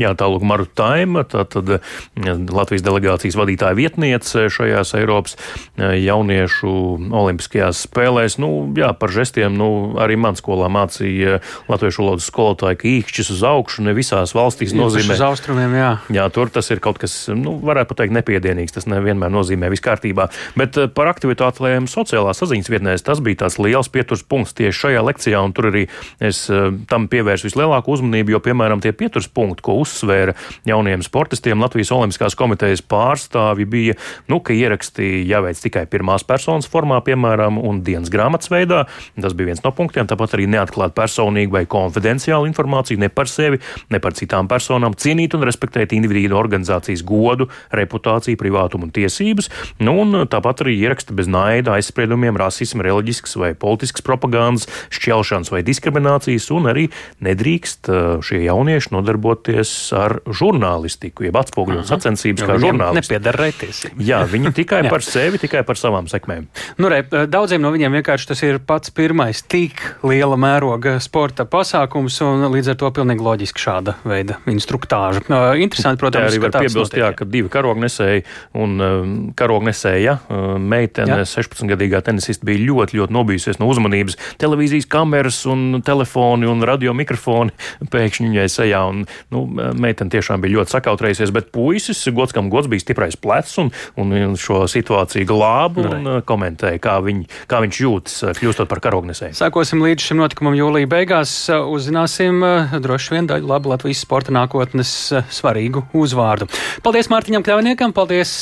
Jā, 0.00 0.10
tālāk 0.18 0.42
Maru 0.42 0.66
Taima, 0.66 1.22
tātad 1.28 1.76
Latvijas 2.18 2.82
delegācijas 2.82 3.36
vadītāja 3.38 3.76
vietniece 3.78 4.48
šajās 4.50 4.94
Eiropas 4.98 5.36
eh, 5.38 6.00
jauniešu 6.02 6.72
olimpiskajās 7.14 7.84
spēlēs. 7.86 8.38
Nu, 8.42 8.50
jā, 8.74 8.90
par 8.98 9.14
žestiem, 9.14 9.54
nu, 9.54 9.68
arī 10.02 10.18
man 10.18 10.38
skolā 10.38 10.66
mācīja 10.72 11.38
latviešu 11.70 12.02
valodas 12.02 12.26
skolotāji, 12.30 12.80
ka 12.80 12.90
īkšķis 12.90 13.30
uz 13.36 13.44
augšu 13.46 13.84
ne 13.86 13.94
visās 13.94 14.34
valstīs 14.34 14.74
nozīmē. 14.74 15.14
Uz 15.14 15.24
austrumiem, 15.28 15.76
jā. 15.78 15.92
Jā, 16.18 16.26
tur 16.34 16.50
tas 16.50 16.70
ir 16.74 16.82
kaut 16.82 16.98
kas, 17.02 17.14
nu, 17.30 17.54
varētu 17.62 17.92
pateikt, 17.94 18.16
nepiedienīgs. 18.18 18.74
Tas 18.74 18.90
nevienmēr 18.90 19.30
nozīmē 19.30 19.70
viss 19.70 19.84
kārtībā. 19.84 20.26
Bet 20.58 20.80
eh, 20.80 20.90
par 20.90 21.12
aktivitātēm 21.12 21.86
sociālās 21.90 22.42
saziņas 22.42 22.72
vietnēs 22.74 23.06
tas 23.06 23.22
bija 23.22 23.44
tāds 23.44 23.60
liels 23.62 23.92
pieturs 23.94 24.26
punkts 24.26 24.58
tieši 24.58 24.88
šajā 24.88 25.06
lekcijā, 25.06 25.38
un 25.38 25.54
tur 25.54 25.70
arī 25.70 25.86
es 26.18 26.44
eh, 26.50 26.66
tam 26.90 27.06
pievērsu 27.12 27.46
vislielāku 27.46 27.94
uzmanību, 27.94 28.34
jo, 28.34 28.42
piemēram, 28.42 28.82
tie 28.82 28.90
pieturs 28.96 29.30
punkti, 29.30 29.62
ko 29.64 29.78
uzsvēra 29.84 30.34
jauniem 30.68 31.04
sportistiem. 31.04 31.60
Latvijas 31.62 31.92
Olimpiskās 31.94 32.36
komitejas 32.38 32.82
pārstāvi 32.82 33.68
bija, 33.68 33.98
nu, 34.32 34.40
ka 34.44 34.56
ieraksti 34.56 35.22
jāveic 35.28 35.60
tikai 35.62 35.84
pirmās 35.90 36.26
personas 36.26 36.68
formā, 36.70 37.00
piemēram, 37.04 37.60
un 37.62 37.82
dienas 37.86 38.12
grāmatas 38.12 38.50
veidā. 38.52 38.84
Tas 39.20 39.36
bija 39.36 39.52
viens 39.52 39.62
no 39.64 39.72
punktiem. 39.76 40.08
Tāpat 40.10 40.36
arī 40.36 40.48
neatklāt 40.50 40.96
personīgu 40.96 41.54
vai 41.54 41.64
konfidenciālu 41.70 42.48
informāciju 42.50 43.00
ne 43.02 43.10
par 43.12 43.30
sevi, 43.30 43.60
ne 43.92 44.00
par 44.02 44.16
citām 44.16 44.48
personām, 44.50 44.96
cienīt 44.98 45.36
un 45.36 45.46
respektēt 45.46 45.94
individu 45.96 46.38
organizācijas 46.38 47.04
godu, 47.06 47.48
reputāciju, 47.74 48.40
privātumu 48.40 48.88
un 48.88 48.94
tiesības. 48.94 49.50
Nu, 49.84 49.96
un 50.04 50.24
tāpat 50.30 50.64
arī 50.64 50.76
ieraksti 50.82 51.16
bez 51.16 51.30
naida, 51.30 51.76
aizspriedumiem, 51.78 52.38
rasisma, 52.40 52.84
reliģiskas 52.86 53.36
vai 53.40 53.52
politiskas 53.58 54.04
propagandas, 54.06 54.68
šķelšanas 54.94 55.52
vai 55.54 55.64
diskriminācijas, 55.66 56.50
un 56.54 56.70
arī 56.72 56.88
nedrīkst 57.24 57.90
uh, 57.90 58.02
šie 58.24 58.44
jaunieši 58.46 58.94
nodarboties 58.94 59.73
ar 59.96 60.18
žurnālistiku, 60.28 61.26
jeb 61.26 61.36
atspoguļot 61.40 61.88
sacensības 61.88 62.46
kā 62.46 62.58
žurnālisti. 62.62 63.12
Nepiedara 63.14 63.40
retiesība. 63.46 64.04
Jā, 64.04 64.22
viņi 64.30 64.52
tikai 64.56 64.82
par 64.92 65.04
sevi, 65.06 65.40
tikai 65.42 65.64
par 65.66 65.80
savām 65.80 66.08
sekmēm. 66.10 66.46
Nu, 66.80 66.90
re, 66.92 67.02
daudziem 67.30 67.62
no 67.64 67.72
viņiem 67.74 67.98
vienkārši 68.00 68.30
tas 68.30 68.44
ir 68.46 68.60
pats 68.64 68.92
pirmais 68.94 69.42
tik 69.42 69.82
liela 70.06 70.38
mēroga 70.40 70.96
sporta 71.04 71.46
pasākums, 71.48 72.20
un 72.24 72.46
līdz 72.54 72.72
ar 72.74 72.80
to 72.80 72.90
pilnīgi 72.98 73.24
loģiski 73.24 73.64
šāda 73.64 73.96
veida 74.06 74.38
instruktāža. 74.50 75.24
Interesanti, 75.60 76.00
protams, 76.02 76.30
arī 76.30 76.42
var 76.44 76.56
piebilst, 76.58 76.96
jā, 76.98 77.10
ka 77.16 77.26
divi 77.28 77.50
karognesēji 77.52 78.24
un 78.60 78.76
um, 78.84 79.14
karognesēja 79.36 80.18
meitene, 80.60 81.22
16-gadīgā 81.28 82.02
tenisista, 82.04 82.46
bija 82.46 82.62
ļoti, 82.64 82.98
ļoti 83.00 83.14
nobijusies 83.14 83.60
no 83.60 83.68
uzmanības. 83.72 84.18
Televīzijas 84.42 84.88
kameras 84.90 85.40
un 85.50 85.80
telefoni 85.84 86.48
un 86.50 86.64
radio 86.66 86.94
mikrofoni 86.96 87.54
pēkšņi 87.92 88.30
viņai 88.30 88.48
sejā. 88.52 88.82
Un, 88.90 89.04
nu, 89.34 89.44
meitene 89.72 90.12
tiešām 90.12 90.42
bija 90.44 90.58
ļoti 90.58 90.74
sakautrējusies, 90.76 91.32
bet 91.34 91.50
puisis, 91.54 92.02
gods 92.14 92.34
kam 92.36 92.50
gods, 92.52 92.68
bija 92.70 92.84
stiprais 92.84 93.16
plecs 93.20 93.56
un, 93.62 93.70
un 94.00 94.36
šo 94.40 94.64
situāciju 94.70 95.28
glāba 95.28 95.84
un 95.88 96.08
uh, 96.08 96.20
komentēja, 96.26 96.80
kā, 96.82 96.98
viņ, 97.04 97.24
kā 97.50 97.60
viņš 97.64 97.80
jūtas, 97.84 98.16
uh, 98.24 98.34
kļūstot 98.38 98.70
par 98.70 98.82
karognesēju. 98.84 99.36
Sākosim 99.38 99.82
līdz 99.84 100.08
šim 100.08 100.20
notikumam 100.22 100.56
jūlija 100.58 100.90
beigās. 100.90 101.32
Uh, 101.48 101.66
uzzināsim 101.74 102.42
droši 102.84 103.16
vien 103.16 103.28
daļu 103.30 103.50
labu 103.50 103.72
Latvijas 103.72 104.02
sporta 104.04 104.34
nākotnes 104.34 104.90
svarīgu 105.32 105.86
uzvārdu. 105.96 106.48
Paldies 106.84 107.10
Mārtiņam 107.12 107.44
Kļavniekam, 107.46 107.94
paldies 107.96 108.32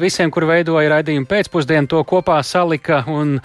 visiem, 0.00 0.30
kuri 0.34 0.50
veidoja 0.50 0.92
raidījumu 0.96 1.28
pēcpusdienu, 1.30 1.88
to 1.90 2.02
kopā 2.08 2.38
salika 2.46 3.02
un 3.10 3.36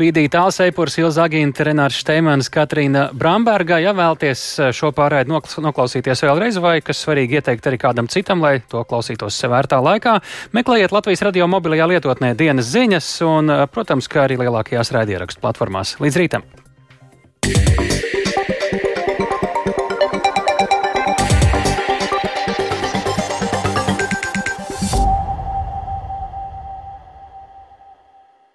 bīdīja 0.00 0.34
tāls 0.36 0.60
eipurs 0.64 0.98
Ilza 1.00 1.26
Agīnta, 1.28 1.66
Renārs 1.68 1.98
Šteimans, 2.02 2.50
Katrīna 2.52 3.08
Bramberga. 3.16 3.80
Ja 3.82 3.94
vēlties 3.96 4.44
šo 4.76 4.92
pārēdi 4.96 5.32
noklausīties 5.34 6.24
vēlreiz 6.26 6.58
vai 6.62 6.73
vai 6.74 6.82
kas 6.84 7.04
svarīgi 7.04 7.38
ieteikt 7.38 7.70
arī 7.70 7.78
kādam 7.82 8.10
citam, 8.10 8.42
lai 8.44 8.58
to 8.70 8.82
klausītos 8.88 9.38
sev 9.38 9.54
vērtā 9.54 9.80
laikā. 9.84 10.18
Meklējiet 10.56 10.94
Latvijas 10.94 11.24
radio 11.28 11.48
mobilajā 11.50 11.88
lietotnē 11.94 12.34
dienas 12.38 12.72
ziņas 12.74 13.14
un, 13.28 13.56
protams, 13.74 14.10
kā 14.10 14.26
arī 14.26 14.40
lielākajās 14.42 14.94
raidierakstu 14.96 15.44
platformās. 15.44 15.98
Līdz 16.02 16.22
rītam! 16.24 16.63